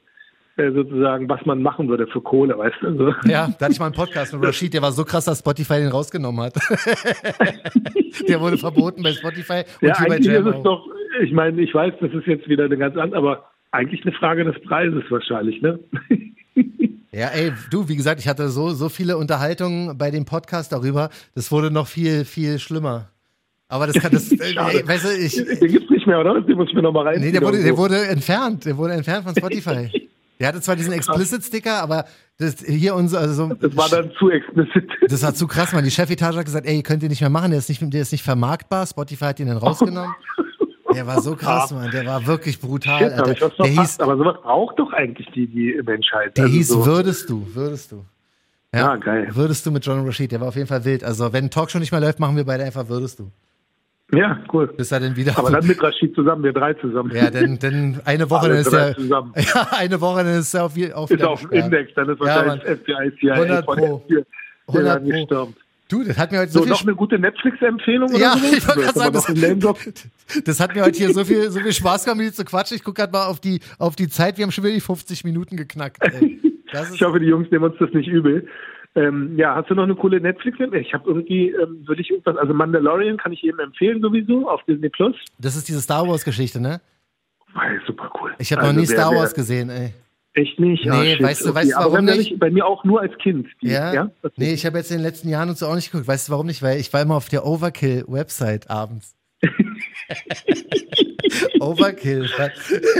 äh, 0.58 0.72
sozusagen, 0.72 1.30
was 1.30 1.46
man 1.46 1.62
machen 1.62 1.88
würde 1.88 2.08
für 2.08 2.22
Kohle, 2.22 2.58
weißt 2.58 2.78
du? 2.82 2.98
So. 2.98 3.30
Ja, 3.30 3.48
da 3.60 3.66
hatte 3.66 3.74
ich 3.74 3.80
mal 3.80 3.86
einen 3.86 3.96
Podcast 3.96 4.34
mit 4.34 4.44
Rashid, 4.44 4.74
der 4.74 4.82
war 4.82 4.92
so 4.92 5.06
krass, 5.06 5.26
dass 5.26 5.40
Spotify 5.40 5.76
den 5.76 5.90
rausgenommen 5.90 6.46
hat. 6.46 6.56
der 8.28 8.42
wurde 8.42 8.58
verboten 8.58 9.04
bei 9.04 9.14
Spotify 9.14 9.64
und 9.82 9.88
Ja, 9.88 9.96
eigentlich 9.96 10.28
ist 10.28 10.46
es 10.46 10.64
doch, 10.64 10.88
ich 11.22 11.32
meine, 11.32 11.62
ich 11.62 11.74
weiß, 11.74 11.94
das 12.02 12.12
ist 12.12 12.26
jetzt 12.26 12.48
wieder 12.50 12.66
eine 12.66 12.78
ganz 12.78 12.98
andere, 12.98 13.18
aber 13.18 13.46
eigentlich 13.72 14.02
eine 14.04 14.14
Frage 14.14 14.44
des 14.44 14.60
Preises 14.64 15.04
wahrscheinlich, 15.10 15.62
ne? 15.62 15.80
Ja, 17.12 17.28
ey, 17.30 17.52
du, 17.72 17.88
wie 17.88 17.96
gesagt, 17.96 18.20
ich 18.20 18.28
hatte 18.28 18.50
so, 18.50 18.70
so 18.70 18.90
viele 18.90 19.18
Unterhaltungen 19.18 19.98
bei 19.98 20.12
dem 20.12 20.26
Podcast 20.26 20.72
darüber, 20.72 21.10
das 21.36 21.52
wurde 21.52 21.72
noch 21.72 21.88
viel, 21.88 22.26
viel 22.26 22.60
schlimmer. 22.60 23.10
Aber 23.70 23.88
das 23.88 23.96
kann, 24.02 24.12
das, 24.12 24.32
äh, 24.32 24.56
ey, 24.56 24.88
weißt 24.88 25.06
du, 25.06 25.18
ich, 25.18 25.60
Den 25.60 25.72
gibt's 25.72 25.90
nicht 25.90 26.08
mehr, 26.08 26.20
oder? 26.20 26.42
Den 26.42 26.56
muss 26.58 26.70
ich 26.70 26.76
mir 26.76 26.82
nochmal 26.82 27.08
rein. 27.08 27.20
nee, 27.20 27.32
der 27.32 27.42
wurde, 27.42 27.62
der 27.62 27.78
wurde 27.78 28.08
entfernt, 28.08 28.66
der 28.66 28.78
wurde 28.78 28.94
entfernt 28.94 29.26
von 29.26 29.36
Spotify. 29.36 29.90
Der 30.40 30.50
hatte 30.50 30.62
zwar 30.62 30.76
diesen 30.76 30.94
Explicit-Sticker, 30.94 31.82
aber 31.82 32.06
das 32.38 32.58
hier 32.66 32.96
unser, 32.96 33.20
also, 33.20 33.48
Das 33.60 33.76
war 33.76 33.90
dann 33.90 34.12
zu 34.20 34.30
explizit. 34.30 34.90
das 35.08 35.24
war 35.24 35.34
zu 35.34 35.48
krass, 35.48 35.74
man. 35.74 35.84
Die 35.84 35.92
Chefetage 35.92 36.38
hat 36.38 36.46
gesagt, 36.46 36.68
ey, 36.68 36.84
könnt 36.84 37.02
ihr 37.04 37.10
nicht 37.10 37.22
mehr 37.22 37.30
machen, 37.30 37.50
der 37.52 37.60
ist 37.60 37.70
nicht, 37.70 37.82
der 37.82 38.02
ist 38.02 38.12
nicht 38.12 38.24
vermarktbar. 38.24 38.86
Spotify 38.86 39.26
hat 39.26 39.40
ihn 39.40 39.48
dann 39.48 39.58
rausgenommen. 39.58 40.14
Der 40.94 41.06
war 41.06 41.22
so 41.22 41.36
krass, 41.36 41.72
Mann. 41.72 41.92
Der 41.92 42.06
war 42.06 42.26
wirklich 42.26 42.60
brutal. 42.60 42.98
Shit, 42.98 43.12
ich 43.12 43.20
Alter. 43.20 43.46
was 43.46 43.56
Der 43.58 43.68
hieß, 43.68 44.00
aber 44.00 44.18
sowas 44.18 44.38
braucht 44.42 44.80
doch 44.80 44.94
eigentlich 44.94 45.28
die, 45.36 45.46
die 45.46 45.80
Menschheit. 45.86 46.36
der 46.38 46.46
Also 46.46 46.56
hieß 46.56 46.68
so. 46.70 46.86
Würdest 46.86 47.30
du, 47.30 47.46
würdest 47.54 47.92
du. 47.92 48.06
Ja, 48.74 48.96
geil. 48.96 49.28
Würdest 49.32 49.66
du 49.66 49.72
mit 49.72 49.86
John 49.86 50.06
Rashid, 50.06 50.32
der 50.32 50.42
war 50.42 50.48
auf 50.48 50.56
jeden 50.56 50.68
Fall 50.68 50.86
wild. 50.86 51.04
Also, 51.04 51.34
wenn 51.34 51.50
Talkshow 51.52 51.80
nicht 51.80 51.92
mehr 51.92 52.02
läuft, 52.02 52.20
machen 52.20 52.36
wir 52.36 52.46
beide 52.46 52.64
einfach 52.64 52.88
Würdest 52.88 53.20
du. 53.20 53.30
Ja, 54.14 54.40
cool. 54.54 54.68
Bis 54.68 54.92
er 54.92 55.02
dann 55.02 55.16
wieder. 55.18 55.38
Aber 55.38 55.52
dann 55.52 55.68
mit 55.68 55.84
Rashid 55.84 56.16
zusammen, 56.16 56.42
wir 56.44 56.54
drei 56.54 56.74
zusammen. 56.76 57.12
ja, 57.14 57.30
denn, 57.30 57.60
denn 57.60 58.00
eine 58.06 58.30
Woche, 58.30 58.44
Alle 58.46 58.54
dann 58.54 58.62
ist 58.62 58.72
der. 58.72 58.96
zusammen. 58.96 59.34
Ja, 59.54 59.68
eine 59.72 60.00
Woche, 60.00 60.24
dann 60.24 60.40
ist 60.40 60.54
er 60.54 60.64
auf, 60.64 60.74
auf 60.94 61.12
Ist 61.12 61.24
auf 61.24 61.42
dem. 61.42 61.52
Index, 61.52 61.92
dann 61.96 62.08
ist 62.10 62.20
Ja, 62.22 62.26
wahrscheinlich 62.26 62.64
Mann. 62.66 62.78
FBI, 62.78 63.18
CIA 63.20 63.34
100 63.34 63.66
von 63.66 63.78
Pro. 63.78 64.04
der 64.10 64.24
100 64.70 65.04
Pro. 65.04 65.10
gestürmt. 65.10 65.58
Du, 65.90 66.04
das 66.04 66.18
hat 66.18 66.32
mir 66.32 66.40
heute 66.40 66.52
so, 66.52 66.60
So, 66.60 66.64
viel 66.66 66.72
noch 66.74 66.82
eine 66.84 66.96
gute 66.96 67.20
Netflix-Empfehlung 67.20 68.10
oder 68.10 68.20
Ja, 68.20 68.38
so? 68.38 68.46
ich 68.58 68.68
wollte 68.68 68.82
gerade 68.82 69.00
sagen, 69.22 69.60
das, 69.60 70.44
das 70.46 70.60
hat 70.62 70.76
mir 70.76 70.84
heute 70.86 70.98
hier 70.98 71.14
so 71.14 71.24
viel, 71.26 71.50
so 71.52 71.60
viel 71.60 71.74
Spaß 71.74 72.04
gemacht, 72.06 72.18
mit 72.18 72.28
dir 72.28 72.34
zu 72.34 72.46
quatschen. 72.46 72.76
Ich 72.78 72.84
gucke 72.86 73.02
gerade 73.02 73.12
mal 73.12 73.26
auf 73.28 73.40
die, 73.42 73.60
auf 73.78 73.96
die 73.98 74.08
Zeit. 74.08 74.38
Wir 74.38 74.44
haben 74.44 74.52
schon 74.52 74.64
wieder 74.64 74.74
die 74.74 74.82
50 74.82 75.24
Minuten 75.26 75.56
geknackt. 75.58 75.98
Ich 76.94 77.02
hoffe, 77.02 77.20
die 77.20 77.26
Jungs 77.28 77.50
nehmen 77.52 77.66
uns 77.66 77.76
das 77.80 77.90
nicht 77.94 78.08
übel. 78.08 78.48
Ähm, 78.98 79.38
ja, 79.38 79.56
hast 79.56 79.70
du 79.70 79.76
noch 79.76 79.84
eine 79.84 79.94
coole 79.96 80.20
netflix 80.20 80.58
-Empfehlung? 80.58 80.74
Ich 80.82 80.94
habe 80.94 81.08
irgendwie, 81.08 81.50
ähm, 81.52 81.84
würde 81.88 82.02
ich 82.02 82.10
irgendwas, 82.10 82.36
also 82.36 82.54
Mandalorian 82.54 83.18
kann 83.18 83.32
ich 83.32 83.42
jedem 83.44 83.60
empfehlen 83.60 84.02
sowieso 84.02 84.50
auf 84.50 84.64
Disney 84.66 84.90
Plus. 84.90 85.16
das 85.38 85.56
ist 85.56 85.68
diese 85.68 85.82
Star 85.82 86.08
Wars-Geschichte, 86.08 86.60
ne? 86.60 86.82
War 87.54 87.64
super 87.86 88.12
cool. 88.22 88.34
Ich 88.40 88.52
habe 88.52 88.62
Also 88.64 88.74
noch 88.74 88.80
nie 88.82 88.88
Star 88.88 89.14
Wars 89.16 89.34
gesehen, 89.36 89.70
ey. 89.70 89.94
Echt 90.34 90.60
nicht? 90.60 90.86
Nee, 90.86 91.14
shit, 91.16 91.24
weißt 91.24 91.46
du- 91.46 91.56
weißt 91.56 91.72
du, 91.72 91.76
warum 91.78 92.06
nicht? 92.06 92.32
ich- 92.32 92.40
Bei 92.40 92.50
mir 92.52 92.66
auch 92.66 92.84
nur 92.84 93.02
als 93.02 93.16
Kind. 93.20 93.48
Die, 93.62 93.68
Ja? 93.70 93.94
ja? 93.94 94.12
Nee, 94.36 94.54
ich 94.54 94.66
habe 94.66 94.78
jetzt 94.80 94.92
in 94.92 94.98
den 94.98 95.04
letzten 95.04 95.30
Jahren 95.30 95.50
und 95.50 95.58
so 95.58 95.66
auch 95.68 95.76
nicht 95.76 95.92
geguckt. 95.92 96.08
Weißt 96.08 96.28
du 96.28 96.32
warum 96.34 96.46
nicht? 96.48 96.62
Weil 96.64 96.80
ich 96.80 96.92
war 96.94 97.02
immer 97.02 97.16
auf 97.16 97.30
der 97.30 97.46
Overkill-Website 97.46 98.70
abends. 98.70 99.16
Overkill. 101.60 102.28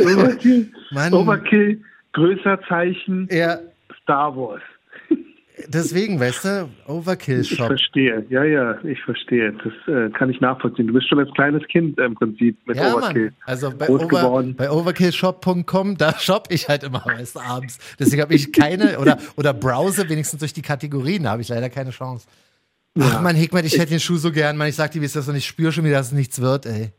Overkill, 0.06 0.72
Mann. 0.92 1.14
Overkill, 1.14 1.82
größer 2.14 2.60
Zeichen, 2.68 3.28
Ja, 3.32 3.60
Star 4.04 4.36
Wars. 4.36 4.62
Deswegen, 5.68 6.20
weißt 6.20 6.46
du, 6.46 6.70
Ich 6.84 6.90
Overkill-Shop. 6.90 7.68
verstehe, 7.68 8.26
ja, 8.30 8.44
ja, 8.44 8.78
ich 8.84 9.02
verstehe. 9.04 9.54
Das 9.64 9.74
äh, 9.94 10.10
kann 10.12 10.30
ich 10.30 10.40
nachvollziehen. 10.42 10.88
Du 10.88 10.94
bist 10.94 11.08
schon 11.10 11.20
als 11.20 11.32
kleines 11.34 11.66
Kind 11.68 12.00
im 12.00 12.16
Prinzip 12.16 12.58
mit 12.66 12.78
Ja, 12.78 12.94
Overkill. 12.96 13.26
Mann. 13.26 13.36
Also 13.46 13.72
bei, 13.72 13.86
groß 13.88 14.04
Over, 14.06 14.08
geworden. 14.22 14.56
bei 14.58 14.70
overkillshop.com, 14.70 15.98
da 15.98 16.18
shop 16.20 16.48
ich 16.52 16.68
halt 16.68 16.84
immer 16.84 17.04
du, 17.06 17.36
abends. 17.38 17.80
Deswegen 18.00 18.22
habe 18.22 18.34
ich 18.36 18.52
keine, 18.54 19.00
oder, 19.00 19.18
oder 19.36 19.54
browse 19.54 20.10
wenigstens 20.10 20.40
durch 20.40 20.54
die 20.54 20.62
Kategorien, 20.62 21.24
da 21.24 21.32
habe 21.32 21.42
ich 21.42 21.50
leider 21.50 21.70
keine 21.70 21.90
Chance. 21.92 22.28
Ach 23.00 23.14
Ja. 23.14 23.22
man, 23.22 23.36
Hickmann, 23.36 23.66
ich 23.66 23.78
hätte 23.78 23.90
den 23.92 24.00
Schuh 24.00 24.18
so 24.18 24.32
gern, 24.32 24.58
Mann. 24.58 24.68
Ich 24.70 24.76
sag 24.76 24.92
dir, 24.92 25.02
wie 25.02 25.06
ist 25.06 25.16
das 25.16 25.28
und 25.30 25.36
ich 25.36 25.46
spüre 25.46 25.72
schon 25.72 25.84
wieder, 25.86 25.98
dass 25.98 26.08
es 26.08 26.14
nichts 26.14 26.42
wird, 26.42 26.66
ey. 26.66 26.90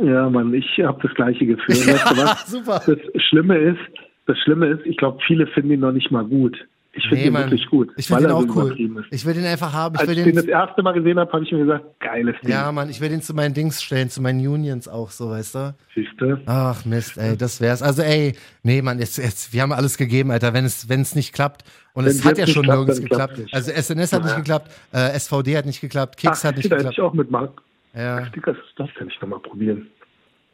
Ja, 0.00 0.28
Mann, 0.28 0.52
ich 0.52 0.66
habe 0.84 1.00
das 1.02 1.14
gleiche 1.14 1.46
Gefühl. 1.46 1.74
weißt 1.76 2.52
du 2.52 2.58
super. 2.58 2.82
Das 2.86 3.22
Schlimme 3.28 3.56
ist, 3.56 3.78
das 4.26 4.36
Schlimme 4.40 4.66
ist, 4.66 4.84
ich 4.84 4.96
glaube, 4.96 5.18
viele 5.26 5.46
finden 5.46 5.70
ihn 5.72 5.80
noch 5.80 5.92
nicht 5.92 6.10
mal 6.10 6.24
gut. 6.24 6.56
Ich 6.98 7.02
finde 7.08 7.16
Nee, 7.16 7.26
ihn 7.28 7.34
wirklich 7.34 7.66
gut. 7.66 7.90
Ich 7.96 8.06
finde 8.06 8.24
er 8.24 8.34
auch 8.36 8.46
so 8.46 8.54
cool. 8.62 9.04
Ich 9.10 9.26
will 9.26 9.34
den 9.34 9.44
einfach 9.44 9.72
haben. 9.72 9.94
Ich 9.96 10.00
Als 10.00 10.10
ich 10.10 10.24
den 10.24 10.34
das 10.34 10.46
erste 10.46 10.82
Mal 10.82 10.92
gesehen 10.92 11.18
habe, 11.18 11.30
habe 11.30 11.44
ich 11.44 11.52
mir 11.52 11.58
gesagt, 11.58 11.84
geiles 12.00 12.34
Ding. 12.40 12.50
ja, 12.50 12.72
Mann, 12.72 12.88
ich 12.88 13.00
will 13.00 13.10
den 13.10 13.20
zu 13.20 13.34
meinen 13.34 13.52
Dings 13.52 13.82
stellen, 13.82 14.08
zu 14.08 14.22
meinen 14.22 14.40
Unions 14.46 14.88
auch, 14.88 15.10
so, 15.10 15.28
weißt 15.30 15.54
du? 15.56 15.74
Siehst 15.94 16.12
du? 16.18 16.40
Ach 16.46 16.84
Mist, 16.86 17.18
ey, 17.18 17.36
das 17.36 17.60
wär's. 17.60 17.82
Also 17.82 18.00
ey, 18.02 18.34
nee, 18.62 18.80
Mann, 18.80 18.98
jetzt, 18.98 19.18
jetzt, 19.18 19.52
wir 19.52 19.60
haben 19.62 19.72
alles 19.72 19.98
gegeben, 19.98 20.30
Alter. 20.30 20.54
Wenn 20.54 20.64
es, 20.64 20.88
wenn 20.88 21.02
es 21.02 21.14
nicht 21.14 21.32
klappt 21.34 21.64
und 21.92 22.04
Wenn 22.06 22.12
es 22.12 22.24
hat 22.24 22.38
ja 22.38 22.44
nicht 22.46 22.54
schon 22.54 22.62
klappt, 22.64 22.78
nirgends 22.78 23.00
geklappt. 23.02 23.38
nicht. 23.38 23.54
Also 23.54 23.70
SNS 23.72 24.12
hat 24.14 24.22
nicht 24.22 24.32
Ja. 24.32 24.38
geklappt, 24.38 24.70
äh, 24.92 25.18
SVD 25.18 25.56
hat 25.56 25.66
nicht 25.66 25.80
geklappt, 25.82 26.16
Kicks 26.16 26.44
hat 26.44 26.56
nicht 26.56 26.70
da 26.72 26.76
geklappt. 26.76 26.94
ich 26.96 27.02
auch 27.02 27.12
mitmachen. 27.12 27.50
Ja, 27.94 28.20
Dicker, 28.30 28.52
das, 28.52 28.62
das 28.76 28.88
kann 28.94 29.08
ich 29.08 29.20
nochmal 29.20 29.40
probieren. 29.40 29.86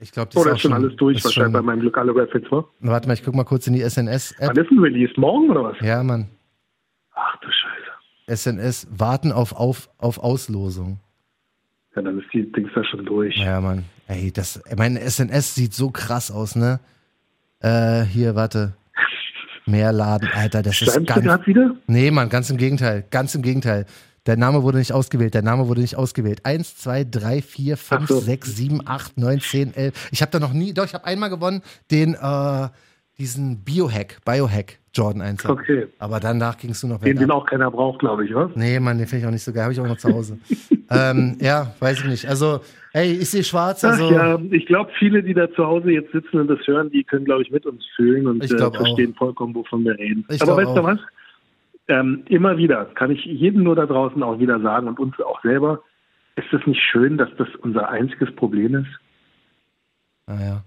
Ich 0.02 0.10
glaube, 0.12 0.30
das 0.32 0.42
Oder 0.42 0.50
ist 0.52 0.56
ist 0.56 0.62
schon 0.62 0.72
alles 0.72 0.96
durch, 0.96 1.18
ist 1.18 1.24
wahrscheinlich 1.24 1.52
bei 1.52 1.58
schon, 1.60 1.66
meinem 1.66 1.80
Glück 1.80 1.96
alle 1.96 2.14
Rapids, 2.14 2.50
wa? 2.50 2.64
Warte 2.80 3.06
mal, 3.06 3.14
ich 3.14 3.22
guck 3.22 3.34
mal 3.34 3.44
kurz 3.44 3.66
in 3.68 3.72
die 3.74 3.82
SNS-App. 3.82 4.48
Wann 4.48 4.56
ist 4.64 4.70
ein 4.70 4.78
Release? 4.80 5.12
Morgen 5.16 5.48
oder 5.50 5.62
was? 5.64 5.76
Ja, 5.80 6.02
Mann. 6.02 6.28
Ach 7.14 7.36
du 7.40 7.48
Scheiße. 7.48 8.36
SNS, 8.36 8.88
warten 8.90 9.30
auf, 9.32 9.52
auf, 9.54 9.88
auf 9.98 10.18
Auslosung. 10.18 10.98
Ja, 11.94 12.02
dann 12.02 12.18
ist 12.18 12.26
die 12.32 12.50
Dings 12.50 12.70
da 12.74 12.82
schon 12.84 13.04
durch. 13.04 13.36
Ja, 13.36 13.60
Mann. 13.60 13.84
Ey, 14.08 14.32
das, 14.32 14.62
mein 14.76 14.96
SNS 14.96 15.54
sieht 15.54 15.74
so 15.74 15.90
krass 15.90 16.30
aus, 16.30 16.56
ne? 16.56 16.80
Äh, 17.60 18.02
hier, 18.02 18.34
warte. 18.34 18.74
Mehrladen, 19.66 20.28
Alter, 20.34 20.62
das 20.62 20.82
ist 20.82 20.90
Schreiben 20.90 21.06
Sie 21.06 21.12
ganz. 21.12 21.24
gerade 21.24 21.46
wieder? 21.46 21.76
Nee, 21.86 22.10
Mann, 22.10 22.28
ganz 22.28 22.50
im 22.50 22.56
Gegenteil. 22.56 23.04
Ganz 23.10 23.34
im 23.36 23.42
Gegenteil. 23.42 23.86
Der 24.26 24.36
Name 24.36 24.62
wurde 24.62 24.78
nicht 24.78 24.92
ausgewählt. 24.92 25.34
Der 25.34 25.42
Name 25.42 25.66
wurde 25.68 25.80
nicht 25.80 25.96
ausgewählt. 25.96 26.44
Eins, 26.44 26.76
zwei, 26.76 27.04
drei, 27.04 27.42
vier, 27.42 27.76
fünf, 27.76 28.08
so. 28.08 28.20
sechs, 28.20 28.54
sieben, 28.56 28.80
acht, 28.86 29.18
neun, 29.18 29.40
zehn, 29.40 29.74
elf. 29.74 30.08
Ich 30.12 30.22
habe 30.22 30.30
da 30.30 30.38
noch 30.38 30.52
nie, 30.52 30.72
doch, 30.72 30.84
ich 30.84 30.94
habe 30.94 31.04
einmal 31.04 31.30
gewonnen, 31.30 31.62
den, 31.90 32.14
äh, 32.14 32.68
diesen 33.18 33.64
Biohack, 33.64 34.18
Biohack 34.24 34.78
Jordan 34.94 35.22
1. 35.22 35.46
Okay. 35.46 35.86
Aber 35.98 36.20
danach 36.20 36.56
ging 36.58 36.70
es 36.70 36.82
nur 36.82 36.94
noch 36.94 37.00
Den, 37.00 37.16
den 37.16 37.30
auch 37.30 37.46
keiner 37.46 37.70
braucht, 37.70 38.00
glaube 38.00 38.24
ich, 38.24 38.34
wa? 38.34 38.50
Nee, 38.54 38.78
Mann, 38.78 38.98
den 38.98 39.06
finde 39.06 39.22
ich 39.22 39.26
auch 39.26 39.32
nicht 39.32 39.42
so 39.42 39.52
geil. 39.52 39.64
Habe 39.64 39.72
ich 39.72 39.80
auch 39.80 39.86
noch 39.86 39.96
zu 39.96 40.12
Hause. 40.12 40.38
ähm, 40.90 41.36
ja, 41.40 41.74
weiß 41.80 42.00
ich 42.00 42.04
nicht. 42.04 42.28
Also, 42.28 42.60
ey, 42.92 43.12
ich 43.12 43.30
sehe 43.30 43.42
schwarz. 43.42 43.84
Also, 43.84 44.06
Ach 44.06 44.10
ja, 44.10 44.38
ich 44.50 44.66
glaube, 44.66 44.90
viele, 44.98 45.22
die 45.22 45.32
da 45.32 45.50
zu 45.52 45.66
Hause 45.66 45.92
jetzt 45.92 46.12
sitzen 46.12 46.40
und 46.40 46.48
das 46.48 46.58
hören, 46.66 46.90
die 46.90 47.04
können, 47.04 47.24
glaube 47.24 47.42
ich, 47.42 47.50
mit 47.50 47.64
uns 47.64 47.84
fühlen 47.96 48.26
und 48.26 48.44
Ich 48.44 48.52
äh, 48.52 48.70
verstehen 48.70 49.14
vollkommen, 49.14 49.54
wovon 49.54 49.84
wir 49.84 49.98
reden. 49.98 50.26
Ich 50.28 50.42
Aber 50.42 50.56
weißt 50.56 50.76
du 50.76 50.80
auch. 50.80 50.84
was? 50.84 50.98
Ähm, 51.92 52.22
immer 52.28 52.56
wieder 52.56 52.86
kann 52.94 53.10
ich 53.10 53.24
jedem 53.24 53.62
nur 53.64 53.76
da 53.76 53.86
draußen 53.86 54.22
auch 54.22 54.38
wieder 54.38 54.60
sagen 54.60 54.88
und 54.88 54.98
uns 54.98 55.18
auch 55.20 55.42
selber, 55.42 55.80
ist 56.36 56.52
es 56.52 56.66
nicht 56.66 56.80
schön, 56.80 57.18
dass 57.18 57.28
das 57.36 57.48
unser 57.60 57.88
einziges 57.90 58.34
Problem 58.34 58.74
ist, 58.76 58.88
naja. 60.26 60.62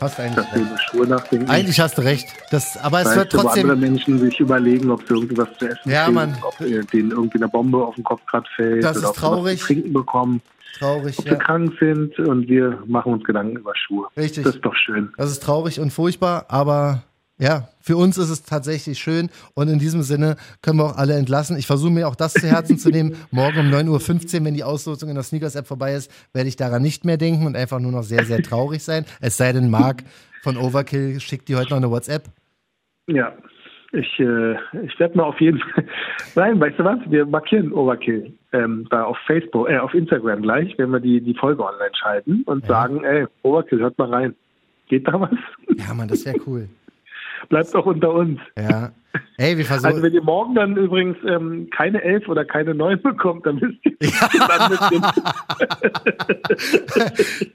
Hast 0.00 0.18
eigentlich 0.20 0.36
dass 0.36 1.32
recht. 1.32 1.50
Eigentlich 1.50 1.80
hast 1.80 1.98
du 1.98 2.02
recht. 2.02 2.26
Das, 2.50 2.76
aber 2.78 3.00
es 3.00 3.06
Weißt 3.08 3.16
wird 3.16 3.32
du, 3.34 3.36
wo 3.38 3.48
andere 3.48 3.66
trotzdem. 3.66 3.80
Menschen 3.80 4.18
sich 4.18 4.40
überlegen, 4.40 4.90
ob 4.90 5.02
sie 5.06 5.14
irgendwas 5.14 5.48
zu 5.58 5.66
essen 5.68 5.90
Ja, 5.90 6.04
kriegen, 6.04 6.14
Mann. 6.14 6.36
ob 6.42 6.56
denen 6.58 7.10
irgendwie 7.10 7.38
eine 7.38 7.48
Bombe 7.48 7.84
auf 7.84 7.96
den 7.96 8.04
Kopf 8.04 8.24
gerade 8.26 8.46
fällt 8.56 8.84
Das 8.84 8.96
ist 8.96 9.02
oder 9.02 9.10
ob 9.10 9.14
sie 9.16 9.20
traurig. 9.20 9.60
trinken 9.60 9.92
bekommen, 9.92 10.40
Traurig, 10.78 11.18
ob 11.18 11.24
sie 11.24 11.30
ja. 11.30 11.36
krank 11.36 11.74
sind 11.80 12.18
und 12.20 12.48
wir 12.48 12.78
machen 12.86 13.12
uns 13.12 13.24
Gedanken 13.24 13.56
über 13.56 13.72
Schuhe. 13.76 14.06
Richtig. 14.16 14.44
Das 14.44 14.54
ist 14.54 14.64
doch 14.64 14.74
schön. 14.76 15.12
Das 15.18 15.30
ist 15.30 15.42
traurig 15.42 15.80
und 15.80 15.92
furchtbar, 15.92 16.46
aber 16.48 17.02
ja, 17.40 17.68
für 17.80 17.96
uns 17.96 18.18
ist 18.18 18.30
es 18.30 18.44
tatsächlich 18.44 18.98
schön 18.98 19.30
und 19.54 19.68
in 19.68 19.78
diesem 19.78 20.02
Sinne 20.02 20.36
können 20.62 20.78
wir 20.78 20.84
auch 20.84 20.96
alle 20.96 21.14
entlassen. 21.14 21.56
Ich 21.56 21.66
versuche 21.66 21.90
mir 21.90 22.06
auch 22.06 22.14
das 22.14 22.34
zu 22.34 22.46
Herzen 22.46 22.78
zu 22.78 22.90
nehmen. 22.90 23.16
Morgen 23.30 23.58
um 23.58 23.66
9.15 23.66 24.38
Uhr, 24.38 24.44
wenn 24.44 24.54
die 24.54 24.64
Auslosung 24.64 25.08
in 25.08 25.14
der 25.14 25.24
Sneakers-App 25.24 25.66
vorbei 25.66 25.94
ist, 25.94 26.12
werde 26.34 26.48
ich 26.48 26.56
daran 26.56 26.82
nicht 26.82 27.04
mehr 27.04 27.16
denken 27.16 27.46
und 27.46 27.56
einfach 27.56 27.80
nur 27.80 27.92
noch 27.92 28.02
sehr, 28.02 28.24
sehr 28.24 28.42
traurig 28.42 28.84
sein. 28.84 29.06
Es 29.20 29.36
sei 29.36 29.52
denn, 29.52 29.70
Marc 29.70 30.04
von 30.42 30.56
Overkill 30.56 31.18
schickt 31.20 31.48
dir 31.48 31.58
heute 31.58 31.70
noch 31.70 31.78
eine 31.78 31.90
WhatsApp. 31.90 32.24
Ja, 33.06 33.32
ich, 33.92 34.20
äh, 34.20 34.52
ich 34.84 34.98
werde 35.00 35.16
mal 35.16 35.24
auf 35.24 35.40
jeden 35.40 35.58
Fall. 35.58 35.84
Nein, 36.36 36.60
weißt 36.60 36.78
du 36.78 36.84
was? 36.84 36.98
Wir 37.06 37.26
markieren 37.26 37.72
Overkill 37.72 38.32
ähm, 38.52 38.86
da 38.90 39.04
auf 39.04 39.16
Facebook, 39.26 39.68
äh, 39.68 39.78
auf 39.78 39.94
Instagram 39.94 40.42
gleich, 40.42 40.76
wenn 40.78 40.90
wir 40.90 41.00
die, 41.00 41.20
die 41.20 41.34
Folge 41.34 41.64
online 41.64 41.94
schalten 41.94 42.42
und 42.46 42.66
sagen, 42.66 43.02
ey, 43.04 43.26
Overkill, 43.42 43.80
hört 43.80 43.98
mal 43.98 44.12
rein. 44.12 44.34
Geht 44.88 45.06
da 45.06 45.20
was? 45.20 45.30
Ja, 45.76 45.94
Mann, 45.94 46.08
das 46.08 46.24
wäre 46.26 46.36
cool. 46.46 46.68
bleibt 47.48 47.74
doch 47.74 47.86
unter 47.86 48.12
uns. 48.12 48.40
Ja. 48.58 48.92
Ey, 49.38 49.56
wir 49.56 49.64
versuchen. 49.64 49.86
Also 49.86 50.02
wenn 50.02 50.12
ihr 50.12 50.22
morgen 50.22 50.54
dann 50.54 50.76
übrigens 50.76 51.16
ähm, 51.26 51.68
keine 51.74 52.02
elf 52.02 52.28
oder 52.28 52.44
keine 52.44 52.74
neun 52.74 53.00
bekommt, 53.02 53.46
dann 53.46 53.60
wisst 53.60 53.78
ihr, 53.84 53.96
ja. 54.00 54.28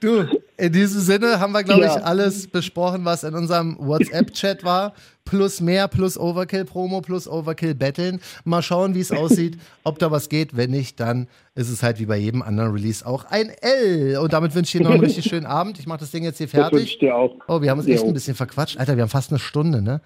Du, 0.00 0.26
in 0.56 0.72
diesem 0.72 1.00
Sinne 1.00 1.38
haben 1.38 1.52
wir, 1.52 1.62
glaube 1.62 1.82
ja. 1.82 1.96
ich, 1.96 2.04
alles 2.04 2.48
besprochen, 2.48 3.04
was 3.04 3.22
in 3.24 3.34
unserem 3.34 3.76
WhatsApp-Chat 3.78 4.64
war. 4.64 4.94
Plus 5.24 5.60
mehr, 5.60 5.88
plus 5.88 6.18
Overkill-Promo, 6.18 7.00
plus 7.00 7.28
Overkill-Betteln. 7.28 8.20
Mal 8.44 8.62
schauen, 8.62 8.94
wie 8.94 9.00
es 9.00 9.10
aussieht, 9.10 9.58
ob 9.82 9.98
da 9.98 10.10
was 10.10 10.28
geht. 10.28 10.56
Wenn 10.56 10.70
nicht, 10.70 11.00
dann 11.00 11.26
ist 11.54 11.68
es 11.68 11.82
halt 11.82 11.98
wie 11.98 12.06
bei 12.06 12.16
jedem 12.16 12.42
anderen 12.42 12.72
Release 12.72 13.04
auch 13.06 13.24
ein 13.24 13.50
L. 13.60 14.18
Und 14.18 14.32
damit 14.32 14.54
wünsche 14.54 14.76
ich 14.76 14.82
dir 14.82 14.88
noch 14.88 14.94
einen 14.94 15.04
richtig 15.04 15.24
schönen 15.28 15.46
Abend. 15.46 15.78
Ich 15.78 15.86
mache 15.86 16.00
das 16.00 16.10
Ding 16.10 16.24
jetzt 16.24 16.38
hier 16.38 16.48
fertig. 16.48 16.70
Das 16.70 16.80
wünsche 16.80 16.92
ich 16.92 16.98
dir 16.98 17.16
auch. 17.16 17.36
Oh, 17.48 17.60
wir 17.60 17.70
haben 17.70 17.78
uns 17.78 17.88
echt 17.88 18.04
ein 18.04 18.12
bisschen 18.12 18.34
verquatscht. 18.34 18.78
Alter, 18.78 18.96
wir 18.96 19.02
haben 19.02 19.08
fast 19.10 19.30
eine 19.30 19.38
Stunde, 19.38 19.82
ne? 19.82 20.00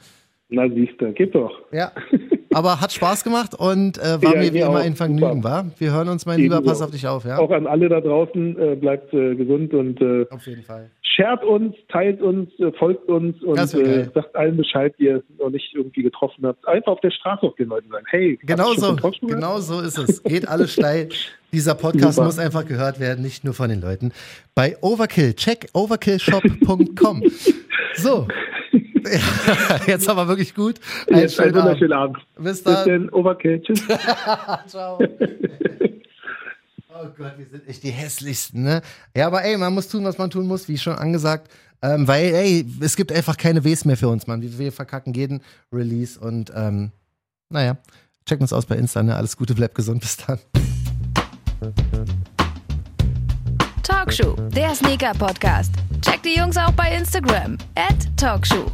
Na, 0.50 0.68
siehst 0.68 1.00
du, 1.00 1.12
geht 1.12 1.34
doch. 1.34 1.52
Ja. 1.72 1.92
Aber 2.52 2.80
hat 2.80 2.92
Spaß 2.92 3.22
gemacht 3.22 3.54
und 3.54 3.98
äh, 3.98 4.20
war 4.20 4.34
ja, 4.34 4.40
mir 4.40 4.52
wie 4.52 4.58
immer 4.58 4.80
ein 4.80 4.96
Vergnügen, 4.96 5.44
war. 5.44 5.70
Wir 5.78 5.92
hören 5.92 6.08
uns, 6.08 6.26
mein 6.26 6.40
Ebenso. 6.40 6.58
Lieber, 6.58 6.68
pass 6.68 6.82
auf 6.82 6.90
dich 6.90 7.06
auf, 7.06 7.24
ja. 7.24 7.38
Auch 7.38 7.50
an 7.52 7.68
alle 7.68 7.88
da 7.88 8.00
draußen, 8.00 8.58
äh, 8.58 8.74
bleibt 8.74 9.14
äh, 9.14 9.36
gesund 9.36 9.72
und 9.72 10.00
äh, 10.00 10.26
auf 10.30 10.44
jeden 10.46 10.62
Fall. 10.62 10.90
Shared 11.02 11.44
uns, 11.44 11.76
teilt 11.88 12.20
uns, 12.20 12.48
äh, 12.58 12.72
folgt 12.72 13.08
uns 13.08 13.40
und 13.42 13.58
äh, 13.58 14.08
sagt 14.12 14.34
allen 14.34 14.56
Bescheid, 14.56 14.94
die 14.98 15.04
ihr 15.04 15.22
noch 15.38 15.50
nicht 15.50 15.72
irgendwie 15.74 16.02
getroffen 16.02 16.44
habt. 16.44 16.66
Einfach 16.66 16.92
auf 16.92 17.00
der 17.00 17.10
Straße 17.10 17.42
auf 17.42 17.54
den 17.56 17.68
Leuten 17.68 17.88
sagen, 17.90 18.06
hey, 18.10 18.38
genau 18.42 18.72
so, 18.74 18.96
genau 19.22 19.58
so 19.58 19.80
ist 19.80 19.98
es. 19.98 20.22
Geht 20.22 20.48
alles 20.48 20.72
steil. 20.72 21.08
Dieser 21.52 21.74
Podcast 21.74 22.14
Super. 22.14 22.26
muss 22.26 22.38
einfach 22.38 22.64
gehört 22.64 23.00
werden, 23.00 23.22
nicht 23.22 23.44
nur 23.44 23.54
von 23.54 23.68
den 23.70 23.80
Leuten. 23.80 24.12
Bei 24.54 24.76
Overkill, 24.82 25.34
check 25.34 25.68
overkillshop.com. 25.72 27.22
So, 27.94 28.28
jetzt 29.86 30.08
aber 30.08 30.28
wirklich 30.28 30.54
gut. 30.54 30.80
Ein 31.10 31.20
Jetzt 31.20 31.40
einen 31.40 31.54
wunderschönen 31.54 31.92
Abend. 31.92 32.18
Bis 32.38 32.62
dann. 32.62 32.74
Bis 32.74 32.84
dann. 32.84 33.10
Overkill. 33.10 33.60
Tschüss. 33.62 33.82
Ciao. 34.66 34.98
Oh 37.02 37.06
Gott, 37.16 37.32
wir 37.38 37.46
sind 37.46 37.66
echt 37.66 37.82
die 37.82 37.90
hässlichsten, 37.90 38.62
ne? 38.62 38.82
Ja, 39.16 39.26
aber 39.26 39.42
ey, 39.42 39.56
man 39.56 39.72
muss 39.72 39.88
tun, 39.88 40.04
was 40.04 40.18
man 40.18 40.28
tun 40.28 40.46
muss, 40.46 40.68
wie 40.68 40.76
schon 40.76 40.94
angesagt. 40.94 41.50
Ähm, 41.82 42.06
weil, 42.06 42.34
ey, 42.34 42.66
es 42.80 42.94
gibt 42.94 43.10
einfach 43.10 43.36
keine 43.36 43.64
Ws 43.64 43.86
mehr 43.86 43.96
für 43.96 44.08
uns, 44.08 44.26
Mann. 44.26 44.42
Wir 44.42 44.70
verkacken 44.70 45.14
jeden 45.14 45.40
Release 45.72 46.20
und, 46.20 46.52
ähm, 46.54 46.90
naja, 47.48 47.78
checken 48.26 48.42
uns 48.42 48.52
aus 48.52 48.66
bei 48.66 48.76
Insta, 48.76 49.02
ne? 49.02 49.16
Alles 49.16 49.36
Gute, 49.36 49.54
bleibt 49.54 49.74
gesund, 49.74 50.00
bis 50.00 50.18
dann. 50.18 50.38
Talkshow, 53.82 54.36
der 54.54 54.74
Sneaker-Podcast. 54.74 55.72
Checkt 56.02 56.24
die 56.24 56.36
Jungs 56.38 56.56
auch 56.56 56.72
bei 56.72 56.94
Instagram. 56.94 57.56
At 57.74 58.16
Talkshow. 58.16 58.70